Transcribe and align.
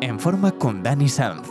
En 0.00 0.20
forma 0.20 0.52
con 0.52 0.84
Dani 0.84 1.08
Sanz. 1.08 1.48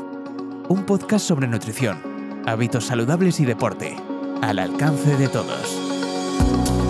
Un 0.69 0.85
podcast 0.85 1.27
sobre 1.27 1.47
nutrición, 1.47 2.43
hábitos 2.45 2.85
saludables 2.85 3.41
y 3.41 3.45
deporte, 3.45 3.97
al 4.41 4.59
alcance 4.59 5.17
de 5.17 5.27
todos. 5.27 6.86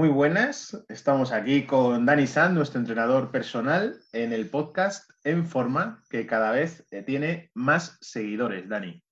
Muy 0.00 0.08
buenas, 0.08 0.82
estamos 0.88 1.30
aquí 1.30 1.66
con 1.66 2.06
Dani 2.06 2.26
Sand, 2.26 2.56
nuestro 2.56 2.80
entrenador 2.80 3.30
personal, 3.30 4.00
en 4.14 4.32
el 4.32 4.48
podcast 4.48 5.10
En 5.24 5.44
Forma, 5.44 6.02
que 6.08 6.26
cada 6.26 6.52
vez 6.52 6.86
eh, 6.90 7.02
tiene 7.02 7.50
más 7.52 7.98
seguidores, 8.00 8.66
Dani. 8.66 9.04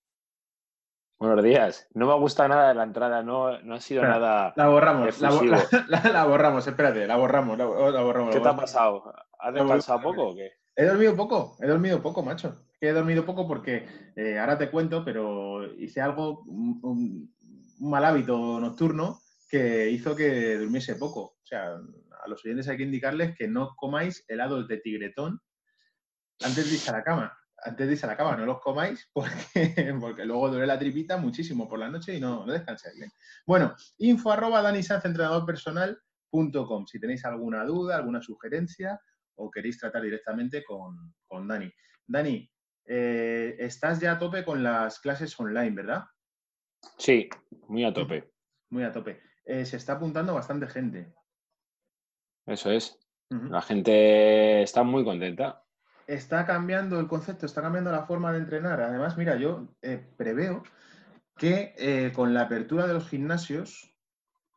Buenos 1.18 1.44
días. 1.44 1.86
No 1.92 2.06
me 2.06 2.14
gusta 2.14 2.48
nada 2.48 2.68
de 2.70 2.74
la 2.74 2.84
entrada, 2.84 3.22
no, 3.22 3.60
no 3.60 3.74
ha 3.74 3.80
sido 3.82 4.00
Espera, 4.02 4.18
nada. 4.18 4.54
La 4.56 4.68
borramos, 4.68 5.20
la, 5.20 5.30
la- 5.88 6.00
la- 6.04 6.10
la 6.10 6.24
borramos, 6.24 6.66
espérate, 6.66 7.06
la 7.06 7.16
borramos, 7.16 7.58
la, 7.58 7.66
la 7.66 8.00
borramos. 8.02 8.34
¿Qué 8.34 8.40
te 8.40 8.48
ha 8.48 8.56
pasado? 8.56 9.12
¿Has 9.40 9.52
descansado 9.52 10.00
poco 10.00 10.28
o 10.28 10.34
qué? 10.36 10.52
He 10.74 10.86
dormido 10.86 11.14
poco, 11.14 11.58
he 11.60 11.66
dormido 11.66 12.00
poco, 12.00 12.22
macho. 12.22 12.64
He 12.80 12.92
dormido 12.92 13.26
poco 13.26 13.46
porque 13.46 13.86
eh, 14.16 14.38
ahora 14.38 14.56
te 14.56 14.70
cuento, 14.70 15.04
pero 15.04 15.66
hice 15.70 16.00
algo, 16.00 16.44
un 16.46 17.30
mal 17.78 18.06
hábito 18.06 18.58
nocturno 18.58 19.20
que 19.48 19.90
hizo 19.90 20.14
que 20.14 20.58
durmiese 20.58 20.96
poco. 20.96 21.20
O 21.20 21.40
sea, 21.44 21.74
a 21.74 22.28
los 22.28 22.44
oyentes 22.44 22.68
hay 22.68 22.76
que 22.76 22.82
indicarles 22.82 23.34
que 23.36 23.48
no 23.48 23.74
comáis 23.76 24.22
helados 24.28 24.68
de 24.68 24.76
tigretón 24.78 25.40
antes 26.40 26.66
de 26.66 26.74
irse 26.74 26.90
a 26.90 26.94
la 26.94 27.02
cama. 27.02 27.36
Antes 27.64 27.88
de 27.88 27.94
irse 27.94 28.06
a 28.06 28.10
la 28.10 28.16
cama, 28.16 28.36
no 28.36 28.46
los 28.46 28.60
comáis 28.60 29.10
porque, 29.12 29.32
porque 30.00 30.24
luego 30.24 30.50
duele 30.50 30.66
la 30.66 30.78
tripita 30.78 31.16
muchísimo 31.16 31.68
por 31.68 31.80
la 31.80 31.88
noche 31.88 32.14
y 32.14 32.20
no, 32.20 32.46
no 32.46 32.52
descansáis 32.52 32.94
bien. 32.96 33.10
Bueno, 33.46 33.74
info 33.98 34.30
arroba 34.30 34.62
danisanzentrenadorpersonal.com 34.62 36.86
si 36.86 37.00
tenéis 37.00 37.24
alguna 37.24 37.64
duda, 37.64 37.96
alguna 37.96 38.20
sugerencia 38.20 39.00
o 39.36 39.50
queréis 39.50 39.78
tratar 39.78 40.02
directamente 40.02 40.62
con, 40.62 41.14
con 41.26 41.48
Dani. 41.48 41.72
Dani, 42.06 42.46
eh, 42.84 43.56
estás 43.58 43.98
ya 44.00 44.12
a 44.12 44.18
tope 44.18 44.44
con 44.44 44.62
las 44.62 45.00
clases 45.00 45.40
online, 45.40 45.70
¿verdad? 45.70 46.04
Sí, 46.96 47.28
muy 47.68 47.84
a 47.84 47.92
tope. 47.92 48.32
Muy 48.70 48.84
a 48.84 48.92
tope. 48.92 49.27
Eh, 49.48 49.64
se 49.64 49.78
está 49.78 49.94
apuntando 49.94 50.34
bastante 50.34 50.66
gente. 50.66 51.10
Eso 52.44 52.70
es. 52.70 52.98
La 53.30 53.62
gente 53.62 54.62
está 54.62 54.82
muy 54.82 55.04
contenta. 55.04 55.64
Está 56.06 56.44
cambiando 56.44 57.00
el 57.00 57.08
concepto, 57.08 57.46
está 57.46 57.62
cambiando 57.62 57.90
la 57.90 58.04
forma 58.04 58.30
de 58.30 58.40
entrenar. 58.40 58.82
Además, 58.82 59.16
mira, 59.16 59.36
yo 59.36 59.68
eh, 59.80 60.06
preveo 60.18 60.62
que 61.34 61.74
eh, 61.78 62.12
con 62.14 62.34
la 62.34 62.42
apertura 62.42 62.86
de 62.86 62.92
los 62.92 63.08
gimnasios 63.08 63.94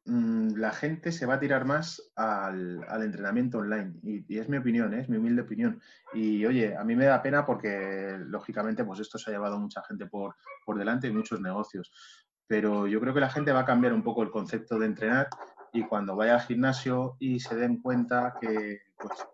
mm, 0.03 0.55
la 0.55 0.71
gente 0.71 1.13
se 1.13 1.25
va 1.25 1.35
a 1.35 1.39
tirar 1.39 1.63
más 1.63 2.11
al, 2.17 2.83
al 2.89 3.03
entrenamiento 3.03 3.59
online. 3.59 3.93
Y, 4.03 4.25
y 4.27 4.39
es 4.39 4.49
mi 4.49 4.57
opinión, 4.57 4.93
es 4.93 5.07
mi 5.07 5.15
humilde 5.15 5.43
opinión. 5.43 5.81
Y 6.13 6.45
oye, 6.45 6.75
a 6.75 6.83
mí 6.83 6.97
me 6.97 7.05
da 7.05 7.21
pena 7.21 7.45
porque, 7.45 8.17
lógicamente, 8.19 8.83
pues 8.83 8.99
esto 8.99 9.17
se 9.17 9.29
ha 9.29 9.33
llevado 9.33 9.57
mucha 9.57 9.81
gente 9.83 10.05
por, 10.07 10.35
por 10.65 10.77
delante 10.77 11.07
y 11.07 11.11
muchos 11.11 11.39
negocios. 11.39 11.93
Pero 12.51 12.85
yo 12.85 12.99
creo 12.99 13.13
que 13.13 13.21
la 13.21 13.29
gente 13.29 13.53
va 13.53 13.61
a 13.61 13.65
cambiar 13.65 13.93
un 13.93 14.03
poco 14.03 14.23
el 14.23 14.29
concepto 14.29 14.77
de 14.77 14.85
entrenar 14.85 15.29
y 15.71 15.83
cuando 15.83 16.17
vaya 16.17 16.33
al 16.33 16.41
gimnasio 16.41 17.15
y 17.17 17.39
se 17.39 17.55
den 17.55 17.81
cuenta 17.81 18.35
que 18.41 18.81
pues, 18.97 19.25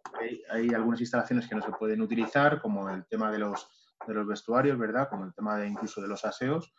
hay, 0.52 0.70
algunas 0.70 1.02
instalaciones 1.02 1.48
que 1.48 1.56
no 1.56 1.64
se 1.64 1.72
pueden 1.72 2.00
utilizar, 2.00 2.62
como 2.62 2.88
el 2.92 3.08
tema 3.08 3.32
de 3.32 3.40
los, 3.40 3.68
de 4.06 4.14
los 4.14 4.28
vestuarios, 4.28 4.78
¿verdad? 4.78 5.10
Como 5.10 5.26
el 5.26 5.34
tema 5.34 5.58
de 5.58 5.68
incluso 5.68 6.00
de 6.00 6.08
los 6.08 6.24
aseos, 6.26 6.72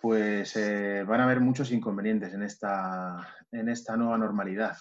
pues 0.00 0.54
eh, 0.54 1.02
van 1.02 1.20
a 1.20 1.24
haber 1.24 1.40
muchos 1.40 1.72
inconvenientes 1.72 2.32
en 2.32 2.44
esta, 2.44 3.16
en 3.50 3.68
esta 3.70 3.96
nueva 3.96 4.18
normalidad. 4.18 4.76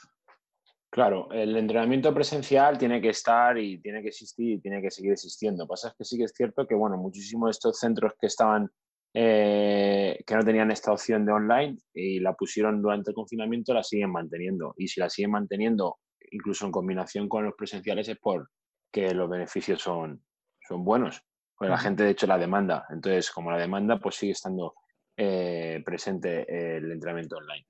Claro, 0.91 1.31
el 1.31 1.57
entrenamiento 1.57 2.13
presencial 2.13 2.77
tiene 2.77 3.01
que 3.01 3.09
estar 3.09 3.57
y 3.57 3.79
tiene 3.79 4.03
que 4.03 4.09
existir 4.09 4.51
y 4.51 4.61
tiene 4.61 4.83
que 4.83 4.91
seguir 4.91 5.13
existiendo. 5.13 5.67
Pasa 5.67 5.87
es 5.87 5.95
que 5.95 6.03
sí 6.03 6.15
que 6.15 6.25
es 6.25 6.33
cierto 6.35 6.67
que, 6.67 6.75
bueno, 6.75 6.95
muchísimos 6.95 7.47
de 7.47 7.51
estos 7.51 7.79
centros 7.79 8.13
que 8.21 8.27
estaban, 8.27 8.69
eh, 9.13 10.23
que 10.25 10.35
no 10.35 10.43
tenían 10.43 10.71
esta 10.71 10.91
opción 10.91 11.25
de 11.25 11.31
online 11.31 11.77
y 11.93 12.19
la 12.19 12.33
pusieron 12.33 12.81
durante 12.81 13.11
el 13.11 13.15
confinamiento, 13.15 13.73
la 13.73 13.83
siguen 13.83 14.11
manteniendo. 14.11 14.73
Y 14.77 14.87
si 14.87 14.99
la 14.99 15.09
siguen 15.09 15.31
manteniendo, 15.31 15.97
incluso 16.31 16.65
en 16.65 16.71
combinación 16.71 17.27
con 17.27 17.45
los 17.45 17.55
presenciales, 17.55 18.07
es 18.09 18.17
porque 18.19 19.13
los 19.13 19.29
beneficios 19.29 19.81
son, 19.81 20.23
son 20.67 20.83
buenos. 20.83 21.21
Porque 21.57 21.71
la 21.71 21.79
gente, 21.79 22.03
de 22.03 22.11
hecho, 22.11 22.27
la 22.27 22.37
demanda. 22.37 22.85
Entonces, 22.89 23.31
como 23.31 23.49
la 23.49 23.57
demanda, 23.57 23.97
pues 23.99 24.15
sigue 24.15 24.33
estando 24.33 24.75
eh, 25.15 25.81
presente 25.83 26.77
el 26.77 26.91
entrenamiento 26.91 27.37
online. 27.37 27.65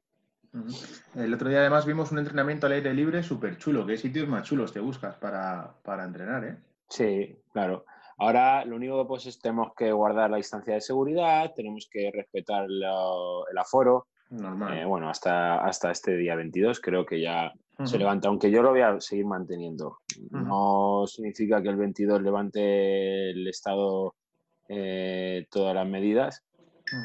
El 1.16 1.34
otro 1.34 1.50
día 1.50 1.60
además 1.60 1.86
vimos 1.86 2.12
un 2.12 2.20
entrenamiento 2.20 2.68
al 2.68 2.74
aire 2.74 2.94
libre 2.94 3.24
súper 3.24 3.58
chulo. 3.58 3.86
¿Qué 3.86 3.98
sitios 3.98 4.28
más 4.28 4.44
chulos 4.44 4.74
te 4.74 4.80
buscas 4.80 5.16
para, 5.16 5.74
para 5.84 6.04
entrenar? 6.04 6.44
¿eh? 6.46 6.58
Sí, 6.90 7.42
claro. 7.52 7.86
Ahora 8.18 8.66
lo 8.66 8.76
único 8.76 9.00
que 9.02 9.08
pues 9.08 9.26
es 9.28 9.40
tenemos 9.40 9.74
que 9.76 9.92
guardar 9.92 10.30
la 10.32 10.38
distancia 10.38 10.74
de 10.74 10.82
seguridad, 10.82 11.54
tenemos 11.56 11.88
que 11.92 12.10
respetar 12.12 12.66
lo- 12.68 13.48
el 13.48 13.58
aforo. 13.58 14.08
Normal. 14.30 14.78
Eh, 14.78 14.86
bueno, 14.86 15.10
hasta, 15.10 15.64
hasta 15.64 15.92
este 15.92 16.18
día 16.18 16.36
22 16.36 16.80
creo 16.82 17.06
que 17.06 17.22
ya 17.22 17.52
se 17.86 17.98
levanta, 18.00 18.28
aunque 18.28 18.50
yo 18.50 18.62
lo 18.64 18.72
voy 18.72 18.82
a 18.82 19.00
seguir 19.00 19.26
manteniendo. 19.26 20.00
No 20.32 21.06
significa 21.08 21.62
que 21.62 21.70
el 21.70 21.76
22 21.78 22.22
levante 22.24 23.30
el 23.30 23.48
Estado 23.48 24.16
eh, 24.68 25.46
todas 25.52 25.76
las 25.76 25.88
medidas, 25.88 26.44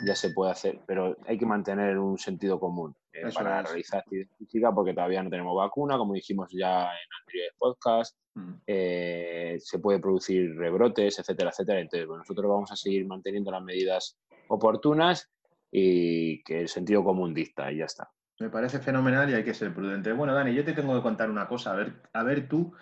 ya 0.07 0.15
se 0.17 0.31
puede 0.31 0.51
hacer, 0.53 0.81
pero 0.87 1.17
hay 1.27 1.37
que 1.39 1.45
mantener 1.47 1.99
un 1.99 2.17
sentido 2.19 2.59
común 2.59 2.95
eh, 3.13 3.31
para 3.35 3.61
es. 3.61 3.69
realizar 3.69 4.01
actividad 4.01 4.29
física 4.39 4.73
porque 4.73 4.95
todavía 4.95 5.23
no 5.23 5.31
tenemos 5.31 5.57
vacuna, 5.57 5.99
como 5.99 6.15
dijimos 6.15 6.49
ya 6.53 6.85
en 6.85 7.09
anteriores 7.21 7.55
podcasts 7.59 8.19
Ujú. 8.35 8.61
eh, 8.67 9.59
se 9.61 9.79
puede 9.79 9.99
producir 9.99 10.57
rebrotes, 10.57 11.19
etcétera, 11.19 11.51
etcétera. 11.51 11.81
Entonces, 11.81 12.07
bueno, 12.07 12.23
nosotros 12.23 12.49
vamos 12.49 12.73
a 12.73 12.77
seguir 12.77 13.07
manteniendo 13.07 13.51
las 13.51 13.63
medidas 13.63 14.19
oportunas 14.49 15.31
y 15.71 16.43
que 16.45 16.61
el 16.61 16.69
sentido 16.69 17.05
común 17.05 17.35
dicta 17.35 17.71
y 17.71 17.79
ya 17.79 17.85
está. 17.85 18.11
Me 18.41 18.51
parece 18.51 18.79
fenomenal 18.79 19.31
y 19.31 19.35
hay 19.35 19.45
que 19.45 19.55
ser 19.55 19.75
prudente. 19.75 20.13
Bueno, 20.13 20.35
Dani, 20.35 20.55
yo 20.55 20.65
te 20.65 20.73
tengo 20.73 20.95
que 20.95 21.03
contar 21.03 21.31
una 21.31 21.47
cosa, 21.47 21.73
a 21.73 21.77
ver, 21.77 22.03
a 22.13 22.23
ver 22.23 22.49
tú 22.49 22.75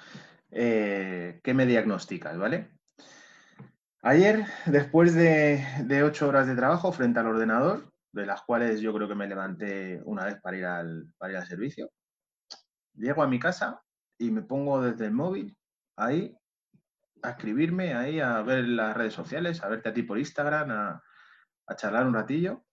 eh, 0.51 1.41
qué 1.43 1.55
me 1.55 1.67
diagnosticas, 1.67 2.39
¿vale? 2.39 2.71
Ayer, 4.03 4.45
después 4.67 5.15
de, 5.15 5.63
de 5.85 6.03
ocho 6.03 6.29
horas 6.29 6.47
de 6.47 6.57
trabajo 6.57 6.91
frente 6.93 7.21
al 7.21 7.27
ordenador, 7.27 7.93
de 8.13 8.27
las 8.27 8.43
cuales 8.43 8.81
yo 8.81 8.93
creo 8.93 9.09
que 9.09 9.15
me 9.15 9.29
levanté 9.29 10.01
una 10.05 10.25
vez 10.25 10.41
para 10.41 10.57
ir 10.57 10.67
al, 10.67 11.13
para 11.17 11.33
ir 11.33 11.39
al 11.39 11.47
servicio, 11.47 11.91
llego 12.95 13.23
a 13.23 13.29
mi 13.29 13.39
casa 13.39 13.83
y 14.19 14.31
me 14.31 14.43
pongo 14.43 14.83
desde 14.83 15.07
el 15.07 15.13
móvil 15.13 15.57
ahí 15.97 16.37
a 17.23 17.31
escribirme, 17.31 17.95
ahí 17.95 18.21
a 18.21 18.43
ver 18.43 18.67
las 18.67 18.97
redes 18.97 19.15
sociales, 19.15 19.63
a 19.63 19.69
verte 19.69 19.91
a 19.91 19.93
ti 19.93 20.03
por 20.03 20.19
Instagram, 20.19 20.71
a, 20.71 21.03
a 21.67 21.77
charlar 21.77 22.07
un 22.07 22.15
ratillo 22.15 22.65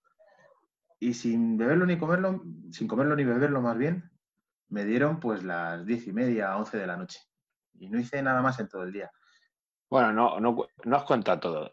y 0.98 1.14
sin 1.14 1.56
beberlo 1.56 1.86
ni 1.86 1.98
comerlo, 1.98 2.42
sin 2.72 2.88
comerlo 2.88 3.14
ni 3.14 3.24
beberlo 3.24 3.60
más 3.60 3.78
bien, 3.78 4.10
me 4.68 4.84
dieron 4.84 5.20
pues 5.20 5.44
las 5.44 5.84
diez 5.86 6.06
y 6.06 6.12
media, 6.12 6.56
once 6.56 6.76
de 6.76 6.86
la 6.86 6.96
noche. 6.96 7.20
Y 7.74 7.88
no 7.88 7.98
hice 7.98 8.22
nada 8.22 8.42
más 8.42 8.58
en 8.58 8.68
todo 8.68 8.82
el 8.82 8.92
día. 8.92 9.10
Bueno, 9.88 10.12
no, 10.12 10.40
no, 10.40 10.56
no 10.84 10.96
os 10.96 11.04
cuenta 11.04 11.38
todo. 11.38 11.70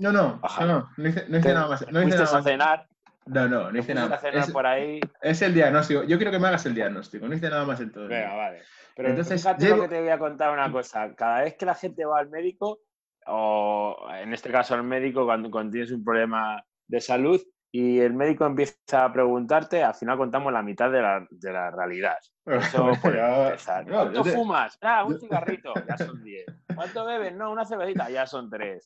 No, 0.00 0.12
no, 0.12 0.40
no, 0.66 0.88
no, 0.96 1.08
hice, 1.08 1.26
no 1.28 1.38
hice 1.38 1.54
nada 1.54 1.68
más. 1.68 1.86
No 1.92 2.02
hice 2.02 2.16
nada 2.16 2.30
a 2.30 2.32
más. 2.34 2.44
cenar. 2.44 2.86
No, 3.26 3.48
no, 3.48 3.70
no 3.70 3.78
hice 3.78 3.94
nada 3.94 4.08
más. 4.08 4.24
Es, 4.24 4.50
por 4.50 4.66
ahí. 4.66 5.00
es 5.22 5.42
el 5.42 5.54
diagnóstico. 5.54 6.02
Yo 6.04 6.16
quiero 6.16 6.32
que 6.32 6.38
me 6.38 6.48
hagas 6.48 6.64
el 6.66 6.74
diagnóstico. 6.74 7.28
No 7.28 7.34
hice 7.34 7.50
nada 7.50 7.64
más 7.64 7.80
en 7.80 7.92
todo. 7.92 8.04
el 8.04 8.08
Venga, 8.10 8.28
día. 8.28 8.36
vale. 8.36 8.62
Pero 8.96 9.08
Entonces, 9.10 9.40
fíjate 9.42 9.64
llego- 9.66 9.76
lo 9.76 9.82
que 9.82 9.88
te 9.88 10.00
voy 10.00 10.08
a 10.08 10.18
contar 10.18 10.50
una 10.52 10.70
cosa. 10.72 11.14
Cada 11.14 11.42
vez 11.42 11.54
que 11.56 11.66
la 11.66 11.74
gente 11.74 12.04
va 12.04 12.18
al 12.18 12.28
médico, 12.30 12.80
o 13.26 14.08
en 14.14 14.32
este 14.32 14.50
caso 14.50 14.74
al 14.74 14.82
médico, 14.82 15.24
cuando, 15.24 15.50
cuando 15.50 15.72
tienes 15.72 15.92
un 15.92 16.02
problema 16.04 16.62
de 16.88 17.00
salud, 17.00 17.40
y 17.72 18.00
el 18.00 18.12
médico 18.14 18.44
empieza 18.46 19.04
a 19.04 19.12
preguntarte, 19.12 19.82
al 19.84 19.94
final 19.94 20.16
contamos 20.18 20.52
la 20.52 20.62
mitad 20.62 20.90
de 20.90 21.00
la, 21.02 21.26
de 21.30 21.52
la 21.52 21.70
realidad. 21.70 22.16
Eso 22.46 22.90
por 23.00 23.16
empezar. 23.16 23.86
¿Cuánto 23.86 24.24
fumas? 24.24 24.76
Ah, 24.82 25.04
un 25.04 25.18
cigarrito, 25.20 25.72
ya 25.86 25.96
son 25.98 26.22
10. 26.22 26.46
¿Cuánto 26.74 27.04
bebes? 27.04 27.34
No, 27.34 27.52
una 27.52 27.64
cervecita, 27.64 28.10
ya 28.10 28.26
son 28.26 28.50
3. 28.50 28.84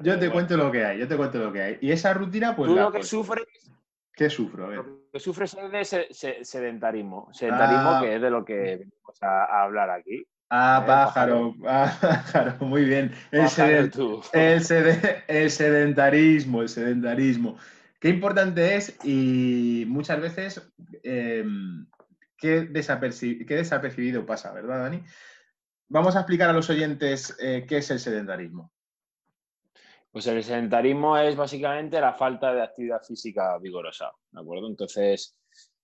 Yo 0.00 0.18
te 0.18 0.30
cuento 0.30 0.56
lo 0.56 0.70
que 0.70 0.84
hay, 0.84 0.98
yo 0.98 1.06
te 1.08 1.16
cuento 1.16 1.38
lo 1.38 1.52
que 1.52 1.62
hay. 1.62 1.78
Y 1.82 1.90
esa 1.92 2.14
rutina, 2.14 2.56
pues 2.56 2.68
Tú 2.70 2.76
la 2.76 2.82
lo 2.82 2.92
que 2.92 2.98
pues, 2.98 3.08
sufres 3.08 3.44
¿Qué 4.12 4.28
sufro? 4.30 4.64
A 4.64 4.68
ver. 4.68 4.78
Lo 4.78 5.10
que 5.12 5.20
sufres 5.20 5.54
es 5.54 5.70
de 5.70 5.84
se- 5.84 6.08
se- 6.12 6.44
sedentarismo. 6.44 7.28
Sedentarismo, 7.32 7.90
Ah. 7.90 8.00
que 8.02 8.16
es 8.16 8.20
de 8.22 8.30
lo 8.30 8.44
que 8.44 8.54
venimos 8.54 9.22
a, 9.22 9.44
a 9.44 9.62
hablar 9.62 9.90
aquí. 9.90 10.26
Ah, 10.50 10.80
Eh, 10.82 10.86
pájaro, 10.88 11.54
ah, 11.66 11.92
pájaro, 12.00 12.54
muy 12.66 12.84
bien. 12.84 13.12
El, 13.30 13.42
Pájaro 13.44 13.90
tú. 13.90 14.20
el 14.32 14.60
sede- 14.64 15.22
el 15.28 15.50
sedentarismo, 15.50 16.62
el 16.62 16.68
sedentarismo. 16.68 17.58
Qué 17.98 18.08
importante 18.08 18.76
es 18.76 18.96
y 19.04 19.84
muchas 19.88 20.20
veces 20.20 20.72
eh, 21.02 21.44
qué, 22.36 22.70
desaperci- 22.70 23.44
qué 23.46 23.56
desapercibido 23.56 24.24
pasa, 24.24 24.52
¿verdad, 24.52 24.82
Dani? 24.82 25.02
Vamos 25.88 26.14
a 26.14 26.20
explicar 26.20 26.50
a 26.50 26.52
los 26.52 26.70
oyentes 26.70 27.36
eh, 27.40 27.64
qué 27.68 27.78
es 27.78 27.90
el 27.90 27.98
sedentarismo. 27.98 28.72
Pues 30.12 30.26
el 30.28 30.42
sedentarismo 30.44 31.18
es 31.18 31.34
básicamente 31.34 32.00
la 32.00 32.14
falta 32.14 32.52
de 32.52 32.62
actividad 32.62 33.02
física 33.02 33.58
vigorosa, 33.58 34.10
¿de 34.30 34.40
acuerdo? 34.40 34.68
Entonces, 34.68 35.36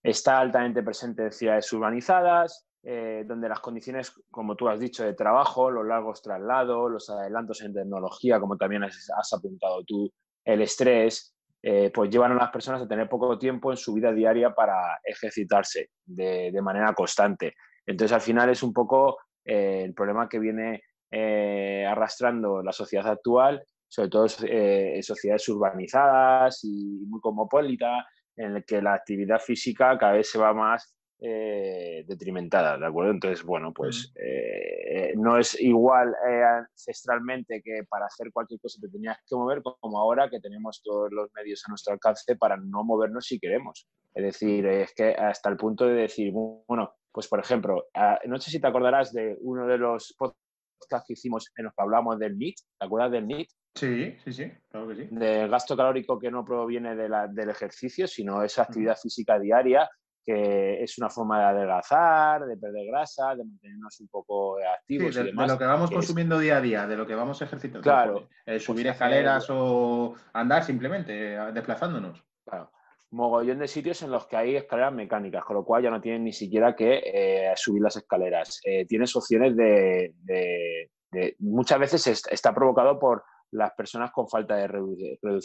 está 0.03 0.39
altamente 0.39 0.83
presente 0.83 1.25
en 1.25 1.33
ciudades 1.33 1.73
urbanizadas, 1.73 2.67
eh, 2.83 3.25
donde 3.27 3.49
las 3.49 3.61
condiciones, 3.61 4.13
como 4.31 4.55
tú 4.55 4.69
has 4.69 4.79
dicho, 4.79 5.05
de 5.05 5.15
trabajo, 5.15 5.71
los 5.71 5.87
largos 5.87 6.23
traslados, 6.23 6.91
los 6.91 7.11
adelantos 7.11 7.61
en 7.63 7.75
tecnología, 7.75 8.39
como 8.39 8.57
también 8.57 8.85
has 8.85 9.33
apuntado 9.33 9.83
tú, 9.85 10.13
el 10.45 10.63
estrés, 10.63 11.34
eh, 11.67 11.91
pues 11.95 12.11
llevan 12.11 12.33
a 12.33 12.35
las 12.35 12.51
personas 12.51 12.83
a 12.83 12.87
tener 12.87 13.09
poco 13.09 13.39
tiempo 13.39 13.71
en 13.71 13.79
su 13.79 13.95
vida 13.95 14.13
diaria 14.13 14.55
para 14.55 15.01
ejercitarse 15.03 15.89
de, 16.05 16.53
manera 16.61 16.93
constante. 16.93 17.55
Entonces, 17.87 18.15
al 18.15 18.21
final 18.21 18.51
es 18.51 18.63
un 18.63 18.75
poco 18.75 19.17
eh, 19.43 19.83
el 19.83 19.95
problema 19.95 20.29
que 20.29 20.39
viene 20.39 20.83
eh, 21.11 21.87
arrastrando 21.89 22.63
la 22.63 22.73
sociedad 22.73 23.09
actual 23.09 23.65
sobre 23.89 24.09
todo 24.09 24.29
sociedades 24.29 25.49
urbanizadas 25.49 26.65
y 26.65 27.05
muy 27.07 27.21
cosmopolitas, 27.21 28.05
en 28.37 28.57
el 28.57 28.65
que 28.65 28.83
la 28.83 28.95
actividad 28.95 29.39
física 29.39 29.97
cada 29.97 30.15
vez 30.15 30.29
se 30.29 30.39
va 30.39 30.53
más 30.53 30.97
eh, 31.27 32.05
detrimentada, 32.07 32.77
¿de 32.77 32.85
acuerdo? 32.85 33.13
Entonces, 33.13 33.43
bueno, 33.43 33.73
pues 33.73 34.13
eh, 34.17 35.15
no 35.17 35.39
es 35.39 35.59
igual 35.59 36.15
eh, 36.29 36.43
ancestralmente 36.43 37.63
que 37.65 37.85
para 37.89 38.05
hacer 38.05 38.31
cualquier 38.31 38.61
cosa 38.61 38.79
te 38.79 38.91
tenías 38.91 39.17
que 39.27 39.35
mover 39.35 39.63
como 39.63 39.99
ahora 39.99 40.29
que 40.29 40.39
tenemos 40.39 40.83
todos 40.83 41.11
los 41.11 41.31
medios 41.35 41.63
a 41.67 41.71
nuestro 41.71 41.95
alcance 41.95 42.37
para 42.37 42.59
no 42.59 42.85
movernos 42.85 43.25
si 43.25 43.39
queremos. 43.41 43.89
Es 44.13 44.23
decir, 44.23 44.67
es 44.67 44.93
que 44.95 45.15
hasta 45.15 45.49
el 45.49 45.57
punto 45.57 45.87
de 45.87 45.95
decir, 45.95 46.31
bueno, 46.33 46.93
pues 47.11 47.27
por 47.27 47.41
ejemplo, 47.41 47.87
no 48.27 48.39
sé 48.39 48.51
si 48.51 48.61
te 48.61 48.67
acordarás 48.67 49.11
de 49.13 49.39
uno 49.41 49.67
de 49.67 49.79
los 49.79 50.15
podcasts 50.19 51.07
que 51.07 51.15
hicimos 51.15 51.51
en 51.57 51.65
los 51.65 51.75
que 51.75 51.83
hablamos 51.83 52.19
del 52.19 52.37
NIT, 52.37 52.57
¿te 52.79 52.85
acuerdas 52.85 53.13
del 53.13 53.25
NIT? 53.25 53.49
Sí, 53.75 54.15
sí, 54.23 54.33
sí, 54.33 54.53
claro 54.69 54.89
que 54.89 54.95
sí. 54.97 55.09
del 55.11 55.49
gasto 55.49 55.75
calórico 55.75 56.19
que 56.19 56.31
no 56.31 56.45
proviene 56.45 56.95
de 56.95 57.09
la- 57.09 57.27
del 57.29 57.49
ejercicio, 57.49 58.07
sino 58.07 58.43
esa 58.43 58.63
actividad 58.65 58.97
física 58.97 59.39
diaria 59.39 59.89
que 60.25 60.83
es 60.83 60.99
una 60.99 61.11
forma 61.11 61.39
de 61.41 61.45
adelgazar, 61.45 62.47
de 62.47 62.57
perder 62.57 62.87
grasa, 62.87 63.35
de 63.35 63.45
mantenernos 63.45 64.01
un 64.01 64.09
poco 64.09 64.57
Sí, 64.59 64.65
activos 64.67 65.15
de, 65.15 65.21
y 65.23 65.25
de 65.27 65.33
lo 65.47 65.59
que 65.59 65.65
vamos 65.67 65.91
que 65.91 65.95
es- 65.97 65.99
consumiendo 66.01 66.39
día 66.39 66.57
a 66.57 66.61
día, 66.61 66.87
de 66.87 66.97
lo 66.97 67.07
que 67.07 67.15
vamos 67.15 67.41
ejercitando. 67.43 67.83
Claro. 67.83 68.29
Eh, 68.47 68.59
subir 68.59 68.85
Pues 68.87 68.97
hacer- 68.97 69.09
escaleras 69.09 69.47
o 69.51 70.15
andar 70.33 70.65
simplemente, 70.65 71.35
eh, 71.35 71.53
desplazándonos. 71.53 72.25
Claro, 72.45 72.71
mogollón 73.11 73.59
de 73.61 73.69
sitios 73.69 74.03
en 74.03 74.11
los 74.11 74.27
que 74.27 74.37
hay 74.37 74.57
escaleras 74.57 74.93
mecánicas, 74.93 75.45
con 75.45 75.57
lo 75.57 75.65
cual 75.65 75.83
ya 75.83 75.91
no 75.91 76.01
tienen 76.01 76.25
ni 76.25 76.33
siquiera 76.33 76.75
que 76.75 77.01
eh, 77.05 77.53
subir 77.57 77.83
las 77.83 77.97
escaleras. 77.97 78.61
Eh, 78.65 78.87
tienes 78.87 79.15
opciones 79.15 79.55
de, 79.57 80.15
de- 80.23 80.91
de- 81.13 81.37
Muchas 81.39 81.79
veces 81.79 82.07
es- 82.09 82.27
está 82.31 82.53
provocado 82.53 82.99
por 82.99 83.23
las 83.53 83.73
personas 83.75 84.11
con 84.11 84.29
falta 84.29 84.57
de, 84.57 84.65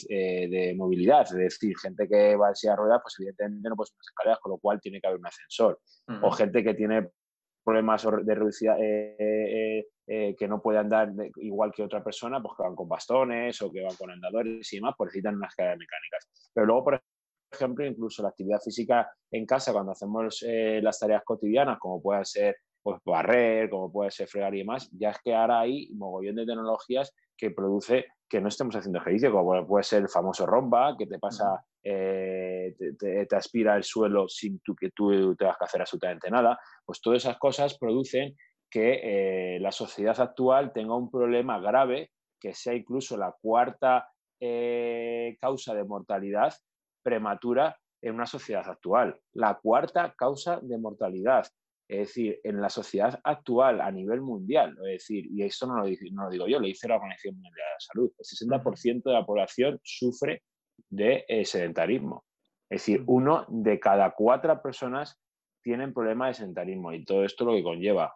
eh, 0.09 0.47
de 0.49 0.73
movilidad, 0.75 1.21
es 1.21 1.31
decir, 1.33 1.77
gente 1.77 2.07
que 2.07 2.35
va 2.35 2.49
en 2.49 2.55
silla 2.55 2.73
de 2.73 2.77
ruedas, 2.77 3.01
pues 3.03 3.15
evidentemente 3.19 3.69
no 3.69 3.75
puede 3.75 3.87
subir 3.87 3.99
las 3.99 4.07
escaleras, 4.07 4.39
con 4.39 4.51
lo 4.51 4.57
cual 4.57 4.79
tiene 4.81 4.99
que 4.99 5.07
haber 5.07 5.19
un 5.19 5.27
ascensor. 5.27 5.79
O 6.23 6.31
gente 6.31 6.63
que 6.63 6.73
tiene 6.73 7.09
problemas 7.63 8.03
de 8.23 8.35
reducida, 8.35 8.77
eh, 8.79 9.15
eh, 9.19 9.87
eh, 10.07 10.35
que 10.35 10.47
no 10.47 10.59
puede 10.59 10.79
andar 10.79 11.11
de- 11.13 11.31
igual 11.37 11.71
que 11.71 11.83
otra 11.83 12.03
persona, 12.03 12.41
pues 12.41 12.55
que 12.57 12.63
van 12.63 12.75
con 12.75 12.89
bastones 12.89 13.61
o 13.61 13.71
que 13.71 13.83
van 13.83 13.95
con 13.95 14.09
andadores 14.09 14.73
y 14.73 14.77
demás, 14.77 14.95
pues 14.97 15.09
necesitan 15.09 15.35
unas 15.35 15.51
escaleras 15.51 15.77
mecánicas. 15.77 16.49
Pero 16.51 16.65
luego, 16.65 16.83
por 16.85 17.03
ejemplo, 17.51 17.85
incluso 17.85 18.23
la 18.23 18.29
actividad 18.29 18.59
física 18.59 19.07
en 19.31 19.45
casa, 19.45 19.71
cuando 19.71 19.91
hacemos 19.91 20.41
las 20.81 20.99
tareas 20.99 21.23
cotidianas, 21.23 21.77
como 21.77 22.01
puede 22.01 22.25
ser 22.25 22.55
pues, 22.91 23.01
barrer, 23.05 23.69
como 23.69 23.91
puede 23.91 24.11
ser 24.11 24.27
fregar 24.27 24.53
y 24.55 24.59
demás, 24.59 24.89
ya 24.91 25.11
es 25.11 25.17
que 25.23 25.33
ahora 25.35 25.61
hay 25.61 25.89
mogollón 25.93 26.35
de 26.35 26.45
tecnologías 26.45 27.13
que 27.37 27.51
produce 27.51 28.05
que 28.27 28.41
no 28.41 28.47
estemos 28.49 28.75
haciendo 28.75 28.99
ejercicio, 28.99 29.31
como 29.31 29.65
puede 29.67 29.83
ser 29.83 30.03
el 30.03 30.09
famoso 30.09 30.45
romba, 30.45 30.95
que 30.97 31.07
te 31.07 31.17
pasa, 31.17 31.65
eh, 31.83 32.75
te, 32.77 32.93
te- 32.93 33.25
te 33.25 33.35
aspira 33.35 33.75
el 33.75 33.83
suelo 33.83 34.27
sin 34.27 34.59
tú, 34.59 34.75
que 34.75 34.91
tú 34.91 35.35
tengas 35.35 35.57
que 35.57 35.65
hacer 35.65 35.81
absolutamente 35.81 36.29
nada. 36.29 36.59
Pues 36.85 37.01
todas 37.01 37.23
esas 37.23 37.37
cosas 37.39 37.77
producen 37.79 38.35
que 38.69 39.55
eh, 39.55 39.59
la 39.59 39.71
sociedad 39.71 40.19
actual 40.19 40.71
tenga 40.73 40.95
un 40.95 41.09
problema 41.09 41.59
grave, 41.59 42.11
que 42.39 42.53
sea 42.53 42.75
incluso 42.75 43.17
la 43.17 43.35
cuarta 43.41 44.07
eh, 44.39 45.35
causa 45.41 45.73
de 45.73 45.83
mortalidad 45.83 46.53
prematura 47.01 47.75
en 48.01 48.15
una 48.15 48.25
sociedad 48.25 48.67
actual. 48.69 49.19
La 49.33 49.55
cuarta 49.55 50.13
causa 50.17 50.59
de 50.61 50.77
mortalidad. 50.77 51.47
Es 51.89 51.97
decir, 52.09 52.39
en 52.43 52.61
la 52.61 52.69
sociedad 52.69 53.19
actual 53.23 53.81
a 53.81 53.89
nivel 53.91 54.21
mundial, 54.21 54.77
es 54.85 54.91
decir, 55.07 55.25
y 55.31 55.41
esto 55.41 55.65
no 55.65 55.77
lo, 55.77 55.85
dice- 55.85 56.09
no 56.11 56.25
lo 56.25 56.29
digo 56.29 56.47
yo, 56.47 56.59
lo 56.59 56.67
dice 56.67 56.87
la 56.87 56.97
Organización 56.97 57.33
Mundial 57.35 57.53
de 57.55 57.61
la 57.61 57.79
Salud, 57.79 58.11
el 58.17 58.25
60% 58.25 59.09
de 59.09 59.13
la 59.13 59.25
población 59.25 59.79
sufre 59.83 60.43
de 60.87 61.25
eh, 61.27 61.43
sedentarismo. 61.45 62.25
Es 62.69 62.81
decir, 62.81 63.03
uno 63.07 63.45
de 63.49 63.79
cada 63.79 64.11
cuatro 64.11 64.61
personas 64.61 65.19
tienen 65.63 65.91
problemas 65.91 66.29
de 66.29 66.33
sedentarismo 66.35 66.93
y 66.93 67.03
todo 67.03 67.25
esto 67.25 67.43
lo 67.43 67.53
que 67.53 67.63
conlleva 67.63 68.13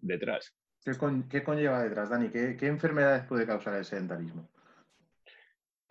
detrás. 0.00 0.56
¿Qué, 0.82 0.96
con- 0.96 1.28
qué 1.28 1.44
conlleva 1.44 1.82
detrás, 1.82 2.08
Dani? 2.08 2.30
¿Qué, 2.30 2.56
qué 2.56 2.66
enfermedades 2.66 3.24
puede 3.26 3.46
causar 3.46 3.74
el 3.74 3.84
sedentarismo? 3.84 4.48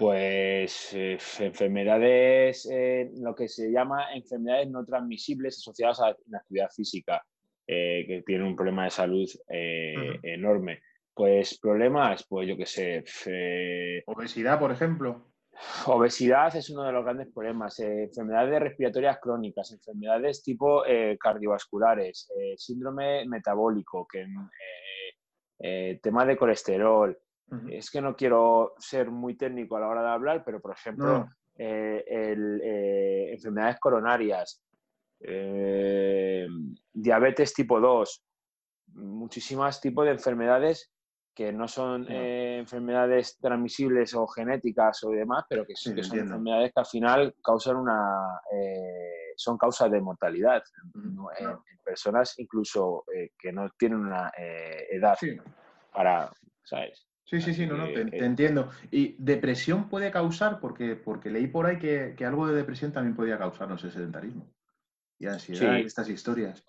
Pues 0.02 0.96
eh, 0.96 1.20
enfermedades, 1.42 2.68
eh, 2.72 3.12
lo 3.20 3.36
que 3.36 3.48
se 3.48 3.72
llama 3.72 4.12
enfermedades 4.16 4.68
no 4.68 4.84
transmisibles 4.84 5.60
asociadas 5.60 6.00
a 6.00 6.18
la 6.28 6.40
actividad 6.40 6.72
física, 6.76 7.24
eh, 7.68 8.04
que 8.08 8.24
tienen 8.24 8.48
un 8.48 8.56
problema 8.56 8.86
de 8.86 8.90
salud 8.90 9.30
eh, 9.48 10.18
enorme. 10.24 10.82
Pues 11.14 11.60
problemas, 11.60 12.26
pues 12.28 12.48
yo 12.48 12.58
qué 12.58 12.66
sé, 12.66 13.04
Obesidad, 14.08 14.58
por 14.58 14.72
ejemplo. 14.72 15.34
obesidad 15.86 16.56
es 16.56 16.72
uno 16.72 16.82
de 16.82 16.94
los 16.94 17.04
grandes 17.04 17.28
problemas, 17.32 17.80
enfermedades 17.80 18.60
respiratorias 18.60 19.20
crónicas, 19.20 19.72
enfermedades 19.72 20.42
tipo 20.42 20.82
cardiovasculares, 21.20 22.28
síndrome 22.58 23.28
metabólico, 23.28 24.08
que, 24.08 24.26
tema 26.02 26.26
de 26.26 26.38
colesterol, 26.38 27.16
Es 27.70 27.92
que 27.92 28.02
no 28.02 28.16
quiero 28.16 28.74
ser 28.78 29.12
muy 29.12 29.36
técnico 29.36 29.76
a 29.76 29.82
la 29.82 29.88
hora 29.88 30.02
de 30.02 30.10
hablar, 30.10 30.44
pero 30.46 30.62
por 30.62 30.72
ejemplo, 30.72 31.20
No. 31.20 31.30
eh, 31.58 32.04
el, 32.08 32.62
eh, 32.64 33.34
enfermedades 33.34 33.80
coronarias, 33.80 34.64
eh, 35.20 36.48
diabetes 36.94 37.54
tipo 37.54 37.80
2, 37.80 38.24
muchísimos 38.94 39.80
tipos 39.82 40.06
de 40.06 40.12
enfermedades 40.12 40.92
que 41.34 41.54
no 41.54 41.68
son 41.68 42.06
enfermedades 42.10 43.38
transmisibles 43.40 44.14
o 44.16 44.28
genéticas 44.28 45.04
o 45.04 45.12
demás, 45.12 45.46
pero 45.50 45.66
que 45.66 45.76
sí 45.76 45.96
que 45.96 46.04
son 46.04 46.20
enfermedades 46.20 46.74
que 46.74 46.80
al 46.80 46.86
final 46.86 47.36
causan 47.42 47.78
una 47.78 48.42
son 49.36 49.58
causas 49.58 49.90
de 49.92 50.02
mortalidad 50.02 50.62
en, 51.40 51.58
personas 51.84 52.38
incluso 52.38 53.04
eh, 53.14 53.32
que 53.38 53.52
no 53.52 53.70
tienen 53.72 54.00
una 54.00 54.32
eh, 54.38 54.88
edad 54.92 55.18
Sí, 55.20 55.36
para, 55.92 56.32
¿sabes? 56.64 57.08
Sí, 57.24 57.42
sí, 57.42 57.54
sí, 57.54 57.66
no, 57.66 57.78
no, 57.78 57.88
que, 57.88 57.94
te, 57.94 58.02
eh, 58.02 58.20
te 58.20 58.26
entiendo. 58.26 58.70
¿Y 58.92 59.16
depresión 59.18 59.90
puede 59.90 60.12
causar? 60.12 60.60
Porque, 60.60 60.96
porque 60.96 61.30
leí 61.30 61.48
por 61.48 61.66
ahí 61.66 61.80
que, 61.80 62.16
que 62.18 62.26
algo 62.26 62.48
de 62.48 62.56
depresión 62.56 62.92
también 62.92 63.16
podía 63.16 63.38
causarnos 63.38 63.84
el 63.84 63.92
sedentarismo. 63.92 64.52
Y 65.20 65.28
ansiedad 65.28 65.76
Sí. 65.76 65.82
y 65.84 65.86
estas 65.86 66.10
historias. 66.10 66.66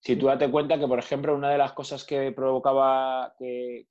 Si 0.00 0.16
tú 0.16 0.26
date 0.26 0.50
cuenta 0.50 0.78
que, 0.78 0.86
por 0.86 0.98
ejemplo, 0.98 1.34
una 1.34 1.50
de 1.50 1.56
las 1.56 1.72
cosas 1.72 2.04
que 2.04 2.30
provocaba, 2.32 3.34
que, 3.38 3.86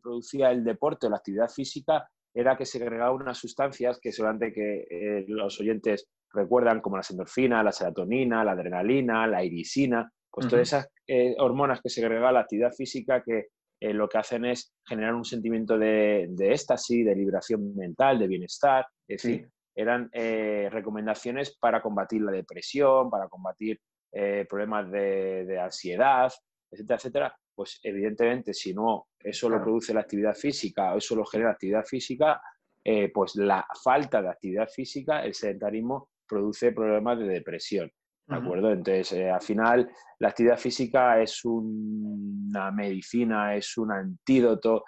producía 0.00 0.50
el 0.50 0.64
deporte 0.64 1.06
o 1.06 1.10
la 1.10 1.16
actividad 1.16 1.50
física 1.50 2.08
era 2.32 2.56
que 2.56 2.64
se 2.64 2.78
agregaban 2.78 3.20
unas 3.20 3.36
sustancias 3.36 3.98
que 4.00 4.10
seguramente 4.10 4.54
que 4.54 4.86
eh, 4.90 5.24
los 5.28 5.60
oyentes 5.60 6.08
recuerdan 6.32 6.80
como 6.80 6.96
la 6.96 7.02
endorfinas, 7.10 7.62
la 7.62 7.72
serotonina, 7.72 8.42
la 8.42 8.52
adrenalina, 8.52 9.26
la 9.26 9.44
irisina, 9.44 10.10
pues 10.30 10.48
todas 10.48 10.68
esas 10.68 10.88
eh, 11.06 11.34
hormonas 11.38 11.80
que 11.82 11.90
se 11.90 12.02
agregan 12.02 12.28
a 12.28 12.32
la 12.32 12.40
actividad 12.40 12.72
física 12.72 13.22
que 13.22 13.48
eh, 13.80 13.92
lo 13.92 14.08
que 14.08 14.18
hacen 14.18 14.44
es 14.44 14.74
generar 14.86 15.14
un 15.14 15.24
sentimiento 15.24 15.78
de, 15.78 16.26
de, 16.30 16.52
éxtasis, 16.52 17.04
de 17.04 17.14
liberación 17.14 17.74
mental, 17.76 18.18
de 18.18 18.26
bienestar. 18.26 18.86
Es 19.06 19.22
decir, 19.22 19.48
eran 19.74 20.10
recomendaciones 20.12 21.56
para 21.56 21.80
combatir 21.80 22.20
la 22.22 22.32
depresión, 22.32 23.08
para 23.08 23.28
combatir 23.28 23.80
eh, 24.10 24.46
problemas 24.48 24.90
de, 24.90 25.60
ansiedad, 25.60 26.32
etcétera, 26.70 26.96
etcétera, 26.96 27.38
pues 27.54 27.78
evidentemente 27.82 28.54
si 28.54 28.72
no 28.72 29.08
eso 29.18 29.50
lo 29.50 29.60
produce 29.60 29.92
la 29.92 30.00
actividad 30.00 30.34
física 30.34 30.94
o 30.94 30.98
eso 30.98 31.14
lo 31.14 31.26
genera 31.26 31.50
actividad 31.50 31.84
física, 31.84 32.40
eh, 32.82 33.10
pues 33.12 33.36
la 33.36 33.66
falta 33.84 34.22
de 34.22 34.30
actividad 34.30 34.68
física, 34.68 35.22
el 35.24 35.34
sedentarismo, 35.34 36.08
produce 36.26 36.72
problemas 36.72 37.18
de 37.18 37.28
depresión. 37.28 37.90
¿De 38.28 38.36
acuerdo? 38.36 38.70
Entonces, 38.70 39.12
eh, 39.12 39.30
al 39.30 39.40
final, 39.40 39.90
la 40.18 40.28
actividad 40.28 40.58
física 40.58 41.20
es 41.20 41.44
una 41.44 42.70
medicina, 42.70 43.54
es 43.56 43.76
un 43.78 43.90
antídoto 43.90 44.84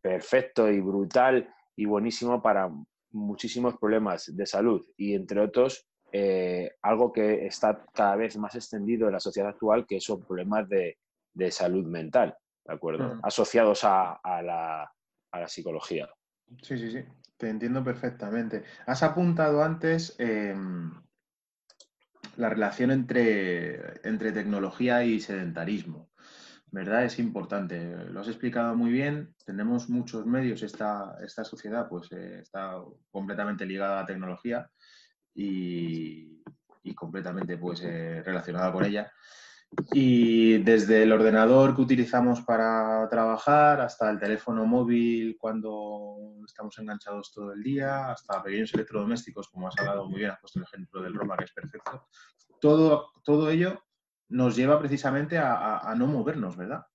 perfecto 0.00 0.70
y 0.70 0.80
brutal 0.80 1.52
y 1.76 1.84
buenísimo 1.84 2.40
para 2.40 2.70
muchísimos 3.10 3.76
problemas 3.76 4.34
de 4.34 4.46
salud 4.46 4.82
y 4.96 5.14
entre 5.14 5.40
otros 5.40 5.86
eh, 6.14 6.76
algo 6.82 7.10
que 7.10 7.46
está 7.46 7.86
cada 7.94 8.16
vez 8.16 8.36
más 8.36 8.54
extendido 8.54 9.06
en 9.06 9.14
la 9.14 9.20
sociedad 9.20 9.48
actual, 9.48 9.86
que 9.86 9.98
son 9.98 10.22
problemas 10.22 10.68
de, 10.68 10.98
salud 11.50 11.86
mental, 11.86 12.36
¿de 12.66 12.74
acuerdo? 12.74 13.18
Asociados 13.22 13.80
a, 13.84 14.20
la, 14.42 14.92
psicología. 15.46 16.10
Sí, 16.60 16.76
sí, 16.76 16.90
sí, 16.90 17.02
te 17.38 17.48
entiendo 17.48 17.82
perfectamente. 17.82 18.64
Has 18.84 19.02
apuntado 19.02 19.62
antes 19.62 20.14
em, 20.18 20.92
la 22.36 22.48
relación 22.48 22.90
entre, 22.90 24.00
entre 24.06 24.32
tecnología 24.32 25.04
y 25.04 25.20
sedentarismo. 25.20 26.12
¿verdad? 26.72 27.04
Es 27.04 27.18
importante. 27.18 27.96
Lo 28.08 28.20
has 28.20 28.28
explicado 28.28 28.74
muy 28.74 28.90
bien. 28.90 29.34
Tenemos 29.44 29.90
muchos 29.90 30.24
medios. 30.24 30.62
Esta, 30.62 31.16
esta 31.22 31.44
sociedad 31.44 31.86
pues, 31.88 32.10
eh, 32.12 32.40
está 32.40 32.76
completamente 33.10 33.66
ligada 33.66 33.98
a 33.98 34.00
la 34.00 34.06
tecnología 34.06 34.70
y, 35.34 36.42
completamente 36.96 37.58
pues, 37.58 37.82
eh, 37.82 38.22
relacionada 38.24 38.72
con 38.72 38.84
ella. 38.86 39.12
Y 39.92 40.58
desde 40.58 41.02
el 41.02 41.12
ordenador 41.12 41.74
que 41.74 41.82
utilizamos 41.82 42.42
para 42.42 43.08
trabajar 43.08 43.80
hasta 43.80 44.10
el 44.10 44.18
teléfono 44.18 44.66
móvil 44.66 45.36
cuando 45.38 46.16
estamos 46.46 46.78
enganchados 46.78 47.32
todo 47.32 47.52
el 47.52 47.62
día, 47.62 48.10
hasta 48.10 48.42
pequeños 48.42 48.72
electrodomésticos, 48.74 49.48
como 49.48 49.68
has 49.68 49.78
hablado 49.78 50.08
muy 50.08 50.18
bien, 50.18 50.30
has 50.30 50.40
puesto 50.40 50.58
el 50.58 50.64
ejemplo 50.64 51.02
del 51.02 51.14
Roma, 51.14 51.36
que 51.36 51.44
es 51.44 51.52
perfecto. 51.52 52.06
Todo, 52.60 53.12
todo 53.24 53.50
ello 53.50 53.82
nos 54.28 54.56
lleva 54.56 54.78
precisamente 54.78 55.38
a, 55.38 55.94
no 55.96 56.06
movernos, 56.06 56.56
¿verdad? 56.56 56.86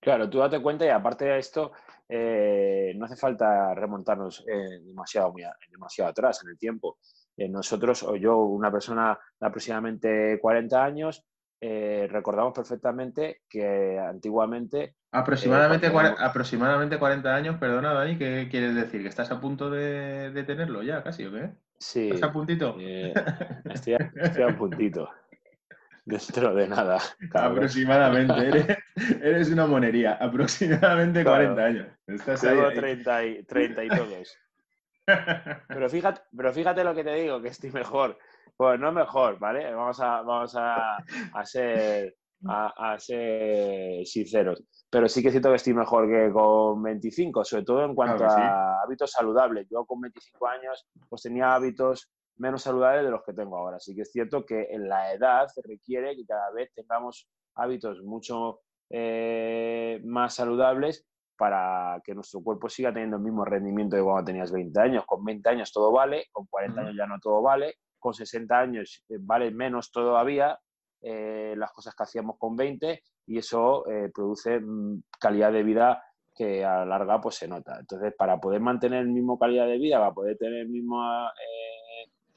Claro, 0.00 0.28
tú 0.30 0.38
date 0.38 0.60
cuenta 0.60 0.84
y 0.84 0.88
aparte 0.88 1.24
de 1.24 1.38
esto, 1.38 1.72
eh, 2.08 2.92
no 2.96 3.06
hace 3.06 3.16
falta 3.16 3.74
remontarnos 3.74 4.44
eh, 4.46 4.80
demasiado, 4.84 5.34
demasiado 5.70 6.10
atrás 6.10 6.42
en 6.44 6.50
el 6.50 6.58
tiempo. 6.58 6.98
Eh, 7.36 7.48
nosotros, 7.48 8.02
o 8.02 8.16
yo, 8.16 8.38
una 8.38 8.70
persona 8.70 9.18
de 9.38 9.46
aproximadamente 9.46 10.38
40 10.40 10.84
años, 10.84 11.24
recordamos 11.60 12.52
perfectamente 12.54 13.42
que 13.48 13.98
antiguamente... 13.98 14.94
Aproximadamente, 15.10 15.90
aproximadamente 16.18 16.98
40 16.98 17.34
años, 17.34 17.56
perdona 17.58 17.92
Dani, 17.92 18.18
¿qué 18.18 18.48
quieres 18.50 18.74
decir? 18.74 19.02
¿Que 19.02 19.08
estás 19.08 19.30
a 19.30 19.40
punto 19.40 19.70
de, 19.70 20.44
tenerlo 20.46 20.82
ya 20.82 21.02
casi 21.02 21.24
o 21.24 21.32
qué? 21.32 21.50
Sí. 21.78 22.10
¿Estás 22.10 22.30
a 22.30 22.32
puntito? 22.32 22.76
estoy, 23.64 23.94
a, 23.94 24.56
puntito 24.56 25.08
dentro 26.06 26.54
de 26.54 26.68
nada. 26.68 26.98
Aproximadamente, 27.34 28.78
eres, 29.20 29.50
una 29.50 29.66
monería, 29.66 30.14
aproximadamente 30.14 31.22
40 31.22 31.64
años. 31.64 31.86
Estás 32.06 32.40
Tengo 32.40 32.72
30, 32.72 33.24
y, 33.26 33.42
30 33.42 33.84
y 33.84 33.88
todos. 33.88 34.38
Pero 35.68 35.88
fíjate, 35.88 36.20
pero 36.36 36.52
fíjate 36.52 36.84
lo 36.84 36.94
que 36.94 37.04
te 37.04 37.14
digo, 37.14 37.40
que 37.40 37.48
estoy 37.48 37.70
mejor. 37.70 38.18
Pues 38.56 38.80
no 38.80 38.90
mejor, 38.92 39.38
¿vale? 39.38 39.72
Vamos 39.74 40.00
a, 40.00 40.22
vamos 40.22 40.54
a, 40.56 40.98
ser, 41.44 42.16
a, 42.48 42.96
ser 42.98 44.06
sinceros. 44.06 44.64
Pero 44.90 45.08
sí 45.08 45.22
que 45.22 45.30
siento 45.30 45.50
que 45.50 45.56
estoy 45.56 45.74
mejor 45.74 46.08
que 46.08 46.32
con 46.32 46.82
25, 46.82 47.44
sobre 47.44 47.64
todo 47.64 47.84
en 47.84 47.94
cuanto 47.94 48.24
a 48.24 48.82
hábitos 48.82 49.10
saludables. 49.10 49.68
Yo 49.70 49.84
con 49.84 50.00
25 50.00 50.46
años 50.46 50.88
pues 51.08 51.22
tenía 51.22 51.54
hábitos 51.54 52.10
menos 52.38 52.62
saludables 52.62 53.04
de 53.04 53.10
los 53.10 53.22
que 53.24 53.34
tengo 53.34 53.58
ahora. 53.58 53.76
Así 53.76 53.94
que 53.94 54.02
es 54.02 54.10
cierto 54.10 54.44
que 54.46 54.68
en 54.70 54.88
la 54.88 55.12
edad 55.12 55.46
se 55.48 55.60
requiere 55.62 56.16
que 56.16 56.24
cada 56.24 56.50
vez 56.52 56.72
tengamos 56.74 57.28
hábitos 57.54 58.02
mucho 58.02 58.60
eh, 58.90 60.00
más 60.04 60.34
saludables 60.34 61.06
para 61.36 62.00
que 62.04 62.14
nuestro 62.14 62.40
cuerpo 62.40 62.68
siga 62.68 62.92
teniendo 62.92 63.16
el 63.16 63.22
mismo 63.22 63.44
rendimiento 63.44 63.96
de 63.96 64.02
cuando 64.02 64.24
tenías 64.24 64.52
20 64.52 64.80
años. 64.80 65.04
Con 65.06 65.24
20 65.24 65.48
años 65.48 65.72
todo 65.72 65.92
vale, 65.92 66.26
con 66.32 66.46
40 66.46 66.80
años 66.80 66.94
ya 66.96 67.06
no 67.06 67.18
todo 67.20 67.42
vale, 67.42 67.76
con 67.98 68.14
60 68.14 68.58
años 68.58 69.04
eh, 69.08 69.16
vale 69.20 69.50
menos 69.50 69.90
todavía 69.90 70.58
eh, 71.00 71.54
las 71.56 71.72
cosas 71.72 71.94
que 71.94 72.02
hacíamos 72.02 72.36
con 72.38 72.56
20 72.56 73.02
y 73.26 73.38
eso 73.38 73.84
produce 74.14 74.60
mm, 74.60 75.02
calidad 75.20 75.52
de 75.52 75.62
vida 75.62 76.02
que 76.34 76.64
a 76.64 76.78
la 76.78 76.86
larga 76.86 77.20
pues 77.20 77.36
se 77.36 77.48
nota. 77.48 77.78
Entonces, 77.80 78.14
para 78.16 78.38
poder 78.38 78.60
mantener 78.60 79.00
el 79.00 79.08
mismo 79.08 79.38
calidad 79.38 79.66
de 79.66 79.78
vida, 79.78 79.98
para 79.98 80.12
poder 80.12 80.36
tener 80.36 80.60
el 80.60 80.68
mismo 80.68 81.02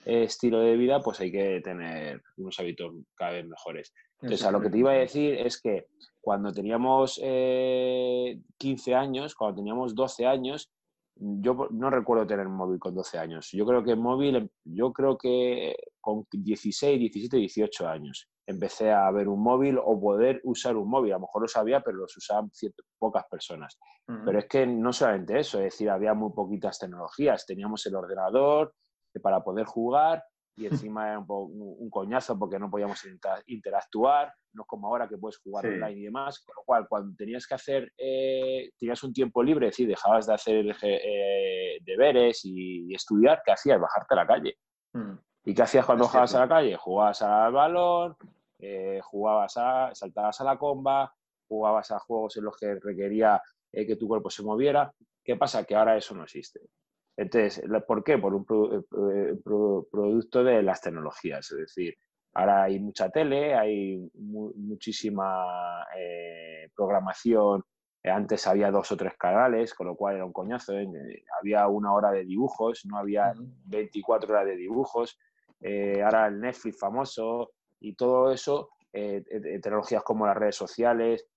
estilo 0.06 0.62
de 0.62 0.77
vida, 0.77 1.01
pues 1.01 1.20
hay 1.20 1.32
que 1.32 1.60
tener 1.62 2.22
unos 2.38 2.60
hábitos 2.60 2.94
cada 3.15 3.32
vez 3.32 3.46
mejores. 3.46 3.94
Entonces, 4.21 4.45
a 4.45 4.51
lo 4.51 4.59
que 4.59 4.69
te 4.69 4.77
iba 4.77 4.91
a 4.91 4.95
decir 4.95 5.35
es 5.35 5.61
que 5.61 5.88
cuando 6.19 6.51
teníamos 6.51 7.15
15 7.15 7.21
eh, 7.23 8.95
años, 8.95 9.35
cuando 9.35 9.57
teníamos 9.57 9.95
12 9.95 10.25
años, 10.25 10.69
yo 11.15 11.67
no 11.71 11.89
recuerdo 11.89 12.27
tener 12.27 12.47
móvil 12.47 12.79
con 12.79 12.95
12 12.95 13.17
años. 13.17 13.49
Yo 13.51 13.65
creo 13.65 13.83
que 13.83 13.95
móvil, 13.95 14.49
yo 14.63 14.93
creo 14.93 15.17
que 15.17 15.75
con 15.99 16.25
16, 16.31 16.99
17, 16.99 17.38
18 17.38 17.88
años 17.88 18.29
empecé 18.45 18.91
a 18.91 19.09
ver 19.11 19.27
un 19.27 19.43
móvil 19.43 19.77
o 19.77 19.99
poder 19.99 20.41
usar 20.43 20.75
un 20.75 20.89
móvil. 20.89 21.11
A 21.11 21.15
lo 21.15 21.21
mejor 21.21 21.43
lo 21.43 21.47
sabía, 21.47 21.81
pero 21.81 21.97
los 21.97 22.15
usaban 22.17 22.49
pocas 22.97 23.25
personas. 23.29 23.77
Pero 24.25 24.39
es 24.39 24.47
que 24.47 24.65
no 24.65 24.91
solamente 24.91 25.39
eso, 25.39 25.59
es 25.59 25.65
decir, 25.65 25.89
había 25.89 26.13
muy 26.13 26.31
poquitas 26.31 26.79
tecnologías. 26.79 27.45
Teníamos 27.45 27.85
el 27.85 27.95
ordenador, 27.95 28.73
para 29.21 29.43
poder 29.43 29.65
jugar 29.65 30.23
y 30.59 30.65
encima 30.65 31.07
era 31.07 31.19
un, 31.19 31.89
coñazo 31.89 32.37
porque 32.37 32.59
no 32.59 32.69
podíamos 32.69 33.01
interactuar, 33.47 34.33
no 34.53 34.63
es 34.63 34.67
como 34.67 34.87
ahora 34.87 35.07
que 35.07 35.17
puedes 35.17 35.37
jugar 35.37 35.65
online 35.65 35.99
y 35.99 36.03
demás, 36.03 36.39
con 36.39 36.53
lo 36.55 36.63
cual 36.65 36.85
cuando 36.87 37.15
tenías 37.15 37.47
que 37.47 37.55
hacer, 37.55 37.93
eh, 37.97 38.69
tenías 38.77 39.01
un 39.03 39.13
tiempo 39.13 39.41
libre, 39.41 39.69
es 39.69 39.77
dejabas 39.77 40.27
de 40.27 40.33
hacer 40.33 40.77
eh, 40.81 41.79
deberes 41.81 42.41
y, 42.43 42.93
estudiar, 42.93 43.41
¿qué 43.45 43.53
hacías? 43.53 43.79
Bajarte 43.79 44.13
a 44.13 44.17
la 44.17 44.27
calle. 44.27 44.57
Mm. 44.93 45.13
¿Y 45.45 45.53
qué 45.53 45.61
hacías 45.61 45.85
cuando 45.85 46.03
bajabas 46.03 46.35
a 46.35 46.39
la 46.41 46.49
calle? 46.49 46.75
Jugabas 46.75 47.21
al 47.21 47.53
balón, 47.53 48.17
eh, 48.59 48.99
jugabas 49.01 49.55
a, 49.55 49.95
saltabas 49.95 50.41
a 50.41 50.43
la 50.43 50.57
comba, 50.57 51.15
jugabas 51.47 51.89
a 51.91 51.99
juegos 51.99 52.35
en 52.35 52.43
los 52.43 52.57
que 52.57 52.75
requería 52.75 53.41
que 53.71 53.95
tu 53.95 54.09
cuerpo 54.09 54.29
se 54.29 54.43
moviera. 54.43 54.93
¿Qué 55.23 55.37
pasa? 55.37 55.63
Que 55.63 55.75
ahora 55.75 55.95
eso 55.95 56.13
no 56.13 56.23
existe. 56.23 56.59
Entonces, 57.19 57.61
¿por 57.85 58.01
qué? 58.01 58.17
Por 58.17 58.33
un 58.33 58.45
eh, 58.49 59.35
producto 59.43 60.41
de 60.41 60.63
las 60.63 60.79
tecnologías. 60.79 61.51
Es 61.51 61.57
decir, 61.57 61.93
ahora 62.33 62.63
hay 62.63 62.79
mucha 62.79 63.09
tele, 63.09 63.53
hay 63.55 64.09
muchísima 64.13 65.85
eh, 65.97 66.69
programación. 66.73 67.61
Antes 68.05 68.47
había 68.47 68.71
dos 68.71 68.89
o 68.93 68.95
tres 68.95 69.17
canales, 69.17 69.73
con 69.73 69.88
lo 69.88 69.97
cual 69.97 70.15
era 70.15 70.23
un 70.25 70.31
coñazo. 70.31 70.79
¿eh? 70.79 70.88
Había 71.41 71.67
una 71.67 71.93
hora 71.93 72.11
de 72.11 72.23
dibujos, 72.23 72.85
no 72.85 72.97
había 72.97 73.33
24 73.65 74.31
horas 74.31 74.45
de 74.45 74.55
dibujos. 74.55 75.19
ahora 76.01 76.27
el 76.27 76.39
Netflix 76.39 76.79
famoso 76.79 77.51
y 77.81 77.95
todo 77.95 78.31
eso, 78.31 78.69
tecnologías 78.93 80.03
como 80.03 80.25
las 80.25 80.38
redes 80.38 80.55
sociales, 80.55 81.27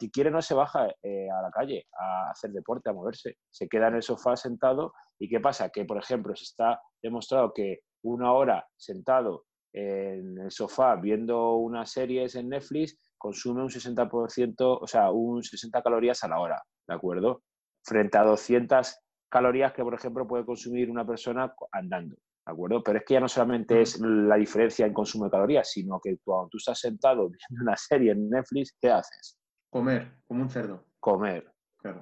que 0.00 0.10
quiere 0.10 0.30
no 0.30 0.40
se 0.40 0.54
baja 0.54 0.88
eh, 1.02 1.28
a 1.30 1.42
la 1.42 1.50
calle 1.50 1.86
a 1.92 2.30
hacer 2.30 2.50
deporte, 2.52 2.88
a 2.88 2.94
moverse, 2.94 3.36
se 3.50 3.68
queda 3.68 3.88
en 3.88 3.96
el 3.96 4.02
sofá 4.02 4.34
sentado 4.34 4.94
y 5.18 5.28
¿qué 5.28 5.40
pasa? 5.40 5.68
Que, 5.68 5.84
por 5.84 5.98
ejemplo, 5.98 6.34
se 6.34 6.44
está 6.44 6.80
demostrado 7.02 7.52
que 7.52 7.80
una 8.02 8.32
hora 8.32 8.66
sentado 8.76 9.44
en 9.74 10.38
el 10.38 10.50
sofá 10.50 10.96
viendo 10.96 11.56
unas 11.56 11.92
series 11.92 12.34
en 12.34 12.48
Netflix 12.48 12.98
consume 13.18 13.62
un 13.62 13.68
60%, 13.68 14.78
o 14.80 14.86
sea, 14.86 15.10
un 15.10 15.42
60 15.42 15.82
calorías 15.82 16.24
a 16.24 16.28
la 16.28 16.40
hora, 16.40 16.62
¿de 16.88 16.94
acuerdo? 16.94 17.42
Frente 17.84 18.16
a 18.16 18.24
200 18.24 18.98
calorías 19.28 19.74
que, 19.74 19.82
por 19.82 19.94
ejemplo, 19.94 20.26
puede 20.26 20.46
consumir 20.46 20.90
una 20.90 21.06
persona 21.06 21.54
andando, 21.72 22.16
¿de 22.16 22.52
acuerdo? 22.52 22.82
Pero 22.82 22.98
es 22.98 23.04
que 23.04 23.14
ya 23.14 23.20
no 23.20 23.28
solamente 23.28 23.82
es 23.82 24.00
la 24.00 24.36
diferencia 24.36 24.86
en 24.86 24.94
consumo 24.94 25.26
de 25.26 25.30
calorías, 25.30 25.70
sino 25.70 26.00
que 26.00 26.16
cuando 26.24 26.48
tú 26.48 26.56
estás 26.56 26.80
sentado 26.80 27.28
viendo 27.28 27.62
una 27.62 27.76
serie 27.76 28.12
en 28.12 28.30
Netflix, 28.30 28.74
¿qué 28.80 28.90
haces? 28.90 29.39
Comer, 29.70 30.10
como 30.26 30.42
un 30.42 30.50
cerdo. 30.50 30.84
Comer. 30.98 31.50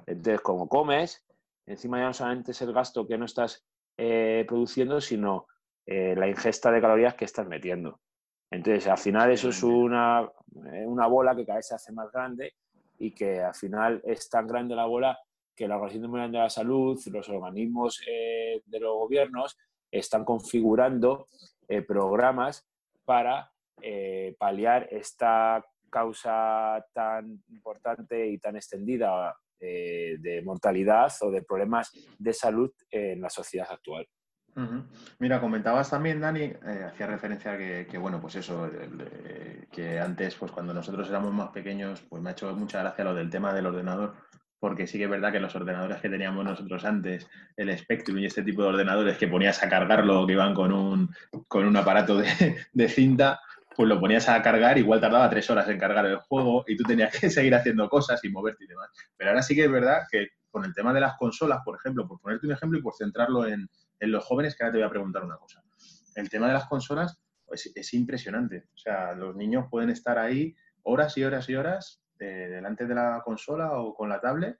Entonces, 0.07 0.41
como 0.41 0.67
comes, 0.67 1.25
encima 1.65 1.99
ya 1.99 2.05
no 2.05 2.13
solamente 2.13 2.51
es 2.51 2.61
el 2.61 2.73
gasto 2.73 3.07
que 3.07 3.17
no 3.17 3.25
estás 3.25 3.65
eh, 3.97 4.43
produciendo, 4.47 4.99
sino 4.99 5.47
eh, 5.85 6.15
la 6.17 6.27
ingesta 6.27 6.71
de 6.71 6.81
calorías 6.81 7.15
que 7.15 7.25
estás 7.25 7.47
metiendo. 7.47 8.01
Entonces, 8.51 8.87
al 8.87 8.97
final 8.97 9.31
eso 9.31 9.49
es 9.49 9.61
una, 9.61 10.29
eh, 10.73 10.85
una 10.85 11.05
bola 11.05 11.35
que 11.35 11.45
cada 11.45 11.57
vez 11.57 11.67
se 11.67 11.75
hace 11.75 11.91
más 11.91 12.11
grande 12.11 12.53
y 12.97 13.11
que 13.11 13.41
al 13.41 13.53
final 13.53 14.01
es 14.03 14.27
tan 14.29 14.47
grande 14.47 14.75
la 14.75 14.85
bola 14.85 15.17
que 15.55 15.67
la 15.67 15.75
Organización 15.75 16.09
Mundial 16.09 16.31
de 16.31 16.37
la 16.39 16.49
Salud, 16.49 16.99
los 17.11 17.29
organismos 17.29 18.01
de 18.05 18.79
los 18.79 18.93
gobiernos 18.95 19.57
están 19.91 20.23
configurando 20.23 21.27
programas 21.85 22.65
para 23.03 23.51
paliar 24.37 24.87
esta 24.89 25.65
causa 25.89 26.83
tan 26.93 27.43
importante 27.49 28.27
y 28.27 28.37
tan 28.37 28.55
extendida 28.55 29.35
eh, 29.59 30.15
de 30.19 30.41
mortalidad 30.41 31.11
o 31.21 31.31
de 31.31 31.41
problemas 31.41 31.91
de 32.17 32.33
salud 32.33 32.71
en 32.89 33.21
la 33.21 33.29
sociedad 33.29 33.67
actual. 33.69 34.07
Mira, 35.19 35.39
comentabas 35.39 35.89
también, 35.89 36.19
Dani, 36.19 36.43
eh, 36.43 36.85
hacía 36.87 37.07
referencia 37.07 37.53
a 37.53 37.57
que, 37.57 37.97
bueno, 37.97 38.19
pues 38.19 38.35
eso, 38.35 38.69
que 39.71 39.99
antes, 39.99 40.35
pues 40.35 40.51
cuando 40.51 40.73
nosotros 40.73 41.07
éramos 41.09 41.33
más 41.33 41.49
pequeños, 41.49 42.01
pues 42.09 42.21
me 42.21 42.29
ha 42.29 42.33
hecho 42.33 42.53
mucha 42.55 42.79
gracia 42.79 43.05
lo 43.05 43.13
del 43.13 43.29
tema 43.29 43.53
del 43.53 43.67
ordenador, 43.67 44.15
porque 44.59 44.87
sí 44.87 44.97
que 44.97 45.05
es 45.05 45.09
verdad 45.09 45.31
que 45.31 45.39
los 45.39 45.55
ordenadores 45.55 46.01
que 46.01 46.09
teníamos 46.09 46.43
nosotros 46.43 46.83
antes, 46.83 47.27
el 47.55 47.77
Spectrum 47.77 48.17
y 48.17 48.25
este 48.25 48.43
tipo 48.43 48.63
de 48.63 48.69
ordenadores 48.69 49.17
que 49.17 49.27
ponías 49.27 49.63
a 49.63 49.69
cargarlo, 49.69 50.25
que 50.27 50.33
iban 50.33 50.53
con 50.53 50.73
un, 50.73 51.09
con 51.47 51.65
un 51.65 51.77
aparato 51.77 52.17
de 52.73 52.89
cinta, 52.89 53.39
pues 53.79 53.87
lo 53.87 53.97
ponías 53.97 54.27
a 54.27 54.41
cargar, 54.41 54.77
igual 54.77 54.99
tardaba 54.99 55.29
tres 55.29 55.49
horas 55.49 55.69
en 55.69 55.79
cargar 55.79 56.05
el 56.05 56.17
juego 56.17 56.65
y 56.67 56.75
tú 56.75 56.83
tenías 56.83 57.17
que 57.17 57.29
seguir 57.29 57.55
haciendo 57.55 57.87
cosas 57.87 58.21
y 58.25 58.29
moverte 58.29 58.65
y 58.65 58.67
demás. 58.67 58.89
Pero 59.15 59.29
ahora 59.29 59.41
sí 59.41 59.55
que 59.55 59.63
es 59.63 59.71
verdad 59.71 60.01
que 60.11 60.31
con 60.51 60.65
el 60.65 60.73
tema 60.73 60.91
de 60.91 60.99
las 60.99 61.15
consolas, 61.15 61.61
por 61.63 61.77
ejemplo, 61.77 62.05
por 62.05 62.19
ponerte 62.19 62.45
un 62.45 62.51
ejemplo 62.51 62.77
y 62.77 62.81
por 62.81 62.93
centrarlo 62.93 63.47
en, 63.47 63.69
los 64.01 64.25
jóvenes, 64.25 64.57
que 64.57 64.65
ahora 64.65 64.73
te 64.73 64.79
voy 64.79 64.87
a 64.87 64.89
preguntar 64.89 65.23
una 65.23 65.37
cosa. 65.37 65.63
El 66.13 66.29
tema 66.29 66.47
de 66.47 66.55
las 66.55 66.67
consolas 66.67 67.21
pues, 67.45 67.71
es 67.73 67.93
impresionante. 67.93 68.65
O 68.73 68.77
sea, 68.77 69.13
los 69.13 69.33
niños 69.37 69.67
pueden 69.71 69.91
estar 69.91 70.19
ahí 70.19 70.53
horas 70.83 71.17
y 71.17 71.23
horas 71.23 71.47
y 71.47 71.55
horas 71.55 72.03
eh, 72.19 72.49
delante 72.49 72.85
de 72.85 72.95
la 72.95 73.21
consola 73.23 73.79
o 73.79 73.95
con 73.95 74.09
la 74.09 74.19
tablet 74.19 74.59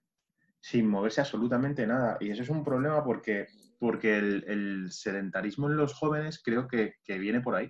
sin 0.62 0.88
moverse 0.88 1.20
absolutamente 1.20 1.86
nada. 1.86 2.16
Y 2.22 2.30
eso 2.30 2.44
es 2.44 2.50
un 2.50 2.64
problema 2.64 3.04
porque, 3.04 3.48
porque 3.80 4.18
el, 4.18 4.88
sedentarismo 4.94 5.68
en 5.68 5.76
los 5.76 5.94
jóvenes 5.94 6.42
creo 6.42 6.70
que 6.70 6.96
viene 7.06 7.42
por 7.42 7.56
ahí. 7.56 7.70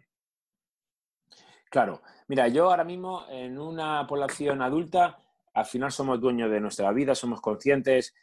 Claro, 1.69 2.01
mira, 2.27 2.47
yo 2.47 2.69
ahora 2.69 2.83
mismo 2.83 3.25
en 3.29 3.59
una 3.59 4.05
población 4.07 4.63
adulta, 4.63 5.19
al 5.53 5.65
final 5.65 5.91
somos 5.91 6.19
dueños 6.19 6.49
de 6.49 6.59
nuestra 6.59 6.91
vida, 6.91 7.13
somos 7.13 7.41
conscientes 7.41 8.15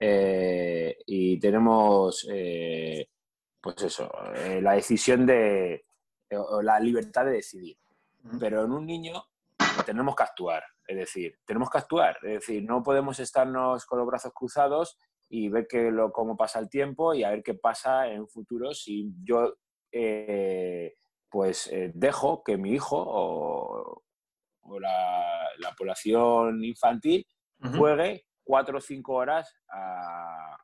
eh, 0.00 0.96
y 1.06 1.38
tenemos, 1.38 2.26
eh, 2.30 3.10
pues 3.60 3.82
eso, 3.82 4.10
eh, 4.36 4.60
la 4.62 4.72
decisión 4.72 5.26
de, 5.26 5.84
o 6.30 6.62
la 6.62 6.80
libertad 6.80 7.26
de 7.26 7.32
decidir. 7.32 7.76
Pero 8.40 8.64
en 8.64 8.72
un 8.72 8.86
niño 8.86 9.22
tenemos 9.84 10.16
que 10.16 10.22
actuar, 10.22 10.64
es 10.86 10.96
decir, 10.96 11.38
tenemos 11.44 11.68
que 11.68 11.76
actuar, 11.76 12.16
es 12.22 12.40
decir, 12.40 12.64
no 12.64 12.82
podemos 12.82 13.20
estarnos 13.20 13.84
con 13.84 13.98
los 13.98 14.08
brazos 14.08 14.32
cruzados 14.32 14.96
y 15.28 15.50
ver 15.50 15.66
que 15.66 15.90
lo, 15.90 16.10
cómo 16.10 16.38
pasa 16.38 16.58
el 16.58 16.70
tiempo 16.70 17.12
y 17.12 17.22
a 17.22 17.30
ver 17.30 17.42
qué 17.42 17.52
pasa 17.52 18.08
en 18.08 18.26
futuro 18.26 18.72
si 18.72 19.12
yo 19.22 19.58
pues 21.34 21.66
eh, 21.72 21.90
dejo 21.96 22.44
que 22.44 22.56
mi 22.56 22.74
hijo 22.74 22.96
o, 22.96 24.04
la, 24.78 25.74
población 25.76 26.62
infantil 26.62 27.26
juegue 27.76 28.26
cuatro 28.44 28.78
o 28.78 28.80
cinco 28.80 29.14
horas 29.14 29.52
a, 29.68 30.56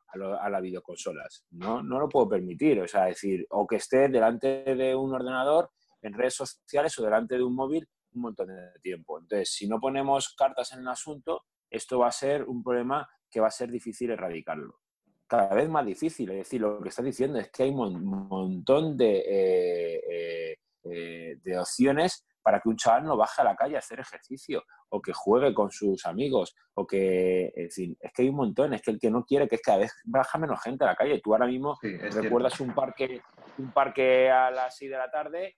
las 0.49 0.61
videoconsolas. 0.61 1.43
¿no? 1.51 1.83
no 1.83 1.99
lo 1.99 2.07
puedo 2.07 2.29
permitir, 2.29 2.79
o 2.79 2.87
sea, 2.87 3.07
decir, 3.07 3.45
o 3.49 3.67
que 3.67 3.75
esté 3.75 4.07
delante 4.07 4.63
de 4.63 4.95
un 4.95 5.13
ordenador, 5.13 5.71
en 6.01 6.13
redes 6.13 6.35
sociales 6.35 6.97
o 6.97 7.03
delante 7.03 7.35
de 7.35 7.43
un 7.43 7.53
móvil 7.53 7.85
un 8.13 8.21
montón 8.21 8.47
de 8.47 8.79
tiempo. 8.81 9.19
Entonces, 9.19 9.53
si 9.53 9.67
no 9.67 9.77
ponemos 9.77 10.33
cartas 10.35 10.71
en 10.71 10.79
el 10.79 10.87
asunto, 10.87 11.43
esto 11.69 11.99
va 11.99 12.07
a 12.07 12.13
ser 12.13 12.45
un 12.45 12.63
problema 12.63 13.09
que 13.29 13.41
va 13.41 13.47
a 13.47 13.51
ser 13.51 13.69
difícil 13.69 14.11
erradicarlo. 14.11 14.79
Cada 15.27 15.53
vez 15.53 15.67
más 15.69 15.85
difícil, 15.85 16.31
es 16.31 16.37
decir, 16.37 16.61
lo 16.61 16.81
que 16.81 16.89
estás 16.89 17.03
diciendo 17.03 17.39
es 17.39 17.49
que 17.51 17.63
hay 17.63 17.71
un 17.71 18.05
montón 18.05 18.95
de 18.95 19.17
eh, 19.19 20.01
eh, 20.09 20.60
eh, 20.83 21.37
de 21.43 21.59
opciones 21.59 22.25
para 22.41 22.59
que 22.59 22.69
un 22.69 22.75
chaval 22.75 23.03
no 23.03 23.17
baje 23.17 23.41
a 23.41 23.45
la 23.45 23.55
calle 23.55 23.75
a 23.75 23.79
hacer 23.79 23.99
ejercicio 23.99 24.63
o 24.89 25.01
que 25.01 25.13
juegue 25.13 25.53
con 25.53 25.69
sus 25.71 26.05
amigos 26.05 26.55
o 26.73 26.87
que, 26.87 27.51
en 27.55 27.69
fin, 27.69 27.97
es 27.99 28.11
que 28.13 28.23
hay 28.23 28.29
un 28.29 28.35
montón, 28.35 28.73
es 28.73 28.81
que 28.81 28.91
el 28.91 28.99
que 28.99 29.11
no 29.11 29.23
quiere 29.23 29.47
que 29.47 29.55
es 29.55 29.61
cada 29.61 29.77
vez 29.77 29.93
baja 30.05 30.39
menos 30.39 30.59
gente 30.61 30.83
a 30.83 30.87
la 30.87 30.95
calle. 30.95 31.21
Tú 31.23 31.33
ahora 31.33 31.45
mismo 31.45 31.77
recuerdas 31.81 32.59
un 32.59 32.73
parque, 32.73 33.21
un 33.59 33.71
parque 33.71 34.31
a 34.31 34.49
las 34.49 34.75
6 34.75 34.89
de 34.89 34.97
la 34.97 35.11
tarde 35.11 35.55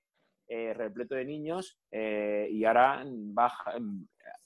eh, 0.49 0.73
repleto 0.73 1.15
de 1.15 1.23
niños 1.23 1.79
eh, 1.89 2.49
y 2.51 2.65
ahora 2.65 3.01
baja, 3.07 3.75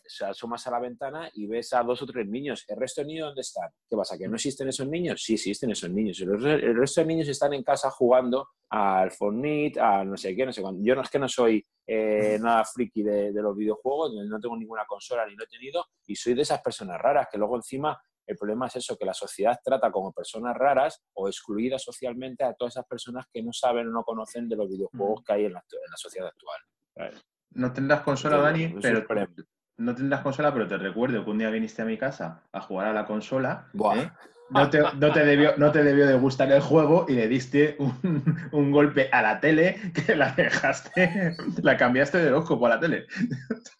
se 0.08 0.26
asomas 0.26 0.65
a 0.67 0.72
la 0.72 0.80
ventana 0.80 1.30
y 1.34 1.48
ves 1.48 1.74
a 1.74 1.84
dos 1.84 2.02
o 2.02 2.06
tres 2.06 2.28
niños. 2.28 2.65
¿El 2.67 2.78
resto 2.78 3.02
de 3.02 3.08
niños 3.08 3.28
dónde 3.28 3.41
están? 3.41 3.70
¿Qué 3.89 3.96
pasa? 3.96 4.17
¿Que 4.17 4.28
no 4.28 4.36
existen 4.36 4.67
esos 4.67 4.88
niños? 4.88 5.22
Sí 5.24 5.34
existen 5.34 5.72
esos 5.72 5.89
niños. 5.89 6.20
El 6.22 6.76
resto 6.76 7.02
de 7.02 7.08
niños 7.08 7.28
están 7.28 7.54
en 7.54 7.63
casa 7.63 7.89
jugando 7.89 8.50
al 8.70 9.12
Fortnite, 9.12 9.80
a 9.80 10.04
no 10.04 10.17
sé 10.17 10.36
qué, 10.36 10.46
no 10.46 10.54
sé 10.54 10.62
cuándo. 10.62 10.84
Yo 10.84 10.96
no 10.96 11.02
es 11.02 11.10
que 11.10 11.20
no 11.20 11.28
soy 11.28 11.65
eh, 11.86 12.38
nada 12.41 12.63
friki 12.65 13.04
de, 13.04 13.32
de, 13.32 13.41
los 13.41 13.56
videojuegos, 13.56 14.13
no 14.13 14.39
tengo 14.39 14.58
ninguna 14.58 14.86
consola 14.86 15.26
ni 15.26 15.36
lo 15.36 15.46
he 15.46 15.48
tenido 15.48 15.86
y 16.06 16.15
soy 16.15 16.34
de 16.34 16.41
esas 16.41 16.62
personas 16.62 17.00
raras 17.00 17.28
que 17.32 17.38
luego 17.38 17.56
encima 17.56 17.98
el 18.28 18.36
problema 18.36 18.67
es 18.67 18.76
eso, 18.76 18.98
que 18.98 19.06
la 19.06 19.13
sociedad 19.13 19.58
trata 19.63 19.89
como 19.89 20.12
personas 20.12 20.56
raras 20.56 21.02
o 21.13 21.30
excluidas 21.30 21.82
socialmente 21.82 22.43
a 22.43 22.54
todas 22.54 22.74
esas 22.74 22.86
personas 22.86 23.26
que 23.32 23.41
no 23.41 23.54
saben 23.54 23.88
o 23.88 23.91
no 23.91 24.04
conocen 24.04 24.50
de 24.50 24.58
los 24.58 24.70
videojuegos 24.70 25.24
que 25.26 25.34
hay 25.34 25.46
en 25.46 25.54
la, 25.54 25.63
sociedad 25.96 26.28
actual. 26.28 27.24
No 27.52 27.72
tendrás 27.72 28.02
consola, 28.02 28.38
Dani, 28.38 28.76
pero 28.82 29.08
no 29.78 29.96
tendrás 29.96 30.22
consola, 30.22 30.54
pero 30.54 30.68
te 30.68 30.78
recuerdo 30.78 31.24
que 31.24 31.30
un 31.30 31.38
día 31.38 31.50
viniste 31.50 31.82
a 31.82 31.86
mi 31.86 31.98
casa 31.98 32.44
a 32.52 32.62
jugar 32.62 32.88
a 32.88 32.94
la 32.94 33.06
consola. 33.06 33.68
¿eh? 33.96 34.10
No, 34.50 34.70
te, 34.70 34.80
debió, 35.24 35.58
no 35.58 35.72
te 35.72 35.84
debió 35.84 36.08
de 36.08 36.16
gustar 36.18 36.52
el 36.52 36.62
juego 36.62 37.06
y 37.10 37.13
le 37.13 37.28
diste 37.28 37.76
un, 38.52 38.72
golpe 38.72 39.10
a 39.12 39.22
la 39.22 39.40
tele 39.40 39.76
que 39.94 40.16
la 40.16 40.32
dejaste, 40.32 41.36
la 41.62 41.76
cambiaste 41.76 42.18
de 42.18 42.34
ojo 42.34 42.58
por 42.58 42.70
la 42.70 42.80
tele. 42.80 43.08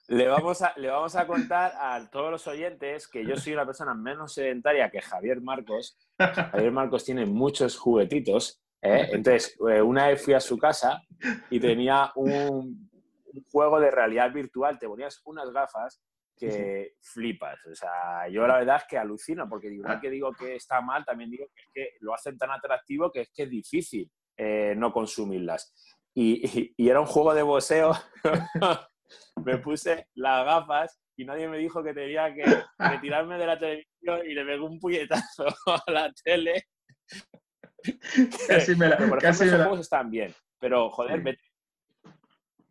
Le 0.08 0.28
vamos, 0.28 0.62
a, 0.62 0.74
le 0.78 0.90
vamos 0.90 1.16
a 1.16 1.26
contar 1.26 1.74
a 1.80 2.10
todos 2.10 2.32
los 2.32 2.48
oyentes 2.48 3.08
que 3.08 3.26
yo 3.26 3.38
soy 3.38 3.54
una 3.54 3.66
persona 3.66 3.94
menos 3.94 4.34
sedentaria 4.34 4.90
que 4.90 5.02
Javier 5.02 5.42
Marcos. 5.42 5.98
Javier 6.18 6.72
Marcos 6.72 7.06
tiene 7.06 7.26
muchos 7.26 7.78
juguetitos. 7.78 8.62
¿eh? 8.82 9.10
Entonces, 9.12 9.58
eh, 9.70 9.82
una 9.82 10.08
vez 10.08 10.24
fui 10.24 10.34
a 10.34 10.40
su 10.40 10.58
casa 10.58 11.02
y 11.50 11.60
tenía 11.60 12.12
un, 12.16 12.87
un 13.34 13.44
juego 13.52 13.80
de 13.80 13.92
realidad 13.92 14.32
virtual, 14.32 14.80
te 14.80 14.88
ponías 14.88 15.22
unas 15.26 15.50
gafas 15.52 16.02
que 16.38 16.94
flipas. 17.02 17.60
O 17.66 17.76
sea, 17.76 18.28
yo 18.30 18.46
la 18.48 18.60
verdad 18.60 18.78
es 18.78 18.84
que 18.88 18.98
alucino, 18.98 19.50
porque 19.50 19.68
igual 19.68 19.98
ah. 19.98 20.00
que 20.00 20.10
digo 20.10 20.32
que 20.34 20.56
está 20.56 20.82
mal, 20.82 21.04
también 21.04 21.32
digo 21.32 21.48
que 21.54 21.62
es 21.62 21.68
que 21.74 21.98
lo 22.02 22.14
hacen 22.14 22.38
tan 22.38 22.52
atractivo 22.52 23.12
que 23.12 23.22
es 23.22 23.32
que 23.34 23.44
es 23.44 23.50
difícil 23.50 24.10
eh, 24.38 24.76
no 24.78 24.94
consumirlas. 24.94 25.74
Y, 26.14 26.74
era 26.78 27.00
un 27.00 27.06
juego 27.06 27.34
de 27.34 27.44
boxeo. 27.44 27.92
me 29.46 29.58
puse 29.58 30.08
las 30.16 30.46
gafas 30.46 31.00
y 31.16 31.26
nadie 31.26 31.48
me 31.48 31.58
dijo 31.58 31.84
que 31.84 31.94
tenía 31.94 32.34
que 32.34 32.44
retirarme 32.78 33.38
de 33.38 33.46
la 33.46 33.58
televisión 33.58 34.22
y 34.26 34.34
le 34.34 34.46
pegó 34.46 34.66
un 34.66 34.80
puñetazo 34.80 35.46
a 35.88 35.92
la 35.92 36.12
tele. 36.24 36.68
Casi 38.48 38.76
me 38.76 38.90
la, 38.90 38.98
por 38.98 39.18
ejemplo, 39.18 39.46
esos 39.46 39.62
juegos 39.62 39.80
están 39.80 40.10
bien, 40.10 40.34
pero 40.60 40.90
joder, 40.90 41.24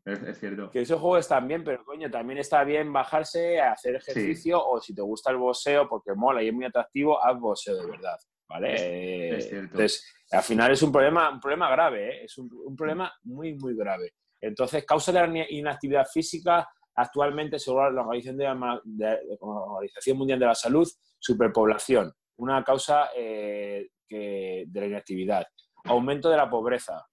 es, 0.06 0.38
cierto. 0.38 0.70
Que 0.70 0.82
esos 0.82 1.00
juegos 1.00 1.20
están 1.20 1.48
bien, 1.48 1.64
pero 1.64 1.84
coño, 1.84 2.08
también 2.10 2.38
está 2.38 2.62
bien 2.62 2.92
bajarse 2.92 3.60
a 3.60 3.72
hacer 3.72 3.96
ejercicio 3.96 4.64
o 4.64 4.80
si 4.80 4.94
te 4.94 5.02
gusta 5.02 5.32
el 5.32 5.36
boxeo 5.36 5.88
porque 5.88 6.14
mola 6.14 6.42
y 6.42 6.48
es 6.48 6.54
muy 6.54 6.64
atractivo, 6.64 7.22
haz 7.22 7.38
boxeo 7.38 7.76
de 7.76 7.90
verdad. 7.90 8.16
¿Vale? 8.48 9.36
Es, 9.36 9.48
cierto. 9.48 9.64
Entonces, 9.64 10.14
al 10.30 10.42
final 10.42 10.70
es 10.70 10.82
un 10.82 10.92
problema, 10.92 11.30
un 11.30 11.40
problema 11.40 11.68
grave, 11.68 12.08
¿eh? 12.08 12.24
es 12.24 12.38
un, 12.38 12.76
problema 12.76 13.12
muy, 13.24 13.54
muy 13.54 13.76
grave. 13.76 14.14
Entonces, 14.40 14.84
causa 14.84 15.10
de 15.10 15.26
la 15.26 15.46
inactividad 15.50 16.06
física, 16.06 16.68
actualmente, 16.94 17.58
según 17.58 17.94
la 17.94 18.02
Organización, 18.02 18.36
de 18.84 19.18
Organización 19.40 20.18
Mundial 20.18 20.38
de 20.38 20.46
la 20.46 20.54
Salud, 20.54 20.88
superpoblación, 21.18 22.12
una 22.36 22.62
causa 22.62 23.10
eh, 23.16 23.88
que, 24.08 24.64
de 24.68 24.80
la 24.80 24.86
inactividad. 24.86 25.46
Aumento 25.84 26.30
de 26.30 26.36
la 26.36 26.48
pobreza, 26.48 27.04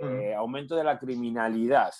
eh, 0.00 0.34
aumento 0.34 0.74
de 0.74 0.84
la 0.84 0.98
criminalidad, 0.98 1.92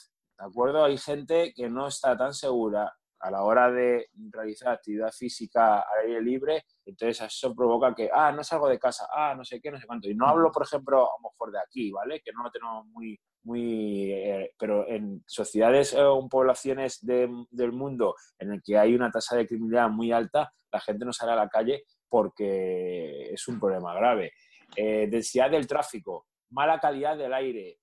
¿de 0.43 0.49
acuerdo? 0.49 0.85
Hay 0.85 0.99
gente 0.99 1.53
que 1.55 1.69
no 1.69 1.87
está 1.87 2.17
tan 2.17 2.35
segura 2.35 2.93
a 3.21 3.31
la 3.31 3.45
hora 3.45 3.71
de 3.71 4.09
realizar 4.31 4.73
actividad 4.73 5.13
física 5.13 5.79
al 5.79 6.07
aire 6.07 6.21
libre, 6.21 6.65
entonces 6.85 7.21
eso 7.21 7.55
provoca 7.55 7.95
que, 7.95 8.11
ah, 8.13 8.33
no 8.33 8.43
salgo 8.43 8.69
de 8.69 8.81
casa, 8.81 9.07
ah, 9.15 9.35
no 9.37 9.45
sé 9.45 9.61
qué, 9.61 9.71
no 9.71 9.79
sé 9.79 9.87
cuánto. 9.87 10.11
Y 10.11 10.17
no 10.17 10.27
hablo, 10.27 10.51
por 10.51 10.65
ejemplo, 10.65 10.99
a 10.99 11.23
lo 11.23 11.31
mejor 11.31 11.53
de 11.53 11.61
aquí, 11.61 11.93
¿vale? 11.93 12.21
Que 12.21 12.33
no 12.33 12.43
lo 12.43 12.51
tenemos 12.51 12.85
muy, 12.87 13.17
muy, 13.45 14.11
eh, 14.11 14.53
pero 14.59 14.89
en 14.89 15.23
sociedades 15.27 15.95
o 15.95 16.21
en 16.21 16.29
poblaciones 16.29 16.99
del 17.07 17.73
mundo 17.73 18.17
en 18.41 18.55
el 18.55 18.63
que 18.65 18.77
hay 18.77 18.97
una 18.97 19.13
tasa 19.13 19.37
de 19.37 19.47
criminalidad 19.47 19.91
muy 19.91 20.11
alta, 20.11 20.53
la 20.73 20.81
gente 20.81 21.05
no 21.05 21.13
sale 21.13 21.33
a 21.33 21.37
la 21.37 21.49
calle 21.49 21.85
porque 22.09 23.33
es 23.33 23.47
un 23.47 23.61
problema 23.61 23.95
grave. 23.95 24.33
Eh, 24.75 25.07
densidad 25.09 25.49
del 25.49 25.69
tráfico, 25.69 26.27
mala 26.51 26.81
calidad 26.81 27.17
del 27.17 27.33
aire, 27.33 27.69
eh, 27.69 27.82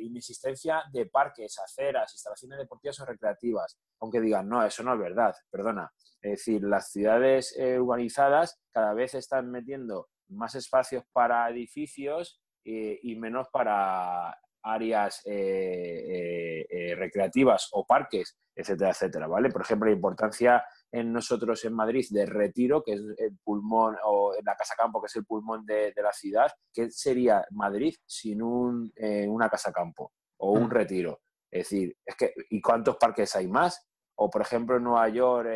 inexistencia 0.00 0.82
de 0.92 1.06
parques, 1.06 1.58
aceras, 1.58 2.12
instalaciones 2.12 2.58
deportivas 2.58 3.00
o 3.00 3.04
recreativas. 3.04 3.78
Aunque 4.00 4.20
digan, 4.20 4.48
no, 4.48 4.64
eso 4.64 4.82
no 4.82 4.94
es 4.94 4.98
verdad, 5.00 5.34
perdona. 5.50 5.92
Es 6.20 6.32
decir, 6.32 6.62
las 6.64 6.90
ciudades 6.90 7.56
urbanizadas 7.56 8.60
cada 8.72 8.92
vez 8.94 9.14
están 9.14 9.50
metiendo 9.50 10.08
más 10.28 10.54
espacios 10.54 11.04
para 11.12 11.48
edificios 11.48 12.40
y 12.64 13.16
menos 13.16 13.48
para 13.52 14.36
áreas 14.62 15.22
eh, 15.24 15.32
eh, 15.32 16.66
eh, 16.68 16.94
recreativas 16.96 17.68
o 17.72 17.86
parques, 17.86 18.36
etcétera, 18.54 18.90
etcétera, 18.90 19.26
¿vale? 19.26 19.50
Por 19.50 19.62
ejemplo, 19.62 19.88
la 19.88 19.94
importancia 19.94 20.64
en 20.90 21.12
nosotros 21.12 21.64
en 21.64 21.74
Madrid 21.74 22.06
de 22.10 22.26
Retiro, 22.26 22.82
que 22.82 22.92
es 22.92 23.00
el 23.18 23.36
pulmón, 23.44 23.96
o 24.04 24.34
en 24.34 24.44
la 24.44 24.56
Casa 24.56 24.74
Campo, 24.76 25.00
que 25.00 25.06
es 25.06 25.16
el 25.16 25.26
pulmón 25.26 25.64
de, 25.66 25.92
la 25.96 26.12
ciudad, 26.12 26.50
¿qué 26.72 26.90
sería 26.90 27.44
Madrid 27.50 27.94
sin 28.06 28.42
un, 28.42 28.92
una 29.28 29.48
Casa 29.48 29.72
Campo 29.72 30.12
o 30.38 30.52
un 30.52 30.66
mm. 30.66 30.70
Retiro? 30.70 31.20
Es 31.50 31.70
decir, 31.70 31.96
es 32.04 32.14
que, 32.16 32.34
¿y 32.50 32.60
cuántos 32.60 32.96
parques 32.96 33.34
hay 33.36 33.48
más? 33.48 33.86
O, 34.16 34.28
por 34.28 34.42
ejemplo, 34.42 34.76
en 34.76 34.84
Nueva 34.84 35.08
York, 35.08 35.48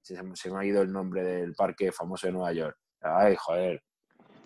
se, 0.00 0.16
se, 0.34 0.50
me 0.50 0.60
ha 0.60 0.64
ido 0.64 0.82
el 0.82 0.92
nombre 0.92 1.24
del 1.24 1.54
parque 1.54 1.92
famoso 1.92 2.26
de 2.26 2.32
Nueva 2.32 2.52
York. 2.52 2.76
Ay, 3.00 3.36
joder, 3.38 3.82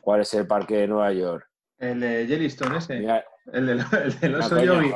¿cuál 0.01 0.23
es 0.23 0.33
el 0.35 0.47
parque 0.47 0.79
de 0.79 0.89
Nueva 0.89 1.13
York? 1.13 1.49
El 1.77 2.01
de 2.01 2.27
Yellowstone 2.27 2.79
ese. 2.79 3.07
El, 3.53 3.67
del, 3.67 3.81
el 4.23 4.35
oso 4.35 4.63
Yogi. 4.63 4.93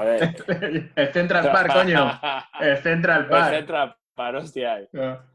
El 0.96 1.12
Central 1.12 1.50
Park, 1.52 1.72
coño. 1.72 2.20
El 2.60 2.78
Central 2.78 3.28
Park. 3.28 3.52
El 3.52 3.58
Central 3.58 3.96
Park, 4.14 4.36
hostia. 4.38 4.88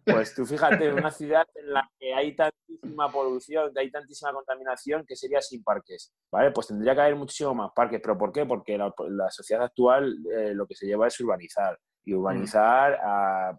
Pues 0.06 0.36
tú 0.36 0.46
fíjate, 0.46 0.88
en 0.88 0.94
una 0.94 1.12
ciudad 1.12 1.46
en 1.56 1.74
la 1.74 1.90
que 2.00 2.14
hay 2.14 2.36
tantísima 2.36 3.12
polución, 3.12 3.74
que 3.74 3.80
hay 3.82 3.92
tantísima 3.92 4.32
contaminación, 4.34 5.06
que 5.06 5.16
sería 5.16 5.42
sin 5.42 5.64
parques. 5.64 6.14
¿Vale? 6.32 6.52
Pues 6.52 6.68
tendría 6.68 6.94
que 6.94 7.02
haber 7.02 7.16
muchísimo 7.16 7.54
más 7.54 7.72
parques. 7.76 8.00
¿Pero 8.02 8.18
por 8.18 8.32
qué? 8.32 8.46
Porque 8.46 8.78
la, 8.78 9.30
sociedad 9.30 9.66
actual 9.66 10.18
eh, 10.32 10.54
lo 10.54 10.68
que 10.68 10.76
se 10.76 10.86
lleva 10.86 11.08
es 11.08 11.20
urbanizar. 11.20 11.78
Y 12.06 12.14
urbanizar 12.14 12.98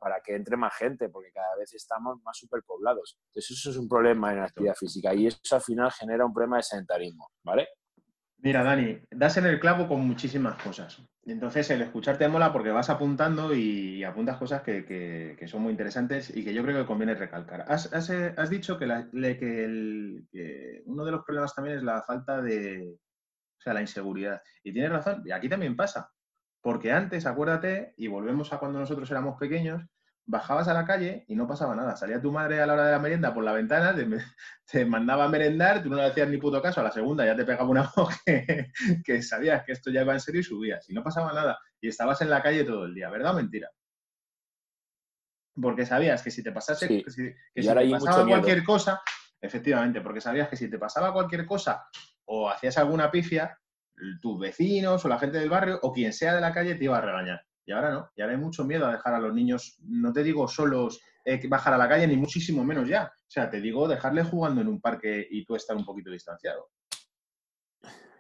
para 0.01 0.23
que 0.25 0.35
entre 0.35 0.57
más 0.57 0.75
gente, 0.75 1.11
porque 1.11 1.31
cada 1.31 1.55
vez 1.57 1.75
estamos 1.75 2.16
más 2.25 2.35
superpoblados. 2.38 3.18
Entonces, 3.27 3.59
eso 3.59 3.68
es 3.68 3.77
un 3.77 3.87
problema 3.87 4.33
en 4.33 4.38
la 4.38 4.47
actividad 4.47 4.75
física 4.75 5.12
y 5.12 5.27
eso 5.27 5.38
al 5.55 5.61
final 5.61 5.92
genera 5.92 6.25
un 6.25 6.33
problema 6.33 6.57
de 6.57 6.62
sedentarismo. 6.62 7.29
¿Vale? 7.44 7.68
Mira, 8.40 8.62
Dani, 8.62 9.01
das 9.11 9.37
en 9.37 9.46
el 9.46 9.59
clavo 9.59 9.88
con 9.88 10.07
muchísimas 10.07 10.62
cosas. 10.62 11.03
Entonces, 11.24 11.68
el 11.70 11.83
escucharte 11.83 12.29
mola 12.29 12.53
porque 12.53 12.70
vas 12.70 12.88
apuntando 12.88 13.53
y 13.53 14.05
apuntas 14.05 14.37
cosas 14.37 14.62
que, 14.62 15.37
son 15.46 15.62
muy 15.62 15.72
interesantes 15.72 16.35
y 16.35 16.44
que 16.44 16.55
yo 16.55 16.62
creo 16.62 16.81
que 16.81 16.87
conviene 16.87 17.14
recalcar. 17.14 17.64
Has, 17.68 18.11
eh, 18.11 18.35
dicho 18.48 18.79
que, 18.79 18.87
que, 19.38 20.83
uno 20.87 21.05
de 21.05 21.12
los 21.12 21.24
problemas 21.24 21.55
también 21.55 21.79
es 21.79 21.83
la 21.83 22.03
falta 22.03 22.40
de, 22.40 22.96
o 23.59 23.61
sea, 23.61 23.74
la 23.74 23.81
inseguridad. 23.81 24.40
Y 24.62 24.72
tienes 24.72 24.92
razón, 24.92 25.22
y 25.27 25.33
aquí 25.33 25.48
también 25.48 25.77
pasa. 25.77 26.12
Porque 26.62 26.92
antes, 26.92 27.27
acuérdate, 27.27 27.94
y 27.96 28.07
volvemos 28.07 28.53
a 28.53 28.59
cuando 28.59 28.79
nosotros 28.79 29.11
éramos 29.11 29.37
pequeños, 29.38 29.83
bajabas 30.29 30.69
a 30.69 30.75
la 30.75 30.85
calle 30.85 31.25
y 31.27 31.35
no 31.35 31.49
pasaba 31.49 31.75
nada. 31.75 31.97
Salía 31.97 32.21
tu 32.21 32.31
madre 32.31 32.61
a 32.61 32.67
la 32.67 32.75
hora 32.75 32.85
de 32.87 32.93
la 32.93 32.99
merienda 32.99 33.33
por 33.33 33.43
la 33.43 33.53
ventana, 33.53 33.97
te, 34.67 34.85
mandaba 34.87 35.25
a 35.25 35.29
merendar, 35.29 35.83
tú 35.83 35.88
no 35.88 35.97
le 35.97 36.05
hacías 36.05 36.29
ni 36.29 36.37
puto 36.37 36.61
caso, 36.61 36.81
a 36.81 36.85
la 36.85 36.93
segunda 36.93 37.25
ya 37.25 37.35
te 37.35 37.47
pegaba 37.47 37.69
una 37.69 37.91
voz 37.97 38.14
que, 38.25 39.23
sabías 39.23 39.64
que 39.64 39.73
esto 39.73 39.91
ya 39.91 40.03
iba 40.03 40.12
en 40.12 40.21
serio 40.21 40.43
y 40.43 40.45
subías. 40.45 40.88
Y 40.91 40.93
no 40.93 41.03
pasaba 41.03 41.33
nada. 41.33 41.59
Y 41.81 41.88
estabas 41.88 42.21
en 42.21 42.31
la 42.31 42.43
calle 42.43 42.64
todo 42.64 42.85
el 42.85 42.95
día, 42.95 43.09
¿verdad 43.09 43.33
o 43.33 43.37
mentira? 43.37 43.71
Porque 45.61 45.87
sabías 45.87 46.23
que 46.23 46.31
si 46.31 46.43
te 46.43 46.53
pasase, 46.53 46.87
que 46.87 47.11
si, 47.11 47.33
te 47.55 47.91
pasaba 47.91 48.27
cualquier 48.27 48.62
cosa, 48.62 49.01
efectivamente, 49.41 50.03
porque 50.03 50.21
sabías 50.21 50.49
que 50.49 50.57
si 50.57 50.71
te 50.71 50.79
pasaba 50.79 51.12
cualquier 51.12 51.47
cosa 51.47 51.88
o 52.27 52.51
hacías 52.51 52.77
alguna 52.77 53.11
pifia, 53.11 53.59
tus 54.21 54.38
vecinos 54.38 55.05
o 55.05 55.09
la 55.09 55.19
gente 55.19 55.38
del 55.38 55.49
barrio 55.49 55.81
o 55.83 55.93
quien 55.93 56.12
sea 56.12 56.35
de 56.35 56.41
la 56.41 56.53
calle 56.53 56.75
te 56.75 56.85
iba 56.85 56.99
a 56.99 57.01
regañar. 57.01 57.48
Y 57.68 57.72
ahora 57.72 57.90
no, 57.90 58.11
y 58.16 58.22
ahora 58.22 58.33
hay 58.33 58.40
mucho 58.40 58.64
miedo 58.64 58.87
a 58.87 58.92
dejar 58.92 59.12
a 59.12 59.18
los 59.18 59.35
niños, 59.35 59.78
no 59.85 60.11
te 60.11 60.22
digo 60.22 60.48
solos 60.48 61.02
eh, 61.22 61.38
bajar 61.48 61.74
a 61.74 61.76
la 61.76 61.87
calle, 61.87 62.07
ni 62.07 62.16
muchísimo 62.16 62.64
menos 62.64 62.88
ya. 62.88 63.12
O 63.14 63.31
sea, 63.31 63.50
te 63.50 63.61
digo 63.61 63.87
dejarle 63.87 64.24
jugando 64.24 64.62
en 64.62 64.68
un 64.68 64.81
parque 64.81 65.26
y 65.31 65.44
tú 65.44 65.54
estar 65.54 65.76
un 65.76 65.85
poquito 65.85 66.11
distanciado. 66.11 66.70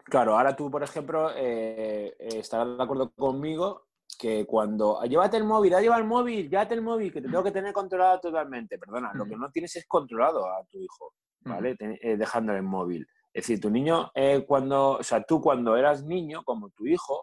Claro, 0.04 0.36
ahora 0.36 0.54
tú, 0.54 0.70
por 0.70 0.82
ejemplo, 0.82 1.30
eh, 1.34 2.14
eh, 2.18 2.28
estarás 2.40 2.76
de 2.76 2.82
acuerdo 2.82 3.10
conmigo 3.14 3.86
que 4.18 4.44
cuando 4.44 5.02
llévate 5.04 5.38
el 5.38 5.44
móvil, 5.44 5.70
ya 5.70 5.80
lleva 5.80 5.96
el 5.96 6.04
móvil, 6.04 6.50
llévate 6.50 6.74
el 6.74 6.82
móvil, 6.82 7.10
que 7.10 7.22
te 7.22 7.28
tengo 7.28 7.42
que 7.42 7.50
tener 7.50 7.72
controlado 7.72 8.20
totalmente. 8.20 8.78
Perdona, 8.78 9.12
lo 9.14 9.24
que 9.24 9.36
no 9.36 9.50
tienes 9.50 9.74
es 9.76 9.86
controlado 9.86 10.44
a 10.44 10.62
tu 10.70 10.78
hijo, 10.78 11.14
¿vale? 11.40 11.74
dejándole 12.18 12.58
el 12.58 12.64
móvil. 12.64 13.06
Es 13.32 13.44
decir, 13.44 13.62
tu 13.62 13.70
niño, 13.70 14.12
cuando, 14.46 14.98
o 14.98 15.02
sea, 15.02 15.22
tú 15.22 15.40
cuando 15.40 15.74
eras 15.74 16.04
niño, 16.04 16.42
como 16.44 16.68
tu 16.68 16.86
hijo, 16.86 17.22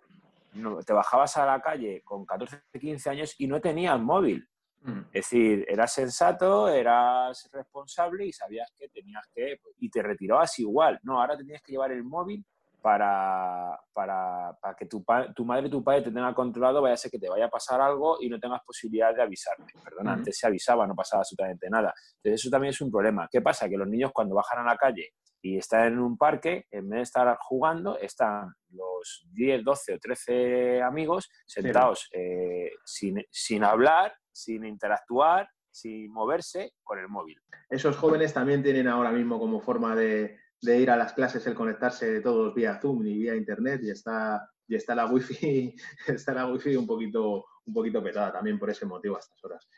te 0.85 0.93
bajabas 0.93 1.37
a 1.37 1.45
la 1.45 1.61
calle 1.61 2.01
con 2.03 2.25
14, 2.25 2.63
15 2.79 3.09
años 3.09 3.35
y 3.37 3.47
no 3.47 3.59
tenías 3.59 3.99
móvil. 3.99 4.47
Mm. 4.81 4.99
Es 5.11 5.29
decir, 5.29 5.65
eras 5.67 5.93
sensato, 5.93 6.67
eras 6.67 7.49
responsable 7.51 8.25
y 8.25 8.31
sabías 8.31 8.71
que 8.77 8.87
tenías 8.89 9.27
que... 9.33 9.59
Y 9.79 9.89
te 9.89 10.01
retirabas 10.01 10.57
igual. 10.59 10.99
No, 11.03 11.19
ahora 11.19 11.37
tenías 11.37 11.61
que 11.61 11.71
llevar 11.71 11.91
el 11.91 12.03
móvil 12.03 12.45
para, 12.85 13.79
para, 13.93 14.55
para 14.61 14.75
que 14.75 14.85
tu, 14.85 15.03
tu, 15.35 15.43
madre 15.43 15.65
y 15.67 15.71
tu 15.71 15.83
padre 15.83 16.03
te 16.03 16.11
tengan 16.11 16.35
controlado, 16.35 16.83
vaya 16.83 16.93
a 16.93 16.97
ser 16.97 17.09
que 17.09 17.17
te 17.17 17.27
vaya 17.27 17.45
a 17.45 17.49
pasar 17.49 17.81
algo 17.81 18.17
y 18.21 18.29
no 18.29 18.39
tengas 18.39 18.61
posibilidad 18.63 19.11
de 19.15 19.23
avisarme. 19.23 19.65
Perdón, 19.83 20.07
antes 20.07 20.37
se 20.37 20.45
avisaba, 20.45 20.85
no 20.85 20.93
pasaba 20.93 21.21
absolutamente 21.21 21.67
nada. 21.67 21.91
Entonces 22.17 22.41
eso 22.41 22.51
también 22.51 22.69
es 22.69 22.81
un 22.81 22.91
problema. 22.91 23.27
¿Qué 23.31 23.41
pasa? 23.41 23.67
Que 23.67 23.75
los 23.75 23.87
niños 23.87 24.11
cuando 24.13 24.35
bajan 24.35 24.59
a 24.59 24.71
la 24.71 24.77
calle 24.77 25.13
y 25.45 25.59
están 25.59 25.93
en 25.93 25.99
un 25.99 26.17
parque, 26.17 26.65
en 26.71 26.89
vez 26.89 26.97
de 26.97 27.03
estar 27.03 27.37
jugando, 27.39 27.99
están 27.99 28.51
los 28.69 29.27
10, 29.31 29.63
12 29.63 29.93
o 29.93 29.99
13 29.99 30.81
amigos 30.81 31.29
sentados 31.45 32.09
eh, 32.13 32.71
sin, 32.83 33.23
sin 33.29 33.63
hablar, 33.63 34.11
sin 34.31 34.65
interactuar, 34.65 35.47
sin 35.69 36.11
moverse 36.11 36.71
con 36.83 36.97
el 36.97 37.07
móvil. 37.09 37.39
Esos 37.69 37.95
jóvenes 37.95 38.33
también 38.33 38.63
tienen 38.63 38.87
ahora 38.87 39.11
mismo 39.11 39.37
como 39.37 39.61
forma 39.61 39.95
de, 39.95 40.39
de 40.63 40.79
ir 40.79 40.89
a 40.89 40.97
las 40.97 41.13
clases 41.13 41.45
el 41.45 41.53
conectarse 41.53 42.21
todos 42.21 42.55
vía 42.55 42.79
Zoom 42.81 43.05
y 43.05 43.13
vía 43.13 43.35
Internet 43.35 43.81
y 43.83 43.91
está, 43.91 44.49
y 44.67 44.75
está 44.75 44.95
la 44.95 45.05
wifi, 45.05 45.75
está 46.07 46.33
la 46.33 46.47
wifi 46.47 46.75
un 46.75 46.87
poquito, 46.87 47.45
un 47.65 47.73
poquito 47.73 48.01
petada 48.01 48.33
también 48.33 48.57
por 48.57 48.71
ese 48.71 48.87
motivo 48.87 49.15
a 49.15 49.19
estas 49.19 49.43
horas. 49.43 49.69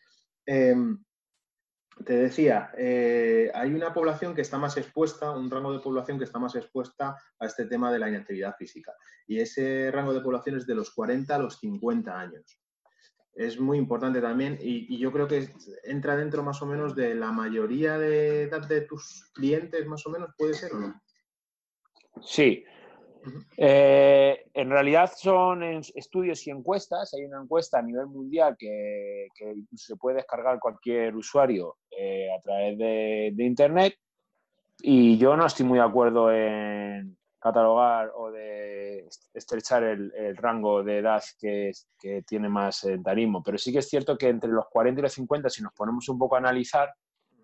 Em, 0.45 0.97
te 2.05 2.13
decía, 2.13 2.71
eh, 2.77 3.51
hay 3.53 3.73
una 3.73 3.93
población 3.93 4.35
que 4.35 4.41
está 4.41 4.57
más 4.57 4.77
expuesta, 4.77 5.31
un 5.31 5.49
rango 5.49 5.73
de 5.73 5.79
población 5.79 6.17
que 6.17 6.23
está 6.23 6.39
más 6.39 6.55
expuesta 6.55 7.17
a 7.39 7.45
este 7.45 7.65
tema 7.65 7.91
de 7.91 7.99
la 7.99 8.09
inactividad 8.09 8.55
física. 8.55 8.93
Y 9.27 9.39
ese 9.39 9.91
rango 9.91 10.13
de 10.13 10.21
población 10.21 10.57
es 10.57 10.67
de 10.67 10.75
los 10.75 10.91
40 10.91 11.35
a 11.35 11.39
los 11.39 11.59
50 11.59 12.19
años. 12.19 12.61
Es 13.33 13.59
muy 13.59 13.77
importante 13.77 14.19
también 14.19 14.57
y, 14.59 14.97
yo 14.97 15.11
creo 15.11 15.27
que 15.27 15.49
entra 15.83 16.15
dentro 16.15 16.43
más 16.43 16.61
o 16.61 16.65
menos 16.65 16.95
de 16.95 17.13
la 17.13 17.31
mayoría 17.31 17.97
de 17.97 18.43
edad 18.43 18.67
de 18.67 18.81
tus 18.81 19.29
clientes, 19.33 19.85
más 19.85 20.05
o 20.07 20.09
menos, 20.09 20.29
¿puede 20.37 20.55
ser 20.55 20.73
o 20.73 20.79
no? 20.79 21.01
Sí, 22.23 22.65
eh, 23.55 24.45
en 24.53 24.69
realidad 24.69 25.11
son 25.15 25.63
estudios 25.63 26.45
y 26.47 26.51
encuestas. 26.51 27.13
Hay 27.13 27.25
una 27.25 27.41
encuesta 27.41 27.79
a 27.79 27.81
nivel 27.81 28.07
mundial 28.07 28.55
que, 28.57 29.27
se 29.75 29.95
puede 29.95 30.17
descargar 30.17 30.59
cualquier 30.59 31.15
usuario 31.15 31.77
eh, 31.91 32.27
a 32.37 32.41
través 32.41 32.77
de, 32.77 33.33
Internet. 33.37 33.95
Y 34.79 35.17
yo 35.17 35.35
no 35.35 35.45
estoy 35.45 35.65
muy 35.65 35.79
de 35.79 35.85
acuerdo 35.85 36.31
en 36.31 37.17
catalogar 37.39 38.11
o 38.15 38.31
de 38.31 39.07
estrechar 39.33 39.83
el, 39.83 40.37
rango 40.37 40.83
de 40.83 40.99
edad 40.99 41.23
que, 41.39 41.71
tiene 42.27 42.49
más 42.49 42.77
sedentarismo. 42.77 43.41
Pero 43.43 43.57
sí 43.57 43.71
que 43.71 43.79
es 43.79 43.89
cierto 43.89 44.17
que 44.17 44.29
entre 44.29 44.51
los 44.51 44.65
40 44.69 44.99
y 44.99 45.03
los 45.03 45.13
50, 45.13 45.49
si 45.49 45.63
nos 45.63 45.73
ponemos 45.73 46.07
un 46.09 46.19
poco 46.19 46.35
a 46.35 46.39
analizar, 46.39 46.93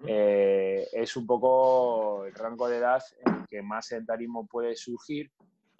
eh, 0.05 0.85
es 0.91 1.15
un 1.15 1.25
poco 1.25 2.25
el 2.25 2.33
rango 2.33 2.67
de 2.67 2.77
edad 2.77 3.01
en 3.25 3.35
el 3.35 3.47
que 3.47 3.61
más 3.61 3.87
sedentarismo 3.87 4.45
puede 4.45 4.75
surgir 4.75 5.31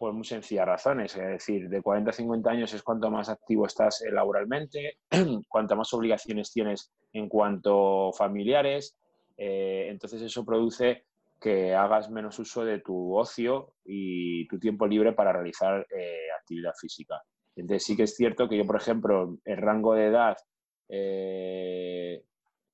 por 0.04 0.12
muy 0.12 0.26
sencillas 0.26 0.66
razones. 0.66 1.16
Es 1.16 1.26
decir, 1.26 1.70
de 1.70 1.82
40 1.82 2.10
a 2.10 2.14
50 2.14 2.50
años 2.50 2.74
es 2.74 2.84
cuanto 2.84 3.10
más 3.10 3.30
activo 3.30 3.66
estás 3.66 4.02
eh, 4.02 4.12
laboralmente, 4.12 4.98
cuanto 5.48 5.78
más 5.78 5.94
obligaciones 5.94 6.52
tienes 6.52 6.92
en 7.14 7.30
cuanto 7.30 8.12
familiares. 8.12 8.98
Eh, 9.38 9.88
entonces 9.90 10.22
eso 10.22 10.44
produce 10.44 11.06
que 11.40 11.74
hagas 11.74 12.12
menos 12.12 12.38
uso 12.38 12.66
de 12.66 12.80
tu 12.80 13.16
ocio 13.16 13.76
y 13.86 14.46
tu 14.50 14.60
tiempo 14.60 14.86
libre 14.88 15.14
para 15.14 15.32
realizar 15.32 15.88
eh, 15.98 16.28
actividad 16.38 16.74
física. 16.78 17.22
Entonces 17.56 17.86
sí 17.86 17.96
que 17.96 18.04
es 18.04 18.14
cierto 18.14 18.50
que 18.50 18.58
yo, 18.58 18.68
por 18.68 18.76
ejemplo, 18.76 19.38
el 19.46 19.56
rango 19.56 19.94
de 19.94 20.08
edad 20.08 20.36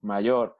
mayor 0.01 0.57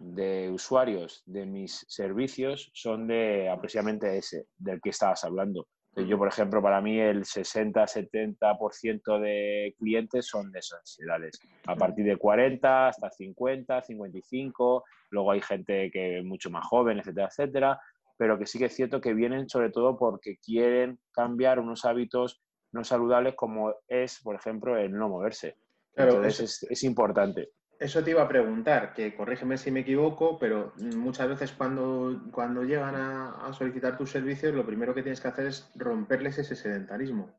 de 0.00 0.50
usuarios 0.50 1.22
de 1.24 1.46
mis 1.46 1.86
servicios 1.88 2.68
son 2.74 3.06
de 3.06 3.48
aproximadamente 3.48 4.18
ese, 4.18 4.48
del 4.58 4.80
que 4.80 4.90
estabas 4.90 5.22
hablando. 5.22 5.68
Yo, 5.96 6.16
por 6.18 6.28
ejemplo, 6.28 6.62
para 6.62 6.80
mí 6.80 7.00
el 7.00 7.24
60-70% 7.24 9.20
de 9.20 9.74
clientes 9.78 10.26
son 10.26 10.52
de 10.52 10.60
esas 10.60 10.96
edades. 11.00 11.40
A 11.66 11.74
partir 11.74 12.04
de 12.04 12.16
40 12.16 12.88
hasta 12.88 13.10
50, 13.10 13.82
55, 13.82 14.84
luego 15.10 15.32
hay 15.32 15.40
gente 15.40 15.90
que 15.90 16.18
es 16.18 16.24
mucho 16.24 16.48
más 16.48 16.64
joven, 16.64 17.00
etcétera, 17.00 17.26
etcétera, 17.26 17.80
pero 18.16 18.38
que 18.38 18.46
sí 18.46 18.58
que 18.58 18.66
es 18.66 18.74
cierto 18.74 19.00
que 19.00 19.14
vienen 19.14 19.48
sobre 19.48 19.70
todo 19.70 19.98
porque 19.98 20.36
quieren 20.38 21.00
cambiar 21.12 21.58
unos 21.58 21.84
hábitos 21.84 22.40
no 22.72 22.84
saludables 22.84 23.34
como 23.34 23.74
es, 23.88 24.20
por 24.22 24.36
ejemplo, 24.36 24.76
el 24.76 24.92
no 24.92 25.08
moverse. 25.08 25.56
Entonces 25.96 26.66
es, 26.70 26.84
importante. 26.84 27.50
Eso 27.80 28.04
te 28.04 28.10
iba 28.10 28.20
a 28.20 28.28
preguntar, 28.28 28.92
que 28.92 29.14
corrígeme 29.16 29.56
si 29.56 29.70
me 29.70 29.80
equivoco, 29.80 30.38
pero 30.38 30.74
muchas 30.96 31.30
veces 31.30 31.52
cuando, 31.52 32.20
cuando 32.30 32.62
llegan 32.62 32.94
a, 32.94 33.50
solicitar 33.54 33.96
tus 33.96 34.10
servicios, 34.10 34.54
lo 34.54 34.66
primero 34.66 34.94
que 34.94 35.02
tienes 35.02 35.18
que 35.18 35.28
hacer 35.28 35.46
es 35.46 35.70
romperles 35.74 36.36
ese 36.36 36.54
sedentarismo. 36.54 37.34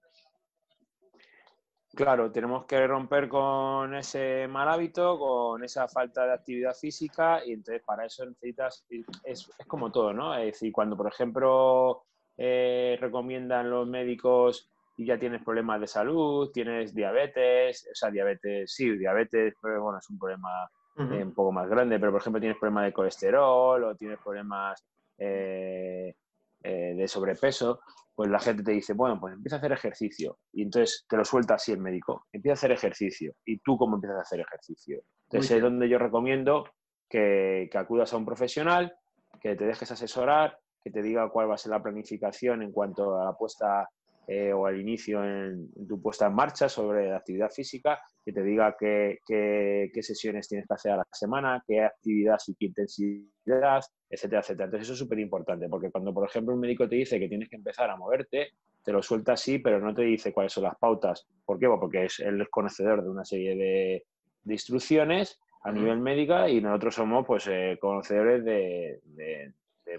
Claro, 1.94 2.32
tenemos 2.32 2.66
que 2.66 2.88
romper 2.88 3.30
con 3.30 3.94
ese 3.94 4.48
mal 4.48 4.68
hábito, 4.68 5.20
con 5.20 5.64
esa 5.64 5.88
falta 5.88 6.26
de 6.26 6.34
actividad 6.34 6.74
física 6.74 7.46
y 7.46 7.54
entonces 7.54 7.84
para 7.86 8.08
eso 8.08 8.26
necesitas, 8.26 8.84
es, 9.24 9.48
es 9.60 9.68
como 9.68 9.92
todo, 9.92 10.12
¿no? 10.12 10.34
Es 10.34 10.54
decir, 10.54 10.72
cuando 10.72 10.98
por 10.98 11.08
ejemplo 11.08 12.06
eh, 12.36 12.98
recomiendan 13.00 13.70
los 13.70 13.88
médicos 13.88 14.72
y 15.02 15.06
ya 15.06 15.18
tienes 15.18 15.44
problemas 15.44 15.82
de 15.82 15.88
salud, 15.88 16.52
tienes 16.52 16.94
diabetes, 16.94 17.88
o 17.92 17.96
sea, 17.96 18.12
diabetes, 18.12 18.72
sí, 18.72 18.96
diabetes, 18.98 19.56
pero 19.60 19.82
bueno, 19.82 19.98
es 19.98 20.08
un 20.12 20.20
problema 20.20 20.70
eh, 20.96 21.24
un 21.24 21.34
poco 21.34 21.52
más 21.52 21.68
grande, 21.68 22.00
pero 22.00 22.12
por 22.12 22.22
ejemplo 22.22 22.40
tienes 22.40 22.60
problemas 22.60 22.86
de 22.86 22.94
colesterol 22.94 23.84
o 23.84 23.96
tienes 23.96 24.20
problemas 24.20 24.86
eh, 25.18 26.14
eh, 26.64 26.94
de 26.96 27.08
sobrepeso, 27.08 27.82
pues 28.14 28.30
la 28.30 28.40
gente 28.40 28.62
te 28.62 28.74
dice, 28.74 28.94
bueno, 28.94 29.20
pues 29.20 29.34
empieza 29.34 29.56
a 29.56 29.60
hacer 29.60 29.72
ejercicio. 29.72 30.38
Y 30.54 30.62
entonces 30.62 31.04
te 31.10 31.18
lo 31.18 31.26
suelta 31.26 31.56
así 31.56 31.72
el 31.72 31.80
médico, 31.80 32.28
empieza 32.32 32.54
a 32.54 32.60
hacer 32.60 32.72
ejercicio. 32.72 33.34
¿Y 33.44 33.58
tú 33.58 33.78
cómo 33.78 33.96
empiezas 33.96 34.20
a 34.20 34.22
hacer 34.22 34.40
ejercicio? 34.40 35.02
Entonces 35.32 35.58
es 35.58 35.64
donde 35.64 35.90
yo 35.90 35.98
recomiendo 35.98 36.66
que, 37.10 37.70
que 37.72 37.78
acudas 37.80 38.14
a 38.14 38.18
un 38.18 38.26
profesional, 38.26 38.94
que 39.42 39.56
te 39.56 39.66
dejes 39.66 39.92
asesorar, 39.92 40.60
que 40.84 40.92
te 40.92 41.02
diga 41.02 41.28
cuál 41.32 41.50
va 41.50 41.56
a 41.56 41.58
ser 41.58 41.72
la 41.72 41.82
planificación 41.82 42.62
en 42.62 42.72
cuanto 42.72 43.20
a 43.20 43.26
la 43.26 43.34
puesta 43.34 43.90
eh, 44.28 44.54
o 44.54 44.66
al 44.66 44.80
inicio 44.80 45.24
en, 45.24 45.70
tu 45.88 46.02
puesta 46.02 46.28
en 46.28 46.34
marcha 46.34 46.70
sobre 46.70 47.10
la 47.10 47.18
actividad 47.18 47.50
física, 47.50 48.00
que 48.24 48.32
te 48.32 48.44
diga 48.44 48.76
qué, 48.80 49.20
sesiones 50.02 50.48
tienes 50.48 50.68
que 50.68 50.74
hacer 50.74 50.92
a 50.94 50.98
la 50.98 51.08
semana, 51.12 51.64
qué 51.68 51.82
actividad 51.82 52.38
y 52.48 52.56
qué 52.56 52.66
intensidad, 52.66 53.82
etcétera, 54.10 54.42
etcétera. 54.42 54.66
Entonces 54.66 54.88
eso 54.88 54.94
es 54.94 55.00
súper 55.00 55.20
importante, 55.20 55.68
porque 55.68 55.90
cuando, 55.92 56.14
por 56.14 56.28
ejemplo, 56.28 56.54
un 56.54 56.62
médico 56.62 56.88
te 56.88 56.96
dice 56.96 57.20
que 57.20 57.28
tienes 57.28 57.50
que 57.50 57.56
empezar 57.56 57.90
a 57.90 57.98
moverte, 57.98 58.52
te 58.84 58.92
lo 58.92 59.02
suelta 59.02 59.34
así, 59.34 59.60
pero 59.60 59.80
no 59.80 59.94
te 59.94 60.04
dice 60.04 60.34
cuáles 60.34 60.54
son 60.54 60.64
las 60.64 60.78
pautas. 60.78 61.28
¿Por 61.46 61.60
qué? 61.60 61.68
porque 61.68 62.06
es, 62.06 62.20
él 62.20 62.42
es 62.42 62.50
conocedor 62.50 63.04
de 63.04 63.10
una 63.10 63.26
serie 63.26 63.56
de, 63.56 64.06
instrucciones 64.46 65.40
a 65.64 65.72
nivel 65.72 66.00
médica 66.00 66.50
y 66.50 66.62
nosotros 66.62 66.96
somos 66.96 67.26
pues 67.28 67.46
eh, 67.48 67.78
conocedores 67.80 68.44
de, 68.44 69.00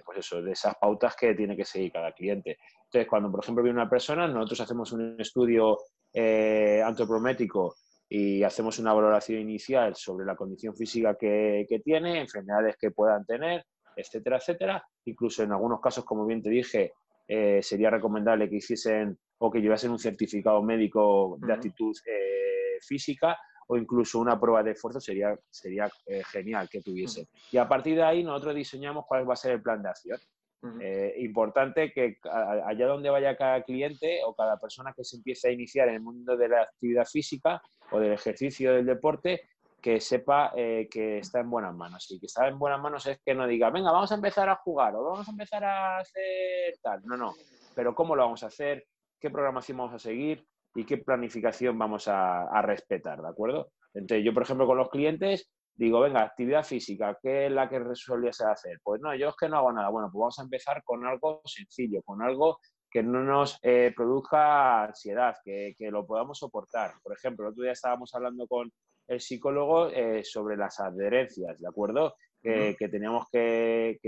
pues 0.04 0.18
eso, 0.18 0.42
de 0.42 0.52
esas 0.52 0.74
pautas 0.76 1.14
que 1.14 1.34
tiene 1.34 1.56
que 1.56 1.64
seguir 1.64 1.92
cada 1.92 2.12
cliente. 2.12 2.58
Entonces, 2.92 3.08
cuando, 3.08 3.30
por 3.30 3.42
ejemplo, 3.42 3.64
viene 3.64 3.80
una 3.80 3.88
persona, 3.88 4.28
nosotros 4.28 4.60
hacemos 4.60 4.92
un 4.92 5.18
estudio 5.18 5.78
eh, 6.12 6.82
antropométrico 6.84 7.76
y 8.06 8.42
hacemos 8.42 8.78
una 8.80 8.92
valoración 8.92 9.40
inicial 9.40 9.96
sobre 9.96 10.26
la 10.26 10.36
condición 10.36 10.76
física 10.76 11.16
que, 11.18 11.80
tiene, 11.82 12.20
enfermedades 12.20 12.76
que 12.78 12.90
puedan 12.90 13.24
tener, 13.24 13.64
etcétera, 13.96 14.36
etcétera. 14.36 14.84
Incluso 15.06 15.42
en 15.42 15.52
algunos 15.52 15.80
casos, 15.80 16.04
como 16.04 16.26
bien 16.26 16.42
te 16.42 16.50
dije, 16.50 16.92
eh, 17.26 17.60
sería 17.62 17.88
recomendable 17.88 18.50
que 18.50 18.56
hiciesen 18.56 19.18
o 19.38 19.50
que 19.50 19.62
llevasen 19.62 19.90
un 19.90 19.98
certificado 19.98 20.62
médico 20.62 21.38
de 21.40 21.50
actitud 21.50 21.96
eh, 22.04 22.78
física 22.86 23.38
o 23.68 23.78
incluso 23.78 24.18
una 24.18 24.38
prueba 24.38 24.62
de 24.62 24.72
esfuerzo 24.72 25.00
sería, 25.00 25.34
sería 25.50 25.88
eh, 26.04 26.22
genial 26.30 26.68
que 26.68 26.82
tuviese. 26.82 27.26
Y 27.50 27.56
a 27.56 27.66
partir 27.66 27.96
de 27.96 28.02
ahí 28.02 28.22
nosotros 28.22 28.54
diseñamos 28.54 29.06
cuál 29.08 29.26
va 29.26 29.32
a 29.32 29.36
ser 29.36 29.52
el 29.52 29.62
plan 29.62 29.82
de 29.82 29.88
acción. 29.88 30.18
Eh, 30.80 31.14
importante 31.18 31.92
que 31.92 32.18
allá 32.22 32.86
donde 32.86 33.10
vaya 33.10 33.36
cada 33.36 33.62
cliente 33.64 34.20
o 34.24 34.34
cada 34.34 34.60
persona 34.60 34.92
que 34.96 35.02
se 35.02 35.16
empiece 35.16 35.48
a 35.48 35.52
iniciar 35.52 35.88
en 35.88 35.94
el 35.94 36.00
mundo 36.02 36.36
de 36.36 36.48
la 36.48 36.62
actividad 36.62 37.04
física 37.04 37.60
o 37.90 37.98
del 37.98 38.12
ejercicio 38.12 38.72
del 38.72 38.86
deporte, 38.86 39.42
que 39.80 39.98
sepa 39.98 40.52
eh, 40.56 40.88
que 40.88 41.18
está 41.18 41.40
en 41.40 41.50
buenas 41.50 41.74
manos. 41.74 42.08
Y 42.12 42.20
que 42.20 42.26
está 42.26 42.46
en 42.46 42.58
buenas 42.58 42.80
manos 42.80 43.04
es 43.06 43.18
que 43.24 43.34
no 43.34 43.46
diga, 43.48 43.70
venga, 43.70 43.90
vamos 43.90 44.12
a 44.12 44.14
empezar 44.14 44.48
a 44.48 44.56
jugar 44.56 44.94
o 44.94 45.02
vamos 45.02 45.26
a 45.26 45.32
empezar 45.32 45.64
a 45.64 45.98
hacer 45.98 46.78
tal. 46.80 47.00
No, 47.04 47.16
no. 47.16 47.34
Pero 47.74 47.94
¿cómo 47.94 48.14
lo 48.14 48.22
vamos 48.22 48.44
a 48.44 48.46
hacer? 48.46 48.86
¿Qué 49.18 49.30
programación 49.30 49.78
vamos 49.78 49.94
a 49.94 49.98
seguir? 49.98 50.46
y 50.74 50.84
qué 50.84 50.98
planificación 50.98 51.78
vamos 51.78 52.08
a, 52.08 52.62
respetar, 52.62 53.20
¿de 53.20 53.28
acuerdo? 53.28 53.72
Entonces, 53.94 54.24
yo, 54.24 54.32
por 54.32 54.44
ejemplo, 54.44 54.66
con 54.66 54.78
los 54.78 54.88
clientes 54.88 55.50
digo, 55.74 56.00
venga, 56.00 56.22
actividad 56.22 56.64
física, 56.64 57.18
¿qué 57.20 57.46
es 57.46 57.52
la 57.52 57.68
que 57.68 57.78
resuelviese 57.78 58.44
hacer? 58.44 58.78
Pues 58.82 59.00
no, 59.00 59.14
yo 59.14 59.30
es 59.30 59.36
que 59.36 59.48
no 59.48 59.58
hago 59.58 59.72
nada. 59.72 59.88
Bueno, 59.88 60.08
pues 60.12 60.20
vamos 60.20 60.38
a 60.38 60.42
empezar 60.42 60.82
con 60.84 61.06
algo 61.06 61.42
sencillo, 61.44 62.02
con 62.02 62.22
algo 62.22 62.58
que 62.90 63.02
no 63.02 63.24
nos 63.24 63.58
eh, 63.62 63.92
produzca 63.96 64.84
ansiedad, 64.84 65.36
que, 65.42 65.74
lo 65.90 66.06
podamos 66.06 66.38
soportar. 66.38 66.92
Por 67.02 67.14
ejemplo, 67.14 67.46
el 67.46 67.52
otro 67.52 67.62
día 67.62 67.72
estábamos 67.72 68.14
hablando 68.14 68.46
con 68.46 68.70
el 69.08 69.20
psicólogo 69.20 69.88
eh, 69.88 70.22
sobre 70.24 70.56
las 70.56 70.78
adherencias, 70.78 71.58
¿de 71.58 71.68
acuerdo? 71.68 72.14
Que, 72.42 72.76
teníamos 72.90 73.28
que, 73.30 73.98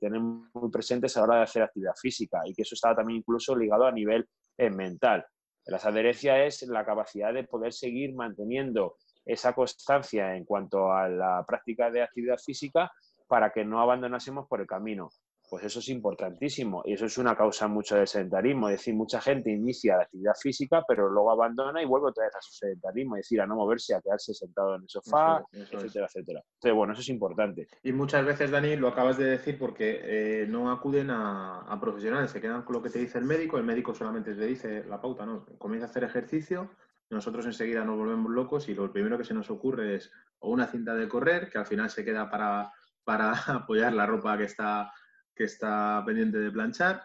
tener 0.00 0.20
muy 0.20 0.70
presentes 0.72 1.16
a 1.16 1.20
la 1.20 1.26
hora 1.26 1.36
de 1.36 1.42
hacer 1.44 1.62
actividad 1.62 1.94
física 1.94 2.40
y 2.44 2.52
que 2.52 2.62
eso 2.62 2.74
estaba 2.74 2.96
también 2.96 3.20
incluso 3.20 3.56
ligado 3.56 3.86
a 3.86 3.92
nivel 3.92 4.28
eh, 4.58 4.70
mental. 4.70 5.24
Las 5.66 5.86
adherencias 5.86 6.62
es 6.62 6.68
la 6.68 6.84
capacidad 6.84 7.32
de 7.32 7.44
poder 7.44 7.72
seguir 7.72 8.12
manteniendo 8.14 8.96
esa 9.32 9.52
constancia 9.52 10.34
en 10.34 10.44
cuanto 10.44 10.92
a 10.92 11.08
la 11.08 11.44
práctica 11.46 11.90
de 11.90 12.02
actividad 12.02 12.38
física 12.38 12.90
para 13.26 13.52
que 13.52 13.64
no 13.64 13.80
abandonásemos 13.80 14.48
por 14.48 14.60
el 14.60 14.66
camino. 14.66 15.10
Pues 15.48 15.64
eso 15.64 15.80
es 15.80 15.88
importantísimo 15.88 16.82
y 16.84 16.92
eso 16.92 17.06
es 17.06 17.18
una 17.18 17.36
causa 17.36 17.66
mucho 17.66 17.96
del 17.96 18.06
sedentarismo. 18.06 18.68
Es 18.68 18.78
decir, 18.78 18.94
mucha 18.94 19.20
gente 19.20 19.50
inicia 19.50 19.96
la 19.96 20.04
actividad 20.04 20.34
física, 20.40 20.84
pero 20.86 21.08
luego 21.08 21.32
abandona 21.32 21.82
y 21.82 21.86
vuelve 21.86 22.10
otra 22.10 22.24
vez 22.24 22.36
a 22.36 22.40
su 22.40 22.52
sedentarismo, 22.52 23.16
es 23.16 23.22
decir, 23.22 23.40
a 23.40 23.46
no 23.48 23.56
moverse, 23.56 23.94
a 23.96 24.00
quedarse 24.00 24.32
sentado 24.32 24.76
en 24.76 24.82
el 24.82 24.88
sofá, 24.88 25.42
etcétera, 25.52 26.06
etcétera. 26.06 26.40
Entonces, 26.54 26.76
bueno, 26.76 26.92
eso 26.92 27.02
es 27.02 27.08
importante. 27.08 27.66
Y 27.82 27.92
muchas 27.92 28.24
veces, 28.24 28.52
Dani, 28.52 28.76
lo 28.76 28.86
acabas 28.86 29.18
de 29.18 29.24
decir 29.24 29.58
porque 29.58 30.00
eh, 30.04 30.46
no 30.46 30.70
acuden 30.70 31.10
a, 31.10 31.76
profesionales, 31.80 32.30
se 32.30 32.40
quedan 32.40 32.62
con 32.62 32.76
lo 32.76 32.82
que 32.82 32.90
te 32.90 33.00
dice 33.00 33.18
el 33.18 33.24
médico, 33.24 33.58
el 33.58 33.64
médico 33.64 33.92
solamente 33.92 34.34
te 34.34 34.46
dice 34.46 34.84
la 34.84 35.00
pauta, 35.00 35.26
¿no? 35.26 35.46
Comienza 35.58 35.86
a 35.86 35.90
hacer 35.90 36.04
ejercicio, 36.04 36.70
nosotros 37.10 37.46
enseguida 37.46 37.84
nos 37.84 37.96
volvemos 37.96 38.30
locos 38.30 38.68
y 38.68 38.74
lo 38.74 38.92
primero 38.92 39.18
que 39.18 39.24
se 39.24 39.34
nos 39.34 39.50
ocurre 39.50 39.96
es 39.96 40.10
o 40.38 40.50
una 40.50 40.66
cinta 40.66 40.94
de 40.94 41.08
correr, 41.08 41.50
que 41.50 41.58
al 41.58 41.66
final 41.66 41.90
se 41.90 42.04
queda 42.04 42.30
para, 42.30 42.72
para 43.04 43.32
apoyar 43.46 43.92
la 43.92 44.06
ropa 44.06 44.38
que 44.38 44.44
está 44.44 44.92
que 45.40 45.44
está 45.44 46.02
pendiente 46.04 46.38
de 46.38 46.50
planchar, 46.50 47.02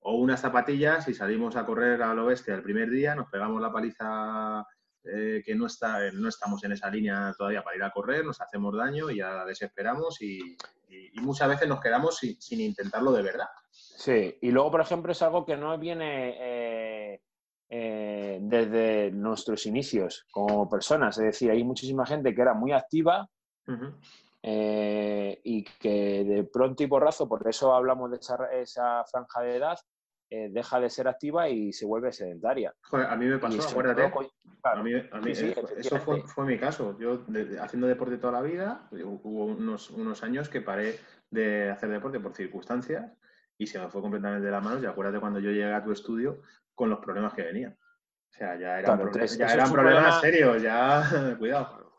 o 0.00 0.16
unas 0.16 0.42
zapatillas 0.42 1.08
y 1.08 1.14
salimos 1.14 1.56
a 1.56 1.64
correr 1.64 2.02
al 2.02 2.18
oeste 2.18 2.52
el 2.52 2.62
primer 2.62 2.90
día, 2.90 3.14
nos 3.14 3.30
pegamos 3.30 3.62
la 3.62 3.72
paliza 3.72 4.66
eh, 5.04 5.42
que 5.42 5.54
no, 5.54 5.66
está, 5.66 6.10
no 6.12 6.28
estamos 6.28 6.62
en 6.64 6.72
esa 6.72 6.90
línea 6.90 7.34
todavía 7.36 7.62
para 7.62 7.76
ir 7.76 7.82
a 7.82 7.90
correr, 7.90 8.26
nos 8.26 8.42
hacemos 8.42 8.76
daño 8.76 9.10
y 9.10 9.16
ya 9.16 9.42
desesperamos 9.46 10.20
y, 10.20 10.56
muchas 11.14 11.48
veces 11.48 11.66
nos 11.66 11.80
quedamos 11.80 12.18
sin, 12.18 12.60
intentarlo 12.60 13.10
de 13.12 13.22
verdad. 13.22 13.48
Sí, 13.70 14.36
y 14.40 14.50
luego, 14.50 14.70
por 14.70 14.80
ejemplo, 14.82 15.12
es 15.12 15.22
algo 15.22 15.44
que 15.44 15.56
no 15.56 15.76
viene 15.78 16.36
eh, 16.38 17.22
eh, 17.70 18.38
desde 18.40 19.10
nuestros 19.10 19.66
inicios 19.66 20.24
como 20.30 20.68
personas, 20.70 21.18
es 21.18 21.24
decir, 21.24 21.50
hay 21.50 21.62
muchísima 21.64 22.06
gente 22.06 22.34
que 22.34 22.42
era 22.42 22.54
muy 22.54 22.72
activa. 22.72 23.28
Eh, 24.42 25.40
y 25.44 25.64
que 25.64 26.24
de 26.24 26.44
pronto 26.44 26.82
y 26.82 26.86
porrazo, 26.86 27.28
por 27.28 27.46
eso 27.46 27.74
hablamos 27.74 28.10
de 28.10 28.18
esa, 28.62 29.04
franja 29.04 29.42
de 29.42 29.56
edad, 29.56 29.78
eh, 30.30 30.48
deja 30.50 30.80
de 30.80 30.88
ser 30.88 31.08
activa 31.08 31.50
y 31.50 31.72
se 31.72 31.84
vuelve 31.84 32.12
sedentaria. 32.12 32.72
a 32.92 33.16
mí 33.16 33.26
me 33.26 33.38
pasó, 33.38 33.68
acuérdate. 33.68 34.10
a 34.62 34.82
mí, 34.82 34.92
eso 35.76 35.98
fue, 35.98 36.46
mi 36.46 36.58
caso. 36.58 36.96
Yo, 36.98 37.24
haciendo 37.60 37.86
deporte 37.86 38.16
toda 38.16 38.34
la 38.34 38.42
vida, 38.42 38.88
hubo 38.92 39.46
unos, 39.46 39.90
unos, 39.90 40.22
años 40.22 40.48
que 40.48 40.62
paré 40.62 40.98
de 41.30 41.70
hacer 41.70 41.90
deporte 41.90 42.20
por 42.20 42.34
circunstancias 42.34 43.12
y 43.58 43.66
se 43.66 43.78
me 43.78 43.88
fue 43.88 44.00
completamente 44.00 44.46
de 44.46 44.52
las 44.52 44.64
manos. 44.64 44.82
Y 44.82 44.86
acuérdate 44.86 45.20
cuando 45.20 45.40
yo 45.40 45.50
llegué 45.50 45.74
a 45.74 45.84
tu 45.84 45.92
estudio 45.92 46.40
con 46.78 46.90
los 46.90 47.00
problemas 47.00 47.34
que 47.34 47.42
venían. 47.42 47.72
O 47.72 48.32
sea, 48.38 48.56
ya 48.56 48.78
eran, 48.78 48.98
problemas 48.98 49.72
problema... 49.72 50.20
serios, 50.20 50.62
ya 50.62 51.02
cuidado. 51.38 51.92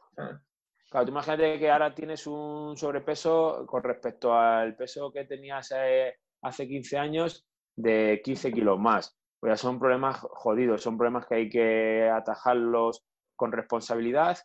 Claro, 0.90 1.06
tú 1.06 1.12
imagínate 1.12 1.60
que 1.60 1.70
ahora 1.70 1.94
tienes 1.94 2.26
un 2.26 2.78
sobrepeso 2.78 3.66
con 3.68 3.84
respecto 3.84 4.34
al 4.34 4.78
peso 4.78 5.12
que 5.12 5.26
tenías 5.26 5.74
eh, 5.76 6.16
hace 6.42 6.66
15 6.66 6.98
años 6.98 7.46
de 7.76 8.22
15 8.24 8.54
kilos 8.54 8.80
más. 8.80 9.20
pues 9.38 9.52
ya 9.52 9.58
son 9.58 9.80
problemas 9.80 10.18
jodidos, 10.22 10.82
son 10.82 10.98
problemas 10.98 11.26
que 11.28 11.36
hay 11.36 11.50
que 11.50 12.10
atajarlos 12.10 13.06
con 13.36 13.52
responsabilidad 13.52 14.38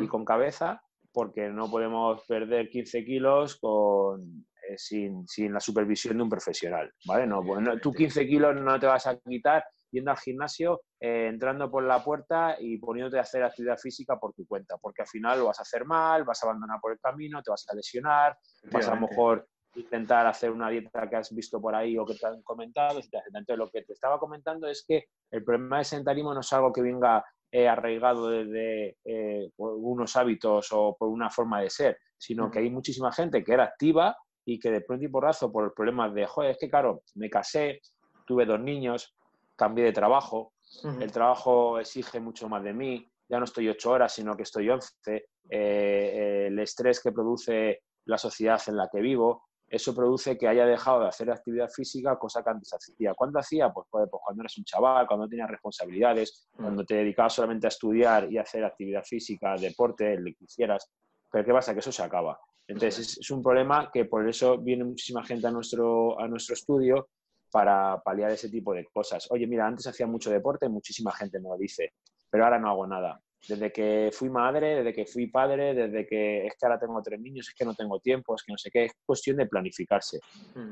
y 0.00 0.06
con 0.06 0.24
cabeza, 0.24 0.82
porque 1.12 1.48
no 1.48 1.68
podemos 1.68 2.24
perder 2.26 2.70
15 2.70 3.04
kilos 3.04 3.56
con, 3.56 4.46
eh, 4.68 4.78
sin, 4.78 5.26
sin, 5.28 5.52
la 5.52 5.60
supervisión 5.60 6.16
de 6.16 6.22
un 6.22 6.30
profesional, 6.30 6.92
¿vale? 7.04 7.26
No, 7.26 7.42
pues 7.42 7.60
tú 7.82 7.92
15 7.92 8.26
kilos 8.26 8.54
no 8.60 8.78
te 8.78 8.86
vas 8.86 9.06
a 9.06 9.18
quitar 9.18 9.64
yendo 9.92 10.10
al 10.10 10.18
gimnasio, 10.18 10.80
eh, 10.98 11.28
entrando 11.28 11.70
por 11.70 11.84
la 11.84 12.02
puerta 12.02 12.56
y 12.58 12.78
poniéndote 12.78 13.18
a 13.18 13.22
hacer 13.22 13.44
actividad 13.44 13.78
física 13.78 14.18
por 14.18 14.32
tu 14.32 14.46
cuenta, 14.46 14.76
porque 14.78 15.02
al 15.02 15.08
final 15.08 15.38
lo 15.38 15.46
vas 15.46 15.60
a 15.60 15.62
hacer 15.62 15.84
mal, 15.84 16.24
vas 16.24 16.42
a 16.42 16.46
abandonar 16.46 16.80
por 16.80 16.92
el 16.92 16.98
camino, 16.98 17.42
te 17.42 17.50
vas 17.50 17.64
a 17.68 17.74
lesionar, 17.76 18.36
vas 18.72 18.88
a 18.88 18.94
lo 18.94 19.02
mejor 19.02 19.46
intentar 19.74 20.26
hacer 20.26 20.50
una 20.50 20.68
dieta 20.68 21.08
que 21.08 21.16
has 21.16 21.34
visto 21.34 21.60
por 21.60 21.74
ahí 21.74 21.96
o 21.96 22.04
que 22.04 22.14
te 22.14 22.26
han 22.26 22.42
comentado. 22.42 23.00
Entonces, 23.00 23.58
lo 23.58 23.70
que 23.70 23.82
te 23.82 23.92
estaba 23.92 24.18
comentando 24.18 24.66
es 24.66 24.84
que 24.86 25.04
el 25.30 25.44
problema 25.44 25.78
de 25.78 25.84
sedentarismo 25.84 26.34
no 26.34 26.40
es 26.40 26.52
algo 26.52 26.72
que 26.72 26.82
venga 26.82 27.24
eh, 27.50 27.68
arraigado 27.68 28.30
desde 28.30 28.96
eh, 29.04 29.50
unos 29.56 30.16
hábitos 30.16 30.68
o 30.72 30.96
por 30.98 31.08
una 31.08 31.30
forma 31.30 31.60
de 31.60 31.70
ser, 31.70 31.98
sino 32.16 32.50
que 32.50 32.60
hay 32.60 32.70
muchísima 32.70 33.12
gente 33.12 33.44
que 33.44 33.52
era 33.52 33.64
activa 33.64 34.16
y 34.44 34.58
que 34.58 34.70
de 34.70 34.80
pronto 34.80 35.04
y 35.04 35.08
porrazo 35.08 35.52
por 35.52 35.64
el 35.64 35.72
problema 35.72 36.08
de, 36.08 36.26
joder, 36.26 36.52
es 36.52 36.58
que 36.58 36.70
claro, 36.70 37.02
me 37.14 37.30
casé, 37.30 37.80
tuve 38.26 38.46
dos 38.46 38.60
niños, 38.60 39.14
cambié 39.62 39.84
de 39.84 39.92
trabajo, 39.92 40.54
el 41.00 41.12
trabajo 41.12 41.78
exige 41.78 42.18
mucho 42.18 42.48
más 42.48 42.64
de 42.64 42.72
mí, 42.72 43.08
ya 43.28 43.38
no 43.38 43.44
estoy 43.44 43.68
ocho 43.68 43.92
horas, 43.92 44.12
sino 44.12 44.36
que 44.36 44.42
estoy 44.42 44.68
once, 44.68 45.28
eh, 45.48 46.46
el 46.48 46.58
estrés 46.58 47.00
que 47.00 47.12
produce 47.12 47.82
la 48.06 48.18
sociedad 48.18 48.60
en 48.66 48.76
la 48.76 48.88
que 48.90 49.00
vivo, 49.00 49.44
eso 49.68 49.94
produce 49.94 50.36
que 50.36 50.48
haya 50.48 50.66
dejado 50.66 51.02
de 51.02 51.08
hacer 51.08 51.30
actividad 51.30 51.70
física, 51.70 52.18
cosa 52.18 52.42
que 52.42 52.50
antes 52.50 52.74
hacía. 52.74 53.14
¿Cuándo 53.14 53.38
hacía? 53.38 53.70
Pues, 53.72 53.86
pues, 53.88 54.08
pues 54.10 54.20
cuando 54.22 54.42
eras 54.42 54.58
un 54.58 54.64
chaval, 54.64 55.06
cuando 55.06 55.28
tenías 55.28 55.48
responsabilidades, 55.48 56.48
cuando 56.54 56.84
te 56.84 56.96
dedicabas 56.96 57.34
solamente 57.34 57.68
a 57.68 57.68
estudiar 57.68 58.30
y 58.30 58.36
hacer 58.36 58.64
actividad 58.64 59.04
física, 59.04 59.54
deporte, 59.56 60.18
lo 60.18 60.24
que 60.24 60.44
hicieras. 60.44 60.90
Pero 61.30 61.44
¿qué 61.44 61.52
pasa? 61.52 61.72
Que 61.72 61.80
eso 61.80 61.92
se 61.92 62.02
acaba. 62.02 62.38
Entonces 62.66 63.18
es, 63.18 63.30
un 63.30 63.42
problema 63.42 63.90
que 63.92 64.04
por 64.06 64.28
eso 64.28 64.58
viene 64.58 64.84
muchísima 64.84 65.24
gente 65.24 65.46
a 65.46 65.50
nuestro, 65.50 66.20
a 66.20 66.26
nuestro 66.28 66.54
estudio 66.54 67.08
para 67.52 68.02
paliar 68.02 68.30
ese 68.32 68.48
tipo 68.48 68.74
de 68.74 68.86
cosas. 68.86 69.30
Oye, 69.30 69.46
mira, 69.46 69.66
antes 69.66 69.86
hacía 69.86 70.06
mucho 70.06 70.30
deporte, 70.30 70.68
muchísima 70.68 71.12
gente 71.12 71.38
me 71.38 71.50
lo 71.50 71.56
dice, 71.56 71.92
pero 72.28 72.44
ahora 72.44 72.58
no 72.58 72.70
hago 72.70 72.86
nada. 72.86 73.20
Desde 73.46 73.72
que 73.72 74.10
fui 74.12 74.30
madre, 74.30 74.76
desde 74.76 74.92
que 74.94 75.04
fui 75.04 75.26
padre, 75.26 75.74
desde 75.74 76.06
que 76.06 76.46
es 76.46 76.56
que 76.56 76.66
ahora 76.66 76.78
tengo 76.78 77.02
tres 77.02 77.20
niños, 77.20 77.48
es 77.48 77.54
que 77.54 77.64
no 77.64 77.74
tengo 77.74 78.00
tiempo, 78.00 78.34
es 78.34 78.42
que 78.42 78.52
no 78.52 78.58
sé 78.58 78.70
qué, 78.70 78.84
es 78.86 78.92
cuestión 79.04 79.36
de 79.36 79.46
planificarse. 79.46 80.20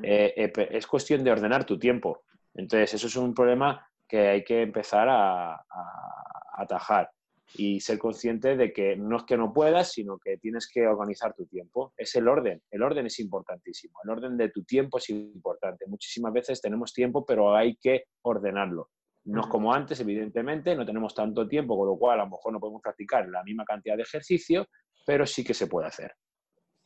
Eh, 0.02 0.32
eh, 0.36 0.68
es 0.70 0.86
cuestión 0.86 1.22
de 1.22 1.32
ordenar 1.32 1.64
tu 1.64 1.78
tiempo. 1.78 2.22
Entonces, 2.54 2.94
eso 2.94 3.08
es 3.08 3.16
un 3.16 3.34
problema 3.34 3.86
que 4.08 4.28
hay 4.28 4.44
que 4.44 4.62
empezar 4.62 5.08
a, 5.08 5.54
a 5.54 6.54
atajar 6.54 7.10
y 7.54 7.80
ser 7.80 7.98
consciente 7.98 8.56
de 8.56 8.72
que 8.72 8.96
no 8.96 9.16
es 9.18 9.24
que 9.24 9.36
no 9.36 9.52
puedas, 9.52 9.92
sino 9.92 10.18
que 10.18 10.38
tienes 10.38 10.68
que 10.72 10.86
organizar 10.86 11.34
tu 11.34 11.46
tiempo. 11.46 11.92
Es 11.96 12.14
el 12.14 12.28
orden, 12.28 12.62
el 12.70 12.82
orden 12.82 13.06
es 13.06 13.18
importantísimo, 13.18 13.98
el 14.04 14.10
orden 14.10 14.36
de 14.36 14.50
tu 14.50 14.64
tiempo 14.64 14.98
es 14.98 15.10
importante. 15.10 15.86
Muchísimas 15.86 16.32
veces 16.32 16.60
tenemos 16.60 16.92
tiempo, 16.92 17.24
pero 17.24 17.54
hay 17.54 17.76
que 17.76 18.04
ordenarlo. 18.22 18.90
No 19.24 19.42
es 19.42 19.46
como 19.48 19.72
antes, 19.72 20.00
evidentemente, 20.00 20.74
no 20.74 20.86
tenemos 20.86 21.14
tanto 21.14 21.46
tiempo, 21.46 21.76
con 21.76 21.88
lo 21.88 21.96
cual 21.96 22.20
a 22.20 22.24
lo 22.24 22.30
mejor 22.30 22.52
no 22.52 22.60
podemos 22.60 22.80
practicar 22.80 23.28
la 23.28 23.42
misma 23.44 23.64
cantidad 23.64 23.96
de 23.96 24.02
ejercicio, 24.02 24.66
pero 25.04 25.26
sí 25.26 25.44
que 25.44 25.54
se 25.54 25.66
puede 25.66 25.88
hacer. 25.88 26.12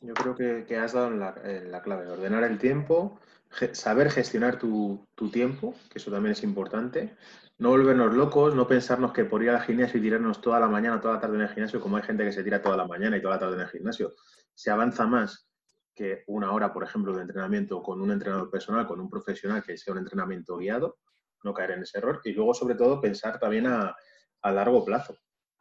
Yo 0.01 0.13
creo 0.13 0.35
que, 0.35 0.77
has 0.77 0.93
dado 0.93 1.09
la, 1.11 1.33
la, 1.43 1.81
clave, 1.81 2.07
ordenar 2.07 2.43
el 2.43 2.59
tiempo, 2.59 3.19
saber 3.71 4.11
gestionar 4.11 4.59
tu, 4.59 5.05
tu, 5.15 5.29
tiempo, 5.29 5.73
que 5.89 5.99
eso 5.99 6.11
también 6.11 6.33
es 6.33 6.43
importante, 6.43 7.15
no 7.57 7.69
volvernos 7.69 8.13
locos, 8.13 8.53
no 8.53 8.67
pensarnos 8.67 9.13
que 9.13 9.25
por 9.25 9.41
ir 9.41 9.49
al 9.49 9.61
gimnasio 9.61 9.99
y 9.99 10.03
tirarnos 10.03 10.41
toda 10.41 10.59
la 10.59 10.67
mañana, 10.67 10.99
toda 10.99 11.15
la 11.15 11.19
tarde 11.21 11.35
en 11.35 11.41
el 11.41 11.49
gimnasio, 11.49 11.79
como 11.79 11.97
hay 11.97 12.03
gente 12.03 12.25
que 12.25 12.33
se 12.33 12.43
tira 12.43 12.61
toda 12.61 12.75
la 12.75 12.85
mañana 12.85 13.17
y 13.17 13.21
toda 13.21 13.35
la 13.35 13.39
tarde 13.39 13.55
en 13.55 13.61
el 13.61 13.67
gimnasio, 13.69 14.13
se 14.53 14.71
avanza 14.71 15.05
más 15.07 15.49
que 15.93 16.23
una 16.27 16.51
hora, 16.51 16.73
por 16.73 16.83
ejemplo, 16.83 17.13
de 17.15 17.21
entrenamiento 17.21 17.81
con 17.81 18.01
un 18.01 18.11
entrenador 18.11 18.49
personal, 18.49 18.85
con 18.85 18.99
un 18.99 19.09
profesional 19.09 19.63
que 19.63 19.77
sea 19.77 19.93
un 19.93 19.99
entrenamiento 19.99 20.57
guiado, 20.57 20.97
no 21.43 21.53
caer 21.53 21.71
en 21.71 21.83
ese 21.83 21.99
error. 21.99 22.19
Y 22.25 22.33
luego, 22.33 22.53
sobre 22.53 22.75
todo, 22.75 22.99
pensar 22.99 23.39
también 23.39 23.67
a, 23.67 23.95
a 24.41 24.51
largo 24.51 24.83
plazo. 24.83 25.15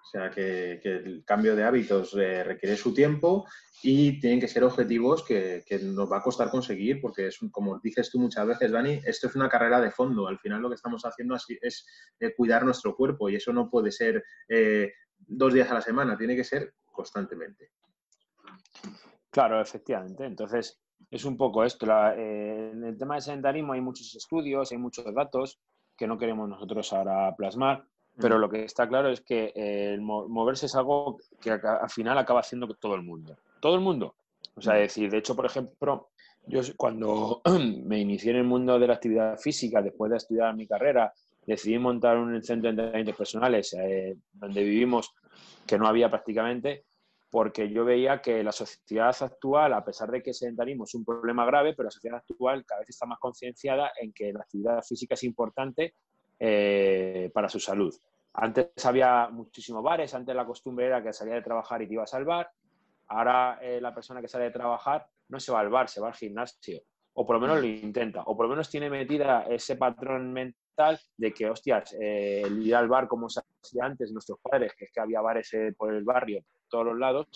O 0.04 0.06
sea, 0.06 0.30
que, 0.30 0.80
el 0.82 1.24
cambio 1.24 1.56
de 1.56 1.64
hábitos 1.64 2.14
eh, 2.14 2.44
requiere 2.44 2.76
su 2.76 2.92
tiempo 2.92 3.46
y 3.82 4.20
tienen 4.20 4.38
que 4.38 4.48
ser 4.48 4.62
objetivos 4.62 5.24
que, 5.24 5.64
nos 5.82 6.12
va 6.12 6.18
a 6.18 6.22
costar 6.22 6.50
conseguir, 6.50 7.00
porque 7.00 7.28
es, 7.28 7.38
como 7.50 7.80
dices 7.80 8.10
tú 8.10 8.18
muchas 8.20 8.46
veces, 8.46 8.70
Dani, 8.70 9.00
esto 9.04 9.28
es 9.28 9.34
una 9.34 9.48
carrera 9.48 9.80
de 9.80 9.90
fondo. 9.90 10.28
Al 10.28 10.38
final 10.38 10.60
lo 10.60 10.68
que 10.68 10.74
estamos 10.74 11.02
haciendo 11.04 11.34
así 11.34 11.58
es 11.60 11.86
eh, 12.20 12.34
cuidar 12.34 12.64
nuestro 12.64 12.94
cuerpo 12.94 13.30
y 13.30 13.36
eso 13.36 13.52
no 13.52 13.70
puede 13.70 13.90
ser 13.90 14.22
eh, 14.48 14.92
dos 15.16 15.54
días 15.54 15.70
a 15.70 15.74
la 15.74 15.80
semana, 15.80 16.18
tiene 16.18 16.36
que 16.36 16.44
ser 16.44 16.74
constantemente. 16.84 17.70
Claro, 19.30 19.60
efectivamente. 19.60 20.24
Entonces, 20.26 20.80
es 21.10 21.24
un 21.24 21.38
poco 21.38 21.64
esto. 21.64 21.86
en 22.12 22.84
el 22.84 22.98
tema 22.98 23.14
del 23.14 23.22
sedentarismo 23.22 23.72
hay 23.72 23.80
muchos 23.80 24.14
estudios, 24.14 24.70
hay 24.70 24.78
muchos 24.78 25.12
datos 25.14 25.60
que 25.96 26.06
no 26.06 26.18
queremos 26.18 26.48
nosotros 26.48 26.92
ahora 26.92 27.34
plasmar 27.36 27.86
pero 28.16 28.38
lo 28.38 28.48
que 28.48 28.64
está 28.64 28.88
claro 28.88 29.10
es 29.10 29.20
que 29.20 29.52
el 29.54 30.00
moverse 30.00 30.66
es 30.66 30.74
algo 30.74 31.18
que 31.40 31.50
al 31.50 31.90
final 31.90 32.16
acaba 32.18 32.40
haciendo 32.40 32.68
todo 32.74 32.94
el 32.94 33.02
mundo. 33.02 33.36
Todo 33.60 33.74
el 33.74 33.80
mundo. 33.80 34.14
O 34.56 34.60
sea, 34.60 34.74
decir, 34.74 35.10
de 35.10 35.18
hecho, 35.18 35.34
por 35.34 35.46
ejemplo, 35.46 36.10
yo 36.46 36.60
cuando 36.76 37.42
me 37.84 37.98
inicié 37.98 38.30
en 38.30 38.38
el 38.38 38.44
mundo 38.44 38.78
de 38.78 38.86
la 38.86 38.94
actividad 38.94 39.36
física, 39.38 39.82
después 39.82 40.10
de 40.10 40.18
estudiar 40.18 40.54
mi 40.54 40.66
carrera, 40.66 41.12
decidí 41.46 41.78
montar 41.78 42.16
un 42.16 42.42
centro 42.42 42.68
de 42.68 42.70
entrenamientos 42.70 43.16
personales 43.16 43.74
eh, 43.74 44.16
donde 44.32 44.62
vivimos, 44.62 45.12
que 45.66 45.78
no 45.78 45.88
había 45.88 46.08
prácticamente, 46.08 46.84
porque 47.30 47.68
yo 47.68 47.84
veía 47.84 48.22
que 48.22 48.44
la 48.44 48.52
sociedad 48.52 49.14
actual, 49.20 49.72
a 49.72 49.84
pesar 49.84 50.10
de 50.10 50.22
que 50.22 50.30
el 50.30 50.34
sedentarismo 50.34 50.84
es 50.84 50.94
un 50.94 51.04
problema 51.04 51.44
grave, 51.44 51.74
pero 51.74 51.86
la 51.88 51.90
sociedad 51.90 52.18
actual 52.18 52.64
cada 52.64 52.80
vez 52.80 52.90
está 52.90 53.06
más 53.06 53.18
concienciada 53.18 53.90
en 54.00 54.12
que 54.12 54.32
la 54.32 54.40
actividad 54.40 54.82
física 54.82 55.14
es 55.14 55.24
importante 55.24 55.94
eh, 56.38 57.30
para 57.32 57.48
su 57.48 57.60
salud. 57.60 57.94
Antes 58.34 58.84
había 58.84 59.28
muchísimos 59.30 59.82
bares, 59.82 60.12
antes 60.14 60.34
la 60.34 60.44
costumbre 60.44 60.86
era 60.86 61.02
que 61.02 61.12
salía 61.12 61.34
de 61.34 61.42
trabajar 61.42 61.80
y 61.82 61.86
te 61.86 61.94
ibas 61.94 62.12
al 62.14 62.24
bar. 62.24 62.50
Ahora 63.06 63.58
eh, 63.62 63.80
la 63.80 63.94
persona 63.94 64.20
que 64.20 64.28
sale 64.28 64.44
de 64.44 64.50
trabajar 64.50 65.06
no 65.28 65.38
se 65.38 65.52
va 65.52 65.60
al 65.60 65.68
bar, 65.68 65.88
se 65.88 66.00
va 66.00 66.08
al 66.08 66.14
gimnasio. 66.14 66.82
O 67.12 67.24
por 67.24 67.36
lo 67.36 67.40
menos 67.40 67.60
lo 67.60 67.66
intenta. 67.66 68.22
O 68.22 68.36
por 68.36 68.46
lo 68.46 68.50
menos 68.50 68.68
tiene 68.68 68.90
metida 68.90 69.44
ese 69.48 69.76
patrón 69.76 70.32
mental 70.32 70.98
de 71.16 71.32
que, 71.32 71.48
hostias, 71.48 71.94
eh, 72.00 72.42
el 72.44 72.66
ir 72.66 72.74
al 72.74 72.88
bar 72.88 73.06
como 73.06 73.28
se 73.28 73.40
hacía 73.62 73.84
antes 73.84 74.10
nuestros 74.10 74.40
padres, 74.40 74.72
que 74.76 74.86
es 74.86 74.92
que 74.92 75.00
había 75.00 75.20
bares 75.20 75.48
por 75.76 75.94
el 75.94 76.02
barrio, 76.02 76.44
todos 76.68 76.86
los 76.86 76.98
lados, 76.98 77.28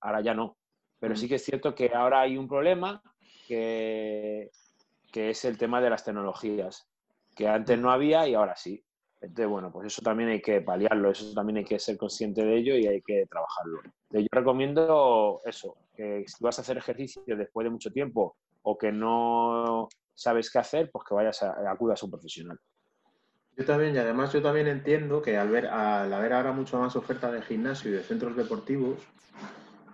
ahora 0.00 0.20
ya 0.20 0.34
no. 0.34 0.56
Pero 0.98 1.14
sí 1.14 1.28
que 1.28 1.36
es 1.36 1.44
cierto 1.44 1.76
que 1.76 1.92
ahora 1.94 2.22
hay 2.22 2.36
un 2.36 2.48
problema 2.48 3.00
que, 3.46 4.50
que 5.12 5.30
es 5.30 5.44
el 5.44 5.56
tema 5.56 5.80
de 5.80 5.90
las 5.90 6.04
tecnologías 6.04 6.89
que 7.34 7.48
antes 7.48 7.78
no 7.78 7.90
había 7.90 8.26
y 8.28 8.34
ahora 8.34 8.56
sí. 8.56 8.82
Entonces, 9.20 9.48
bueno, 9.48 9.70
pues 9.70 9.88
eso 9.88 10.00
también 10.02 10.30
hay 10.30 10.40
que 10.40 10.62
paliarlo, 10.62 11.10
eso 11.10 11.34
también 11.34 11.58
hay 11.58 11.64
que 11.64 11.78
ser 11.78 11.98
consciente 11.98 12.42
de 12.42 12.56
ello 12.56 12.74
y 12.74 12.86
hay 12.86 13.02
que 13.02 13.26
trabajarlo. 13.26 13.82
Yo 14.10 14.26
recomiendo 14.32 15.40
eso, 15.44 15.76
que 15.94 16.24
si 16.26 16.42
vas 16.42 16.58
a 16.58 16.62
hacer 16.62 16.78
ejercicio 16.78 17.36
después 17.36 17.64
de 17.64 17.70
mucho 17.70 17.90
tiempo 17.90 18.36
o 18.62 18.78
que 18.78 18.90
no 18.90 19.88
sabes 20.14 20.50
qué 20.50 20.58
hacer, 20.58 20.90
pues 20.90 21.04
que 21.06 21.14
vayas 21.14 21.42
a, 21.42 21.70
acudas 21.70 22.02
a 22.02 22.06
un 22.06 22.12
profesional. 22.12 22.58
Yo 23.56 23.66
también, 23.66 23.94
y 23.94 23.98
además 23.98 24.32
yo 24.32 24.40
también 24.40 24.68
entiendo 24.68 25.20
que 25.20 25.36
al 25.36 25.50
ver, 25.50 25.66
al 25.66 26.12
haber 26.12 26.32
ahora 26.32 26.52
mucho 26.52 26.78
más 26.78 26.96
oferta 26.96 27.30
de 27.30 27.42
gimnasio 27.42 27.90
y 27.90 27.94
de 27.94 28.02
centros 28.02 28.34
deportivos, 28.36 28.98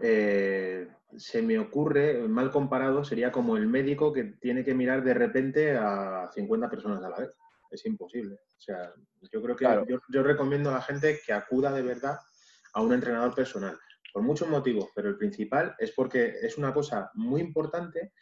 eh, 0.01 0.89
se 1.17 1.43
me 1.43 1.59
ocurre, 1.59 2.27
mal 2.29 2.51
comparado, 2.51 3.05
sería 3.05 3.33
como 3.33 3.57
el 3.57 3.67
médico 3.67 4.13
que 4.13 4.25
tiene 4.25 4.65
que 4.65 4.75
mirar 4.75 5.03
de 5.03 5.15
repente 5.15 5.77
a 5.77 6.31
50 6.33 6.71
personas 6.71 7.03
a 7.03 7.09
la 7.09 7.19
vez. 7.19 7.31
Es 7.71 7.85
imposible. 7.87 8.35
O 8.35 8.61
sea, 8.61 8.93
yo 9.33 9.43
creo 9.43 9.57
que 9.57 9.99
yo, 10.09 10.23
recomiendo 10.23 10.71
a 10.71 10.75
la 10.75 10.83
gente 10.83 11.21
que 11.25 11.33
acuda 11.33 11.73
de 11.73 11.83
verdad 11.83 12.19
a 12.75 12.83
un 12.83 12.93
entrenador 12.93 13.35
personal, 13.35 13.79
por 14.13 14.23
muchos 14.23 14.49
motivos, 14.49 14.91
pero 14.95 15.09
el 15.09 15.17
principal 15.17 15.75
es 15.79 15.93
porque 15.93 16.35
es 16.43 16.59
una 16.59 16.73
cosa 16.73 17.11
muy 17.15 17.41
importante 17.41 18.13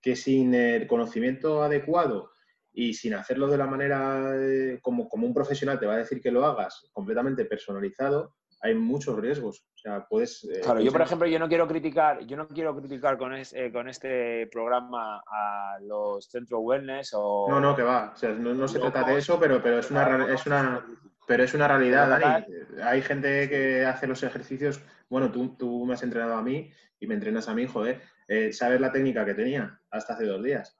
que 0.00 0.16
sin 0.16 0.54
el 0.54 0.86
conocimiento 0.86 1.62
adecuado 1.62 2.32
y 2.72 2.94
sin 2.94 3.14
hacerlo 3.14 3.46
de 3.46 3.58
la 3.58 3.66
manera 3.66 4.32
eh, 4.34 4.80
como, 4.82 5.08
como 5.08 5.26
un 5.26 5.34
profesional 5.34 5.78
te 5.78 5.86
va 5.86 5.94
a 5.94 5.98
decir 5.98 6.20
que 6.20 6.32
lo 6.32 6.44
hagas 6.44 6.88
completamente 6.92 7.44
personalizado, 7.44 8.34
hay 8.62 8.74
muchos 8.74 9.18
riesgos. 9.18 9.64
O 9.74 9.78
sea, 9.78 10.06
puedes. 10.08 10.44
Eh, 10.44 10.60
claro, 10.62 10.80
yo 10.80 10.92
por 10.92 11.02
ejemplo, 11.02 11.26
yo 11.26 11.38
no 11.38 11.48
quiero 11.48 11.66
criticar, 11.66 12.24
yo 12.24 12.36
no 12.36 12.46
quiero 12.46 12.74
criticar 12.76 13.18
con, 13.18 13.34
eh, 13.34 13.72
con 13.72 13.88
este 13.88 14.46
programa 14.46 15.22
a 15.26 15.78
los 15.80 16.26
centros 16.30 16.60
wellness 16.62 17.10
o. 17.14 17.46
No, 17.48 17.60
no, 17.60 17.74
que 17.74 17.82
va. 17.82 18.12
O 18.14 18.16
sea, 18.16 18.30
no, 18.30 18.68
se 18.68 18.78
trata 18.78 19.04
de 19.04 19.18
eso, 19.18 19.38
pero, 19.38 19.60
pero 19.60 19.80
es 19.80 19.90
una 19.90 20.32
es 20.32 20.46
una 20.46 20.86
pero 21.26 21.42
es 21.42 21.54
una 21.54 21.68
realidad, 21.68 22.08
Dani. 22.08 22.46
Hay 22.82 23.02
gente 23.02 23.48
que 23.48 23.84
hace 23.84 24.06
los 24.06 24.22
ejercicios. 24.22 24.80
Bueno, 25.08 25.30
tú, 25.30 25.56
tú 25.56 25.84
me 25.84 25.94
has 25.94 26.02
entrenado 26.02 26.34
a 26.34 26.42
mí 26.42 26.72
y 27.00 27.06
me 27.06 27.14
entrenas 27.14 27.48
a 27.48 27.54
mí, 27.54 27.66
joder. 27.66 28.00
Eh, 28.28 28.52
¿Sabes 28.52 28.80
la 28.80 28.92
técnica 28.92 29.24
que 29.24 29.34
tenía 29.34 29.80
hasta 29.90 30.14
hace 30.14 30.24
dos 30.24 30.42
días? 30.42 30.76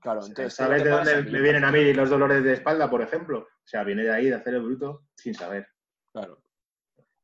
Claro, 0.00 0.20
entonces. 0.26 0.54
¿Sabes 0.54 0.84
de 0.84 0.90
dónde 0.90 1.22
me 1.22 1.40
vienen 1.40 1.64
a 1.64 1.72
mí 1.72 1.92
los 1.94 2.10
dolores 2.10 2.44
de 2.44 2.52
espalda, 2.52 2.90
por 2.90 3.00
ejemplo? 3.00 3.38
O 3.38 3.66
sea, 3.66 3.82
viene 3.84 4.02
de 4.02 4.12
ahí, 4.12 4.26
de 4.26 4.34
hacer 4.34 4.54
el 4.54 4.62
bruto, 4.62 5.06
sin 5.14 5.34
saber. 5.34 5.66
Claro. 6.12 6.42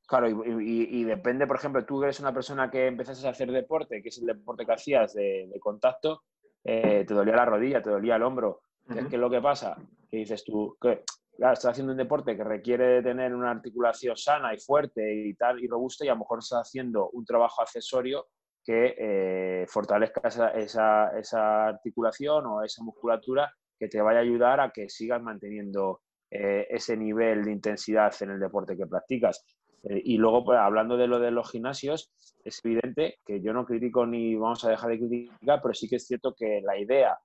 Claro, 0.09 0.27
y, 0.27 1.05
depende, 1.05 1.47
por 1.47 1.57
ejemplo, 1.57 1.85
tú 1.85 2.03
eres 2.03 2.19
una 2.19 2.33
persona 2.33 2.71
que 2.71 2.87
empezaste 2.87 3.27
a 3.27 3.31
hacer 3.31 3.53
deporte, 3.53 4.03
que 4.03 4.09
es 4.09 4.17
el 4.17 4.25
deporte 4.25 4.65
que 4.65 4.73
hacías 4.73 5.13
de, 5.13 5.53
contacto, 5.61 6.23
eh, 6.65 7.05
te 7.07 7.13
dolía 7.13 7.37
la 7.37 7.45
rodilla, 7.45 7.83
te 7.83 7.91
dolía 7.91 8.17
el 8.17 8.23
hombro. 8.23 8.63
¿Qué 8.89 9.01
es 9.01 9.21
lo 9.21 9.29
que 9.29 9.43
pasa? 9.43 9.77
Que 10.11 10.17
dices 10.17 10.43
tú, 10.45 10.79
que 10.81 11.05
estás 11.35 11.67
haciendo 11.67 11.93
un 11.93 11.99
deporte 11.99 12.35
que 12.39 12.43
requiere 12.43 13.03
tener 13.03 13.35
una 13.35 13.51
articulación 13.51 14.17
sana 14.17 14.55
y 14.55 14.59
fuerte 14.59 15.15
y 15.15 15.35
tal 15.35 15.63
y 15.63 15.69
robusta 15.69 16.07
y 16.07 16.09
a 16.09 16.15
lo 16.15 16.21
mejor 16.21 16.39
estás 16.39 16.67
haciendo 16.67 17.11
un 17.11 17.27
trabajo 17.27 17.61
accesorio 17.61 18.29
que 18.65 18.95
eh, 18.99 19.67
fortalezca 19.69 20.23
esa, 20.55 21.67
articulación 21.67 22.47
o 22.47 22.63
esa 22.63 22.83
musculatura 22.83 23.53
que 23.79 23.89
te 23.89 24.01
vaya 24.01 24.21
a 24.21 24.23
ayudar 24.23 24.61
a 24.61 24.71
que 24.71 24.89
sigas 24.89 25.23
manteniendo 25.23 26.01
eh, 26.31 26.67
ese 26.71 26.97
nivel 26.97 27.45
de 27.45 27.53
intensidad 27.53 28.15
en 28.23 28.31
el 28.31 28.41
deporte 28.41 28.75
que 28.75 28.87
practicas. 28.87 29.45
Eh, 29.85 30.03
y 30.05 30.17
luego, 30.17 30.45
pues, 30.45 30.59
hablando 30.59 30.97
de 30.97 31.07
lo 31.07 31.19
de 31.19 31.31
los 31.31 31.51
gimnasios, 31.51 32.13
es 32.45 32.61
evidente 32.65 33.19
que 33.25 33.41
yo 33.41 33.53
no 33.53 33.65
critico 33.65 34.07
ni 34.07 34.35
vamos 34.35 34.65
a 34.65 34.71
dejar 34.71 34.91
de 34.91 34.99
criticar, 34.99 35.61
pero 35.63 35.75
sí 35.75 35.89
que 35.89 35.97
es 35.97 36.07
cierto 36.07 36.35
que 36.37 36.61
la 36.63 36.79
idea 36.79 37.19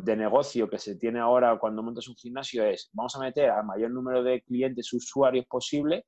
de 0.00 0.16
negocio 0.16 0.68
que 0.70 0.78
se 0.78 0.94
tiene 0.94 1.18
ahora 1.18 1.58
cuando 1.58 1.82
montas 1.82 2.06
un 2.06 2.14
gimnasio 2.14 2.62
es 2.64 2.88
vamos 2.92 3.16
a 3.16 3.18
meter 3.18 3.50
al 3.50 3.66
mayor 3.66 3.90
número 3.90 4.22
de 4.22 4.40
clientes 4.42 4.92
usuarios 4.92 5.44
posible 5.46 6.04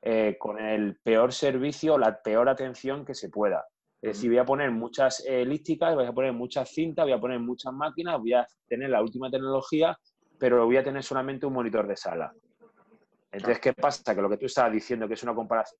eh, 0.00 0.36
con 0.38 0.58
el 0.58 0.96
peor 1.02 1.32
servicio, 1.32 1.98
la 1.98 2.22
peor 2.22 2.48
atención 2.48 3.04
que 3.04 3.14
se 3.14 3.28
pueda. 3.28 3.66
Es 4.00 4.16
decir, 4.16 4.30
voy 4.30 4.38
a 4.38 4.44
poner 4.44 4.70
muchas 4.70 5.24
elípticas, 5.26 5.94
voy 5.94 6.06
a 6.06 6.12
poner 6.12 6.32
muchas 6.32 6.70
cintas, 6.70 7.04
voy 7.04 7.12
a 7.12 7.20
poner 7.20 7.40
muchas 7.40 7.72
máquinas, 7.72 8.18
voy 8.18 8.34
a 8.34 8.46
tener 8.68 8.88
la 8.88 9.02
última 9.02 9.30
tecnología, 9.30 9.98
pero 10.38 10.64
voy 10.64 10.76
a 10.76 10.84
tener 10.84 11.02
solamente 11.02 11.44
un 11.44 11.54
monitor 11.54 11.86
de 11.86 11.96
sala. 11.96 12.32
Entonces, 13.36 13.60
¿qué 13.60 13.72
pasa? 13.74 14.14
Que 14.14 14.22
lo 14.22 14.30
que 14.30 14.38
tú 14.38 14.46
estabas 14.46 14.72
diciendo, 14.72 15.06
que 15.06 15.14
es 15.14 15.22
una 15.22 15.34
comparación 15.34 15.78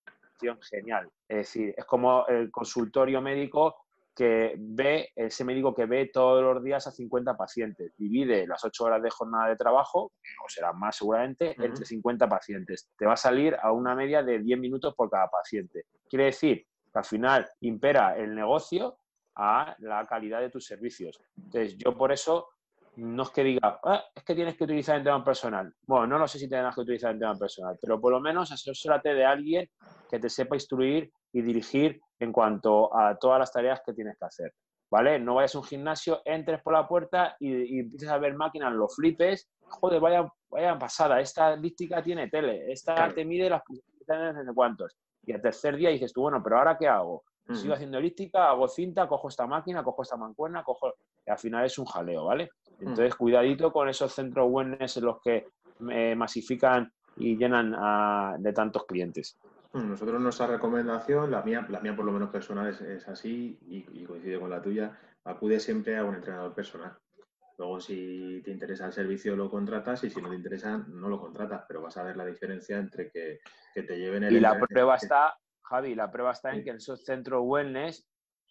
genial. 0.70 1.08
Es 1.26 1.38
decir, 1.38 1.74
es 1.76 1.84
como 1.86 2.26
el 2.26 2.50
consultorio 2.50 3.22
médico 3.22 3.76
que 4.14 4.54
ve, 4.58 5.10
ese 5.14 5.44
médico 5.44 5.74
que 5.74 5.86
ve 5.86 6.10
todos 6.12 6.42
los 6.42 6.62
días 6.62 6.86
a 6.86 6.90
50 6.90 7.36
pacientes, 7.36 7.92
divide 7.96 8.46
las 8.46 8.64
8 8.64 8.84
horas 8.84 9.02
de 9.02 9.10
jornada 9.10 9.48
de 9.48 9.56
trabajo, 9.56 10.12
o 10.44 10.48
será 10.48 10.72
más 10.72 10.96
seguramente, 10.96 11.54
entre 11.58 11.84
50 11.84 12.28
pacientes. 12.28 12.90
Te 12.96 13.06
va 13.06 13.14
a 13.14 13.16
salir 13.16 13.56
a 13.60 13.72
una 13.72 13.94
media 13.94 14.22
de 14.22 14.38
10 14.38 14.58
minutos 14.58 14.94
por 14.94 15.10
cada 15.10 15.28
paciente. 15.28 15.84
Quiere 16.08 16.26
decir 16.26 16.66
que 16.92 16.98
al 16.98 17.04
final 17.04 17.50
impera 17.60 18.16
el 18.16 18.34
negocio 18.34 18.98
a 19.34 19.74
la 19.80 20.04
calidad 20.06 20.40
de 20.40 20.50
tus 20.50 20.66
servicios. 20.66 21.20
Entonces, 21.36 21.76
yo 21.76 21.96
por 21.96 22.12
eso 22.12 22.48
no 22.96 23.24
es 23.24 23.30
que 23.30 23.44
diga, 23.44 23.80
ah, 23.84 24.04
es 24.14 24.24
que 24.24 24.34
tienes 24.34 24.56
que 24.56 24.64
utilizar 24.64 24.96
el 24.96 25.04
tema 25.04 25.22
personal. 25.22 25.72
Bueno, 25.86 26.06
no 26.06 26.18
lo 26.18 26.28
sé 26.28 26.38
si 26.38 26.48
tienes 26.48 26.74
que 26.74 26.80
utilizar 26.80 27.12
el 27.12 27.18
tema 27.18 27.34
personal, 27.34 27.78
pero 27.80 28.00
por 28.00 28.12
lo 28.12 28.20
menos 28.20 28.50
asesórate 28.50 29.14
de 29.14 29.24
alguien 29.24 29.68
que 30.10 30.18
te 30.18 30.30
sepa 30.30 30.56
instruir 30.56 31.10
y 31.32 31.42
dirigir 31.42 32.00
en 32.18 32.32
cuanto 32.32 32.96
a 32.96 33.16
todas 33.18 33.38
las 33.38 33.52
tareas 33.52 33.80
que 33.84 33.92
tienes 33.92 34.16
que 34.18 34.24
hacer. 34.24 34.52
¿Vale? 34.90 35.18
No 35.18 35.34
vayas 35.34 35.54
a 35.54 35.58
un 35.58 35.64
gimnasio, 35.64 36.22
entres 36.24 36.62
por 36.62 36.72
la 36.72 36.86
puerta 36.86 37.36
y, 37.40 37.80
empieces 37.80 38.08
a 38.08 38.18
ver 38.18 38.34
máquinas, 38.34 38.72
lo 38.72 38.88
flipes. 38.88 39.50
Joder, 39.60 40.00
vaya, 40.00 40.26
vaya 40.48 40.78
pasada, 40.78 41.20
esta 41.20 41.56
lística 41.56 42.02
tiene 42.02 42.28
tele, 42.28 42.70
esta 42.70 43.12
te 43.12 43.24
mide 43.24 43.50
las 43.50 43.62
posiciones 43.62 44.46
de 44.46 44.54
cuántos. 44.54 44.96
Y 45.24 45.32
al 45.32 45.42
tercer 45.42 45.76
día 45.76 45.90
dices 45.90 46.12
tú, 46.12 46.22
bueno, 46.22 46.40
pero 46.42 46.58
¿ahora 46.58 46.78
qué 46.78 46.86
hago? 46.86 47.24
Sigo 47.52 47.74
haciendo 47.74 47.98
elíptica, 47.98 48.48
hago 48.48 48.66
cinta, 48.66 49.06
cojo 49.06 49.28
esta 49.28 49.46
máquina, 49.46 49.84
cojo 49.84 50.02
esta 50.02 50.16
mancuerna, 50.16 50.64
cojo... 50.64 50.94
Y 51.24 51.30
al 51.30 51.38
final 51.38 51.64
es 51.64 51.78
un 51.78 51.84
jaleo, 51.84 52.24
¿vale? 52.24 52.50
Entonces, 52.80 53.14
cuidadito 53.14 53.72
con 53.72 53.88
esos 53.88 54.12
centros 54.12 54.48
wellness 54.50 54.96
en 54.98 55.04
los 55.04 55.20
que 55.22 55.48
eh, 55.90 56.14
masifican 56.14 56.92
y 57.16 57.36
llenan 57.36 57.74
de 58.42 58.52
tantos 58.52 58.84
clientes. 58.86 59.38
Nosotros 59.72 60.20
nuestra 60.20 60.46
recomendación, 60.46 61.30
la 61.30 61.42
mía, 61.42 61.66
la 61.68 61.80
mía 61.80 61.94
por 61.94 62.04
lo 62.04 62.12
menos 62.12 62.30
personal 62.30 62.68
es, 62.68 63.08
así 63.08 63.58
y, 63.66 64.04
coincide 64.04 64.40
con 64.40 64.50
la 64.50 64.62
tuya, 64.62 64.98
acude 65.24 65.60
siempre 65.60 65.96
a 65.96 66.04
un 66.04 66.14
entrenador 66.14 66.54
personal. 66.54 66.96
Luego 67.58 67.80
si 67.80 68.42
te 68.44 68.50
interesa 68.50 68.86
el 68.86 68.92
servicio 68.92 69.34
lo 69.34 69.50
contratas 69.50 70.04
y 70.04 70.10
si 70.10 70.20
no 70.20 70.28
te 70.28 70.36
interesa 70.36 70.78
no 70.88 71.08
lo 71.08 71.18
contratas, 71.18 71.64
pero 71.66 71.82
vas 71.82 71.96
a 71.96 72.02
ver 72.02 72.16
la 72.16 72.24
diferencia 72.24 72.78
entre 72.78 73.10
que, 73.10 73.40
te 73.74 73.98
lleven 73.98 74.24
el... 74.24 74.36
Y 74.36 74.40
la 74.40 74.58
prueba 74.58 74.96
está, 74.96 75.36
Javi, 75.62 75.94
la 75.94 76.10
prueba 76.10 76.32
está 76.32 76.54
en 76.54 76.64
que 76.64 76.70
en 76.70 76.76
esos 76.76 77.04
centros 77.04 77.42
wellness 77.44 78.06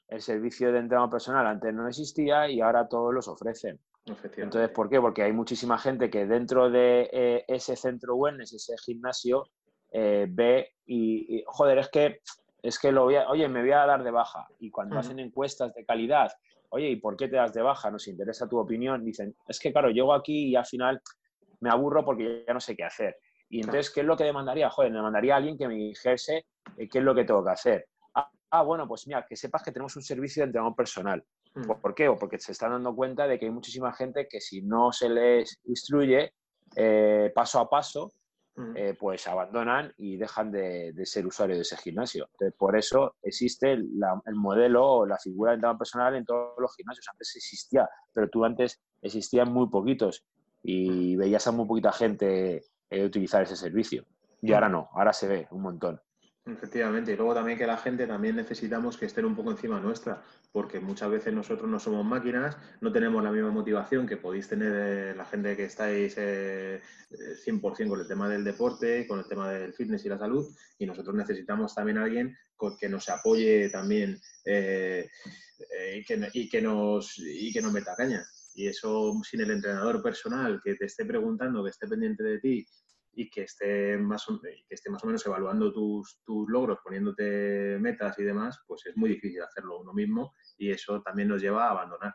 el 0.07 0.21
servicio 0.21 0.71
de 0.71 0.79
entrenador 0.79 1.09
personal 1.09 1.47
antes 1.47 1.73
no 1.73 1.87
existía 1.87 2.49
y 2.49 2.61
ahora 2.61 2.87
todos 2.87 3.13
los 3.13 3.27
ofrecen. 3.27 3.79
Entonces, 4.05 4.69
¿por 4.69 4.89
qué? 4.89 5.01
Porque 5.01 5.23
hay 5.23 5.31
muchísima 5.31 5.77
gente 5.79 6.09
que 6.09 6.27
dentro 6.27 6.69
de 6.69 7.09
eh, 7.11 7.45
ese 7.47 7.75
centro 7.75 8.15
wellness, 8.15 8.53
ese 8.53 8.75
gimnasio, 8.77 9.45
eh, 9.91 10.27
ve 10.29 10.73
y, 10.85 11.43
joder, 11.47 11.79
es 11.79 11.89
que, 11.89 12.21
es 12.61 12.77
que 12.77 12.91
lo 12.91 13.05
voy 13.05 13.15
a, 13.15 13.29
oye, 13.29 13.47
me 13.47 13.61
voy 13.61 13.71
a 13.71 13.85
dar 13.85 14.03
de 14.03 14.11
baja. 14.11 14.47
Y 14.59 14.69
cuando 14.69 14.99
hacen 14.99 15.19
encuestas 15.19 15.73
de 15.73 15.85
calidad, 15.85 16.31
oye, 16.69 16.89
¿y 16.89 16.95
por 16.97 17.17
qué 17.17 17.27
te 17.27 17.37
das 17.37 17.53
de 17.53 17.63
baja? 17.63 17.89
Nos 17.89 18.07
interesa 18.07 18.47
tu 18.47 18.59
opinión. 18.59 19.03
Dicen, 19.03 19.35
es 19.47 19.59
que 19.59 19.71
claro, 19.71 19.89
llego 19.89 20.13
aquí 20.13 20.49
y 20.49 20.55
al 20.55 20.65
final 20.65 21.01
me 21.61 21.71
aburro 21.71 22.05
porque 22.05 22.43
ya 22.47 22.53
no 22.53 22.59
sé 22.59 22.75
qué 22.75 22.83
hacer. 22.83 23.17
Y 23.49 23.59
entonces, 23.59 23.89
¿qué 23.89 24.01
es 24.01 24.05
lo 24.05 24.17
que 24.17 24.23
demandaría? 24.23 24.69
Joder, 24.69 24.91
me 24.91 24.97
demandaría 24.97 25.33
a 25.33 25.37
alguien 25.37 25.57
que 25.57 25.67
me 25.67 25.75
dijese 25.75 26.45
eh, 26.77 26.89
qué 26.89 26.99
es 26.99 27.03
lo 27.03 27.15
que 27.15 27.23
tengo 27.23 27.43
que 27.43 27.51
hacer. 27.51 27.87
Ah, 28.13 28.29
ah, 28.51 28.61
bueno, 28.61 28.87
pues 28.87 29.07
mira, 29.07 29.25
que 29.27 29.35
sepas 29.35 29.63
que 29.63 29.71
tenemos 29.71 29.95
un 29.95 30.03
servicio 30.03 30.41
de 30.41 30.47
entrenamiento 30.47 30.75
personal. 30.75 31.23
Mm. 31.55 31.81
¿Por 31.81 31.95
qué? 31.95 32.07
O 32.07 32.17
porque 32.17 32.37
se 32.37 32.51
están 32.51 32.71
dando 32.71 32.95
cuenta 32.95 33.27
de 33.27 33.39
que 33.39 33.45
hay 33.45 33.51
muchísima 33.51 33.93
gente 33.93 34.27
que 34.29 34.41
si 34.41 34.61
no 34.61 34.91
se 34.91 35.09
les 35.09 35.59
instruye 35.65 36.33
eh, 36.75 37.31
paso 37.33 37.59
a 37.59 37.69
paso, 37.69 38.11
mm. 38.55 38.73
eh, 38.75 38.97
pues 38.99 39.27
abandonan 39.27 39.93
y 39.97 40.17
dejan 40.17 40.51
de, 40.51 40.93
ser 41.05 41.25
usuarios 41.25 41.57
de 41.57 41.61
ese 41.63 41.77
gimnasio. 41.77 42.27
Entonces, 42.33 42.55
por 42.57 42.77
eso 42.77 43.15
existe 43.23 43.71
el 43.71 44.35
modelo 44.35 44.85
o 44.85 45.05
la 45.05 45.17
figura 45.17 45.51
de 45.51 45.55
entrenador 45.55 45.79
personal 45.79 46.15
en 46.15 46.25
todos 46.25 46.53
los 46.57 46.75
gimnasios. 46.75 47.07
Antes 47.09 47.35
existía, 47.35 47.89
pero 48.13 48.29
tú 48.29 48.43
antes 48.43 48.81
existían 49.01 49.51
muy 49.51 49.69
poquitos 49.69 50.25
y 50.61 51.15
veías 51.15 51.47
a 51.47 51.51
muy 51.51 51.67
poquita 51.67 51.91
gente 51.91 52.63
eh, 52.89 53.05
utilizar 53.05 53.43
ese 53.43 53.55
servicio. 53.55 54.03
Y 54.41 54.53
ahora 54.53 54.69
no, 54.69 54.89
ahora 54.93 55.13
se 55.13 55.27
ve 55.27 55.47
un 55.51 55.61
montón. 55.61 56.01
Efectivamente, 56.47 57.11
y 57.11 57.15
luego 57.15 57.33
también 57.33 57.57
que 57.57 57.65
la 57.65 57.75
gente 57.75 58.05
también 58.05 58.35
necesitamos 58.35 58.97
que 58.97 59.07
estén 59.07 59.25
un 59.25 59.35
poco 59.35 59.49
encima 59.49 59.79
nuestra, 59.79 60.21
porque 60.51 60.79
muchas 60.79 61.09
veces 61.09 61.33
nosotros 61.33 61.67
no 61.67 61.79
somos 61.79 62.05
máquinas, 62.05 62.55
no 62.81 62.91
tenemos 62.91 63.23
la 63.23 63.31
misma 63.31 63.49
motivación 63.49 64.05
que 64.05 64.17
podéis 64.17 64.47
tener 64.47 64.71
eh, 64.75 65.15
la 65.15 65.25
gente 65.25 65.57
que 65.57 65.65
estáis 65.65 66.13
eh, 66.17 66.81
100% 67.43 67.79
eh, 67.79 67.89
con 67.89 67.99
el 67.99 68.07
tema 68.07 68.29
del 68.29 68.43
deporte, 68.43 69.07
con 69.07 69.17
el 69.17 69.27
tema 69.27 69.49
del 69.49 69.73
fitness 69.73 70.05
y 70.05 70.09
la 70.09 70.19
salud, 70.19 70.47
y 70.77 70.85
nosotros 70.85 71.15
necesitamos 71.15 71.73
también 71.73 71.97
a 71.97 72.03
alguien 72.03 72.37
que 72.79 72.89
nos 72.89 73.09
apoye 73.09 73.69
también 73.69 74.21
eh, 74.45 75.09
y, 75.95 76.05
que, 76.05 76.29
y, 76.31 76.47
que, 76.47 76.61
nos, 76.61 77.17
y 77.17 77.51
que 77.51 77.61
nos 77.61 77.73
meta 77.73 77.95
caña. 77.95 78.23
Y 78.53 78.67
eso 78.67 79.19
sin 79.23 79.41
el 79.41 79.49
entrenador 79.49 80.01
personal 80.03 80.61
que 80.63 80.75
te 80.75 80.85
esté 80.85 81.05
preguntando, 81.05 81.63
que 81.63 81.71
esté 81.71 81.87
pendiente 81.87 82.23
de 82.23 82.39
ti 82.39 82.67
y 83.15 83.29
que 83.29 83.43
esté 83.43 83.97
más 83.97 84.27
o, 84.29 84.39
que 84.41 84.65
esté 84.69 84.89
más 84.89 85.03
o 85.03 85.07
menos 85.07 85.25
evaluando 85.25 85.71
tus, 85.71 86.21
tus 86.23 86.47
logros, 86.49 86.79
poniéndote 86.83 87.77
metas 87.79 88.19
y 88.19 88.23
demás, 88.23 88.61
pues 88.67 88.85
es 88.85 88.95
muy 88.97 89.09
difícil 89.09 89.41
hacerlo 89.41 89.79
uno 89.79 89.93
mismo 89.93 90.33
y 90.57 90.71
eso 90.71 91.01
también 91.01 91.29
nos 91.29 91.41
lleva 91.41 91.67
a 91.67 91.71
abandonar. 91.71 92.13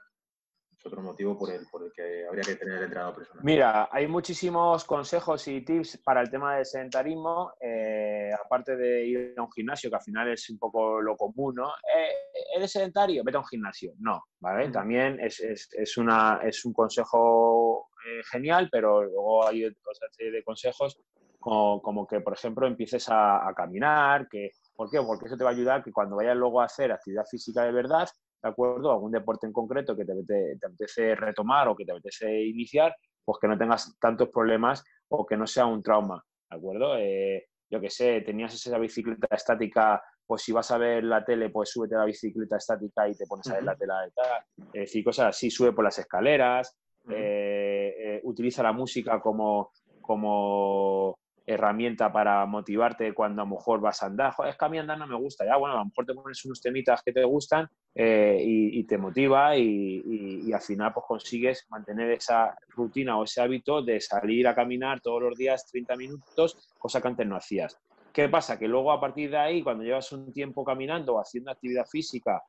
Es 0.80 0.86
otro 0.86 1.02
motivo 1.02 1.36
por 1.36 1.50
el, 1.50 1.66
por 1.70 1.84
el 1.84 1.92
que 1.92 2.26
habría 2.26 2.42
que 2.42 2.56
tener 2.56 2.78
el 2.78 2.84
entrenador 2.84 3.16
personal. 3.16 3.44
Mira, 3.44 3.88
hay 3.92 4.06
muchísimos 4.06 4.84
consejos 4.84 5.46
y 5.48 5.60
tips 5.60 5.98
para 5.98 6.22
el 6.22 6.30
tema 6.30 6.56
del 6.56 6.64
sedentarismo, 6.64 7.52
eh, 7.60 8.30
aparte 8.32 8.76
de 8.76 9.04
ir 9.04 9.34
a 9.36 9.42
un 9.42 9.52
gimnasio, 9.52 9.90
que 9.90 9.96
al 9.96 10.02
final 10.02 10.32
es 10.32 10.48
un 10.48 10.58
poco 10.58 11.02
lo 11.02 11.16
común, 11.18 11.56
¿no? 11.56 11.68
Eh, 11.68 12.56
¿Eres 12.56 12.72
sedentario? 12.72 13.22
Vete 13.22 13.36
a 13.36 13.40
un 13.40 13.46
gimnasio. 13.46 13.92
No, 13.98 14.22
¿vale? 14.38 14.70
También 14.70 15.20
es, 15.20 15.40
es, 15.40 15.68
es, 15.72 15.98
una, 15.98 16.40
es 16.42 16.64
un 16.64 16.72
consejo 16.72 17.89
eh, 18.06 18.22
genial, 18.30 18.68
pero 18.70 19.02
luego 19.02 19.46
hay 19.46 19.64
otra 19.64 20.08
serie 20.10 20.32
de 20.32 20.44
consejos 20.44 21.00
como, 21.40 22.06
que, 22.06 22.20
por 22.20 22.34
ejemplo, 22.34 22.66
empieces 22.66 23.06
a, 23.08 23.52
caminar, 23.56 24.28
que, 24.28 24.50
¿por 24.76 24.90
qué? 24.90 25.00
Porque 25.00 25.26
eso 25.26 25.36
te 25.36 25.44
va 25.44 25.50
a 25.50 25.52
ayudar 25.54 25.82
que 25.82 25.90
cuando 25.90 26.16
vayas 26.16 26.36
luego 26.36 26.60
a 26.60 26.66
hacer 26.66 26.92
actividad 26.92 27.24
física 27.24 27.64
de 27.64 27.72
verdad, 27.72 28.08
¿de 28.42 28.48
acuerdo? 28.48 28.92
Algún 28.92 29.12
deporte 29.12 29.46
en 29.46 29.52
concreto 29.52 29.96
que 29.96 30.04
te, 30.04 30.12
te, 30.24 30.66
apetece 30.66 31.14
retomar 31.14 31.68
o 31.68 31.76
que 31.76 31.84
te 31.84 31.92
apetece 31.92 32.42
iniciar, 32.44 32.94
pues 33.24 33.38
que 33.40 33.48
no 33.48 33.56
tengas 33.56 33.98
tantos 33.98 34.28
problemas 34.28 34.84
o 35.08 35.24
que 35.26 35.36
no 35.36 35.46
sea 35.46 35.64
un 35.64 35.82
trauma, 35.82 36.22
¿de 36.50 36.56
acuerdo? 36.56 36.96
Eh, 36.98 37.46
yo 37.70 37.80
que 37.80 37.88
sé, 37.88 38.20
tenías 38.20 38.52
esa 38.54 38.78
bicicleta 38.78 39.34
estática, 39.34 40.02
pues 40.26 40.42
si 40.42 40.52
vas 40.52 40.70
a 40.70 40.78
ver 40.78 41.04
la 41.04 41.24
tele, 41.24 41.48
pues 41.50 41.70
súbete 41.70 41.94
a 41.94 41.98
la 41.98 42.04
bicicleta 42.04 42.56
estática 42.56 43.08
y 43.08 43.14
te 43.14 43.26
pones 43.26 43.48
a 43.48 43.54
ver 43.54 43.64
la 43.64 43.76
tele 43.76 43.92
y 44.08 44.12
tal. 44.12 44.44
Es 44.74 44.80
decir, 44.80 45.04
cosas 45.04 45.28
así, 45.28 45.50
sube 45.50 45.72
por 45.72 45.84
las 45.84 45.98
escaleras, 45.98 46.76
eh, 47.08 47.94
eh, 47.98 48.20
utiliza 48.24 48.62
la 48.62 48.72
música 48.72 49.20
como, 49.20 49.70
como 50.00 51.18
herramienta 51.46 52.12
para 52.12 52.44
motivarte 52.46 53.12
cuando 53.12 53.42
a 53.42 53.44
lo 53.44 53.52
mejor 53.56 53.80
vas 53.80 54.02
a 54.02 54.06
andar. 54.06 54.32
Es 54.46 54.56
que 54.56 54.64
a 54.64 54.68
mí 54.68 54.78
andar 54.78 54.98
no 54.98 55.06
me 55.06 55.16
gusta. 55.16 55.44
Ya, 55.44 55.56
bueno, 55.56 55.74
a 55.74 55.78
lo 55.78 55.86
mejor 55.86 56.06
te 56.06 56.14
pones 56.14 56.44
unos 56.44 56.60
temitas 56.60 57.02
que 57.02 57.12
te 57.12 57.24
gustan 57.24 57.68
eh, 57.94 58.38
y, 58.42 58.84
te 58.84 58.98
motiva 58.98 59.56
y, 59.56 60.52
al 60.52 60.60
final 60.60 60.92
pues 60.92 61.06
consigues 61.06 61.66
mantener 61.70 62.10
esa 62.12 62.56
rutina 62.68 63.18
o 63.18 63.24
ese 63.24 63.40
hábito 63.40 63.82
de 63.82 64.00
salir 64.00 64.46
a 64.48 64.54
caminar 64.54 65.00
todos 65.00 65.22
los 65.22 65.36
días 65.36 65.66
30 65.70 65.96
minutos, 65.96 66.74
cosa 66.78 67.00
que 67.00 67.08
antes 67.08 67.26
no 67.26 67.36
hacías. 67.36 67.78
¿Qué 68.12 68.28
pasa? 68.28 68.58
Que 68.58 68.66
luego 68.66 68.90
a 68.90 69.00
partir 69.00 69.30
de 69.30 69.38
ahí, 69.38 69.62
cuando 69.62 69.84
llevas 69.84 70.10
un 70.12 70.32
tiempo 70.32 70.64
caminando 70.64 71.14
o 71.14 71.20
haciendo 71.20 71.50
actividad 71.50 71.86
física 71.86 72.42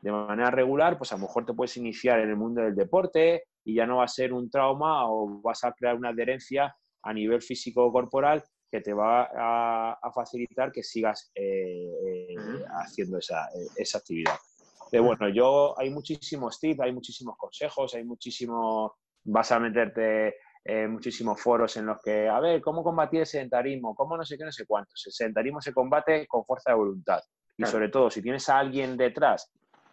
de 0.00 0.12
manera 0.12 0.50
regular, 0.50 0.96
pues 0.96 1.12
a 1.12 1.16
lo 1.16 1.22
mejor 1.22 1.44
te 1.44 1.54
puedes 1.54 1.76
iniciar 1.76 2.20
en 2.20 2.30
el 2.30 2.36
mundo 2.36 2.62
del 2.62 2.74
deporte 2.74 3.44
y 3.64 3.74
ya 3.74 3.86
no 3.86 3.98
va 3.98 4.04
a 4.04 4.08
ser 4.08 4.32
un 4.32 4.50
trauma 4.50 5.10
o 5.10 5.40
vas 5.40 5.64
a 5.64 5.72
crear 5.72 5.96
una 5.96 6.10
adherencia 6.10 6.74
a 7.02 7.12
nivel 7.12 7.42
físico 7.42 7.90
corporal 7.92 8.42
que 8.70 8.80
te 8.80 8.92
va 8.92 9.28
a, 9.32 10.12
facilitar 10.14 10.70
que 10.70 10.82
sigas 10.82 11.30
eh, 11.34 11.88
eh, 12.06 12.34
haciendo 12.80 13.18
esa, 13.18 13.48
esa 13.76 13.98
actividad. 13.98 14.34
Pero 14.90 15.04
bueno, 15.04 15.28
yo 15.28 15.78
hay 15.78 15.90
muchísimos 15.90 16.58
tips, 16.58 16.80
hay 16.80 16.92
muchísimos 16.92 17.36
consejos, 17.36 17.94
hay 17.94 18.04
muchísimos, 18.04 18.92
vas 19.24 19.52
a 19.52 19.58
meterte 19.58 20.36
en 20.64 20.92
muchísimos 20.92 21.40
foros 21.40 21.76
en 21.76 21.86
los 21.86 22.00
que, 22.02 22.28
a 22.28 22.40
ver, 22.40 22.60
¿cómo 22.60 22.82
combatir 22.82 23.20
el 23.20 23.26
sedentarismo? 23.26 23.94
¿Cómo 23.94 24.16
no 24.16 24.24
sé 24.24 24.36
qué, 24.36 24.44
no 24.44 24.52
sé 24.52 24.66
cuántos? 24.66 25.02
El 25.06 25.12
sedentarismo 25.12 25.60
se 25.60 25.72
combate 25.72 26.26
con 26.26 26.44
fuerza 26.44 26.72
de 26.72 26.76
voluntad. 26.76 27.20
Y 27.56 27.64
sobre 27.64 27.88
todo, 27.88 28.08
si 28.08 28.22
tienes 28.22 28.48
a 28.48 28.58
alguien 28.58 28.96
detrás 28.96 29.50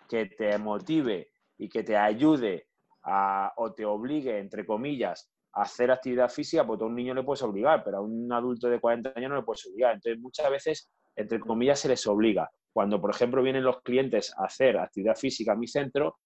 que 0.08 0.28
te 0.28 0.58
motive 0.58 1.32
y 1.58 1.70
que 1.70 1.84
te 1.84 1.96
ayude 1.96 2.68
a, 3.04 3.54
o 3.58 3.74
te 3.74 3.86
obligue, 3.86 4.40
entre 4.40 4.66
comillas, 4.66 5.32
a 5.54 5.64
hacer 5.64 5.92
actividad 5.92 6.30
física, 6.30 6.66
pues 6.66 6.82
a 6.82 6.86
un 6.86 6.96
niño 6.96 7.14
le 7.14 7.24
puedes 7.24 7.44
obligar, 7.44 7.84
pero 7.84 7.98
a 7.98 8.02
un 8.02 8.32
adulto 8.32 8.68
de 8.68 8.80
40 8.80 9.14
años 9.16 9.30
no 9.30 9.38
le 9.38 9.44
puedes 9.44 9.66
obligar. 9.68 9.96
Entonces, 9.96 10.22
muchas 10.22 10.50
veces, 10.50 10.90
entre 11.16 11.40
comillas, 11.40 11.80
se 11.80 11.88
les 11.88 12.06
obliga. 12.08 12.50
Cuando, 12.74 13.00
por 13.00 13.12
ejemplo, 13.12 13.42
vienen 13.42 13.64
los 13.64 13.82
clientes 13.82 14.34
a 14.38 14.46
hacer 14.46 14.78
actividad 14.78 15.16
física 15.16 15.54
a 15.54 15.56
mi 15.56 15.68
centro, 15.68 16.18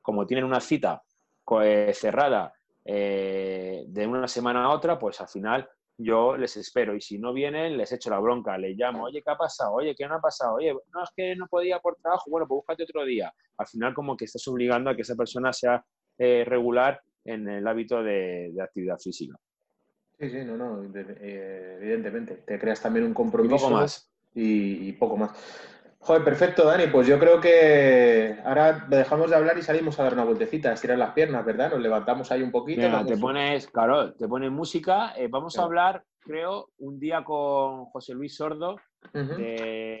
como 0.00 0.26
tienen 0.26 0.44
una 0.44 0.60
cita 0.60 1.02
eh, 1.62 1.92
cerrada 1.94 2.52
eh, 2.84 3.84
de 3.86 4.06
una 4.06 4.26
semana 4.26 4.64
a 4.64 4.70
otra, 4.70 4.98
pues 4.98 5.20
al 5.20 5.28
final 5.28 5.68
yo 5.98 6.36
les 6.36 6.56
espero 6.56 6.94
y 6.94 7.00
si 7.00 7.18
no 7.18 7.32
vienen, 7.32 7.76
les 7.76 7.92
echo 7.92 8.10
la 8.10 8.18
bronca, 8.18 8.56
les 8.58 8.76
llamo, 8.76 9.04
oye, 9.04 9.22
¿qué 9.22 9.30
ha 9.30 9.36
pasado? 9.36 9.74
Oye, 9.74 9.94
¿qué 9.94 10.06
no 10.06 10.16
ha 10.16 10.20
pasado? 10.20 10.54
Oye, 10.54 10.72
no 10.72 11.02
es 11.02 11.10
que 11.16 11.36
no 11.36 11.46
podía 11.46 11.78
por 11.80 11.96
trabajo, 11.96 12.30
bueno, 12.30 12.46
pues 12.46 12.58
búscate 12.58 12.84
otro 12.84 13.04
día. 13.04 13.32
Al 13.58 13.66
final 13.66 13.94
como 13.94 14.16
que 14.16 14.24
estás 14.24 14.46
obligando 14.48 14.90
a 14.90 14.96
que 14.96 15.02
esa 15.02 15.14
persona 15.14 15.52
sea 15.52 15.84
eh, 16.18 16.44
regular 16.46 17.00
en 17.24 17.48
el 17.48 17.66
hábito 17.66 18.02
de, 18.02 18.52
actividad 18.60 18.98
física. 18.98 19.36
Sí, 20.18 20.30
sí, 20.30 20.44
no, 20.44 20.56
no, 20.56 20.82
eh, 20.94 21.78
evidentemente. 21.80 22.36
Te 22.46 22.58
creas 22.58 22.80
también 22.80 23.06
un 23.06 23.14
compromiso. 23.14 23.56
poco 23.56 23.70
más. 23.70 24.10
y 24.34 24.92
poco 24.92 25.16
más. 25.16 25.32
Joder, 26.04 26.24
perfecto, 26.24 26.64
Dani. 26.64 26.88
Pues 26.88 27.06
yo 27.06 27.16
creo 27.20 27.40
que 27.40 28.36
ahora 28.44 28.86
dejamos 28.88 29.30
de 29.30 29.36
hablar 29.36 29.56
y 29.56 29.62
salimos 29.62 30.00
a 30.00 30.02
dar 30.02 30.14
una 30.14 30.24
vueltecita, 30.24 30.70
a 30.70 30.72
estirar 30.72 30.98
las 30.98 31.12
piernas, 31.12 31.44
¿verdad? 31.44 31.70
Nos 31.70 31.80
levantamos 31.80 32.32
ahí 32.32 32.42
un 32.42 32.50
poquito. 32.50 32.82
te 33.06 33.16
pones, 33.16 33.68
claro, 33.68 34.12
te 34.14 34.26
pones 34.26 34.50
música. 34.50 35.12
Eh, 35.16 35.28
vamos 35.30 35.56
a 35.58 35.62
hablar, 35.62 36.02
creo, 36.18 36.70
un 36.78 36.98
día 36.98 37.22
con 37.22 37.84
José 37.86 38.14
Luis 38.14 38.34
Sordo 38.34 38.76
del 39.12 40.00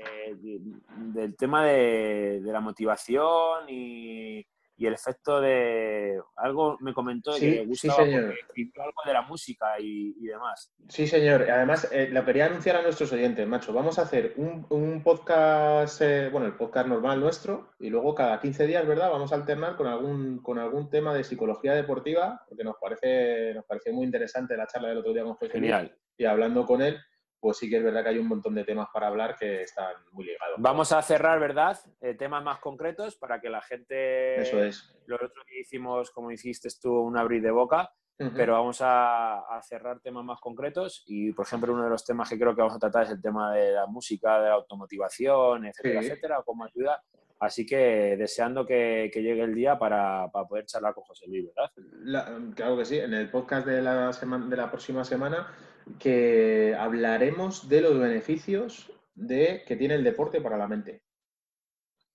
tema 1.36 1.66
de, 1.66 2.40
la 2.46 2.60
motivación 2.60 3.68
y, 3.68 4.44
y 4.76 4.86
el 4.86 4.94
efecto 4.94 5.40
de 5.40 6.20
algo 6.36 6.76
me 6.80 6.94
comentó 6.94 7.34
que 7.38 7.50
le 7.50 7.66
gustaba 7.66 8.04
sí, 8.04 8.14
algo 8.14 9.02
de 9.04 9.12
la 9.12 9.22
música 9.22 9.78
y, 9.78 10.26
demás. 10.26 10.72
Sí, 10.88 11.06
señor. 11.06 11.48
Además, 11.50 11.88
eh, 11.92 12.08
lo 12.10 12.24
quería 12.24 12.46
anunciar 12.46 12.76
a 12.76 12.82
nuestros 12.82 13.12
oyentes, 13.12 13.46
macho. 13.46 13.72
Vamos 13.72 13.98
a 13.98 14.02
hacer 14.02 14.34
un, 14.36 15.02
podcast, 15.02 16.00
eh, 16.02 16.28
bueno, 16.30 16.46
el 16.46 16.54
podcast 16.54 16.88
normal 16.88 17.20
nuestro, 17.20 17.72
y 17.78 17.90
luego 17.90 18.14
cada 18.14 18.40
15 18.40 18.66
días, 18.66 18.86
¿verdad? 18.86 19.10
Vamos 19.10 19.32
a 19.32 19.36
alternar 19.36 19.76
con 19.76 19.86
algún, 19.86 20.42
con 20.42 20.58
algún 20.58 20.88
tema 20.90 21.14
de 21.14 21.24
psicología 21.24 21.74
deportiva, 21.74 22.44
porque 22.48 22.64
nos 22.64 22.76
parece, 22.80 23.54
nos 23.54 23.64
pareció 23.64 23.92
muy 23.92 24.04
interesante 24.04 24.56
la 24.56 24.66
charla 24.66 24.88
del 24.88 24.98
otro 24.98 25.12
día 25.12 25.24
con 25.24 25.34
José 25.34 25.50
Genial. 25.50 25.96
y 26.16 26.24
hablando 26.24 26.66
con 26.66 26.82
él, 26.82 26.98
pues 27.42 27.56
sí 27.58 27.68
que 27.68 27.78
es 27.78 27.82
verdad 27.82 28.04
que 28.04 28.10
hay 28.10 28.18
un 28.18 28.28
montón 28.28 28.54
de 28.54 28.62
temas 28.62 28.86
para 28.92 29.08
hablar 29.08 29.34
que 29.36 29.62
están 29.62 29.96
muy 30.12 30.26
ligados. 30.26 30.54
Vamos 30.58 30.92
a 30.92 31.02
cerrar, 31.02 31.40
¿verdad? 31.40 31.76
Eh, 32.00 32.14
temas 32.14 32.44
más 32.44 32.60
concretos 32.60 33.16
para 33.16 33.40
que 33.40 33.50
la 33.50 33.60
gente... 33.60 34.40
Eso 34.40 34.62
es. 34.62 34.94
Lo 35.06 35.16
otro 35.16 35.42
que 35.44 35.58
hicimos, 35.58 36.12
como 36.12 36.30
hiciste 36.30 36.68
tú, 36.80 37.00
un 37.00 37.18
abrir 37.18 37.42
de 37.42 37.50
boca, 37.50 37.92
pero 38.36 38.52
vamos 38.52 38.78
a, 38.80 39.42
cerrar 39.62 39.98
temas 39.98 40.24
más 40.24 40.38
concretos 40.38 41.02
y, 41.08 41.32
por 41.32 41.44
ejemplo, 41.44 41.72
uno 41.72 41.82
de 41.82 41.90
los 41.90 42.04
temas 42.04 42.28
que 42.28 42.38
creo 42.38 42.54
que 42.54 42.60
vamos 42.60 42.76
a 42.76 42.78
tratar 42.78 43.06
es 43.06 43.10
el 43.10 43.20
tema 43.20 43.52
de 43.52 43.72
la 43.72 43.86
música, 43.86 44.40
de 44.40 44.48
la 44.48 44.54
automotivación, 44.54 45.66
etcétera, 45.66 46.00
etcétera, 46.00 46.42
cómo 46.46 46.64
ayuda. 46.64 47.02
Así 47.40 47.66
que 47.66 48.16
deseando 48.16 48.64
que, 48.64 49.10
llegue 49.12 49.42
el 49.42 49.52
día 49.52 49.76
para, 49.76 50.28
poder 50.48 50.64
charlar 50.66 50.94
con 50.94 51.02
José 51.02 51.26
Luis, 51.26 51.48
¿verdad? 51.52 52.54
claro 52.54 52.76
que 52.76 52.84
sí. 52.84 52.98
En 52.98 53.14
el 53.14 53.28
podcast 53.30 53.66
de 53.66 53.82
la, 53.82 54.12
semana, 54.12 54.46
de 54.46 54.56
la 54.56 54.70
próxima 54.70 55.02
semana 55.02 55.52
que 55.98 56.74
hablaremos 56.78 57.68
de 57.68 57.80
los 57.80 57.98
beneficios 57.98 58.92
de, 59.14 59.62
que 59.66 59.76
tiene 59.76 59.94
el 59.94 60.04
deporte 60.04 60.40
para 60.40 60.56
la 60.56 60.68
mente. 60.68 61.02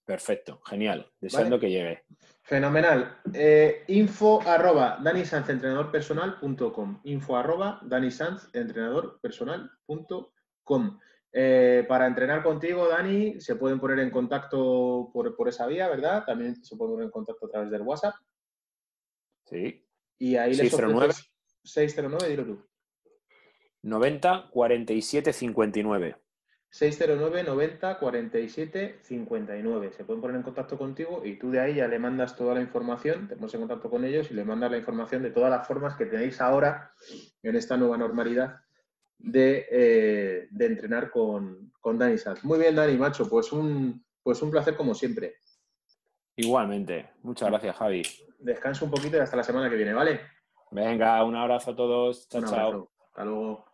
Perfecto, 0.06 0.62
genial. 0.66 1.12
Deseando 1.20 1.60
que 1.60 1.70
llegue. 1.70 2.04
Fenomenal. 2.42 3.20
Eh, 3.34 3.84
info 3.88 4.42
arroba 4.42 5.00
Info 7.04 7.36
arroba 7.36 7.82
eh, 11.34 11.86
para 11.88 12.08
entrenar 12.08 12.42
contigo, 12.42 12.88
Dani, 12.88 13.40
se 13.42 13.58
pueden 13.58 13.80
poner 13.80 14.00
en 14.00 14.10
contacto 14.10 15.10
por, 15.14 15.36
por, 15.36 15.50
esa 15.50 15.68
vía, 15.68 15.88
¿verdad? 15.90 16.24
También 16.26 16.64
se 16.64 16.76
pueden 16.78 16.94
poner 16.94 17.06
en 17.06 17.12
contacto 17.12 17.46
a 17.46 17.50
través 17.50 17.70
del 17.70 17.82
WhatsApp. 17.82 18.16
Sí. 19.46 19.86
Y 20.18 20.36
ahí 20.38 20.56
609. 20.56 21.08
les 21.08 21.32
609, 21.64 22.30
dilo 22.30 22.46
tú. 22.46 22.68
90 23.88 24.50
47 24.52 25.34
59. 25.34 26.18
609 26.70 27.44
90 27.44 28.00
47 28.00 29.00
59. 29.02 29.92
Se 29.94 30.04
pueden 30.04 30.22
poner 30.22 30.36
en 30.36 30.44
contacto 30.44 30.78
contigo 30.78 31.22
y 31.24 31.40
tú 31.40 31.50
de 31.52 31.62
ahí 31.62 31.76
ya 31.76 31.88
le 31.88 31.98
mandas 31.98 32.36
toda 32.36 32.54
la 32.54 32.62
información, 32.62 33.30
te 33.30 33.38
pones 33.38 33.54
en 33.54 33.62
contacto 33.62 33.90
con 33.90 34.04
ellos 34.04 34.30
y 34.30 34.34
le 34.34 34.44
mandas 34.44 34.72
la 34.72 34.78
información 34.78 35.24
de 35.24 35.32
todas 35.32 35.50
las 35.50 35.66
formas 35.66 35.96
que 35.96 36.06
tenéis 36.06 36.42
ahora 36.42 36.92
en 37.42 37.56
esta 37.56 37.78
nueva 37.78 37.98
normalidad 37.98 38.58
de, 39.18 39.66
eh, 39.72 40.50
entrenar 40.60 41.10
con, 41.10 41.72
con 41.80 41.98
Dani 41.98 42.18
Sanz. 42.18 42.44
Muy 42.44 42.60
bien, 42.60 42.76
Dani, 42.76 42.98
macho, 42.98 43.30
pues 43.30 43.54
un, 43.54 44.06
pues 44.22 44.42
un 44.42 44.52
placer 44.52 44.76
como 44.76 44.94
siempre. 44.94 45.36
Igualmente. 46.36 47.12
Muchas 47.24 47.50
gracias, 47.50 47.78
Javi. 47.78 48.04
Descansa 48.40 48.84
un 48.84 48.92
poquito 48.92 49.16
y 49.16 49.22
hasta 49.22 49.38
la 49.38 49.44
semana 49.44 49.70
que 49.70 49.78
viene, 49.78 49.94
¿vale? 49.94 50.20
Venga, 50.72 51.24
un 51.24 51.38
abrazo 51.38 51.72
a 51.72 51.76
todos. 51.76 52.28
Chao, 52.28 52.44
chao. 52.44 52.92
Hasta 53.08 53.24
luego. 53.24 53.67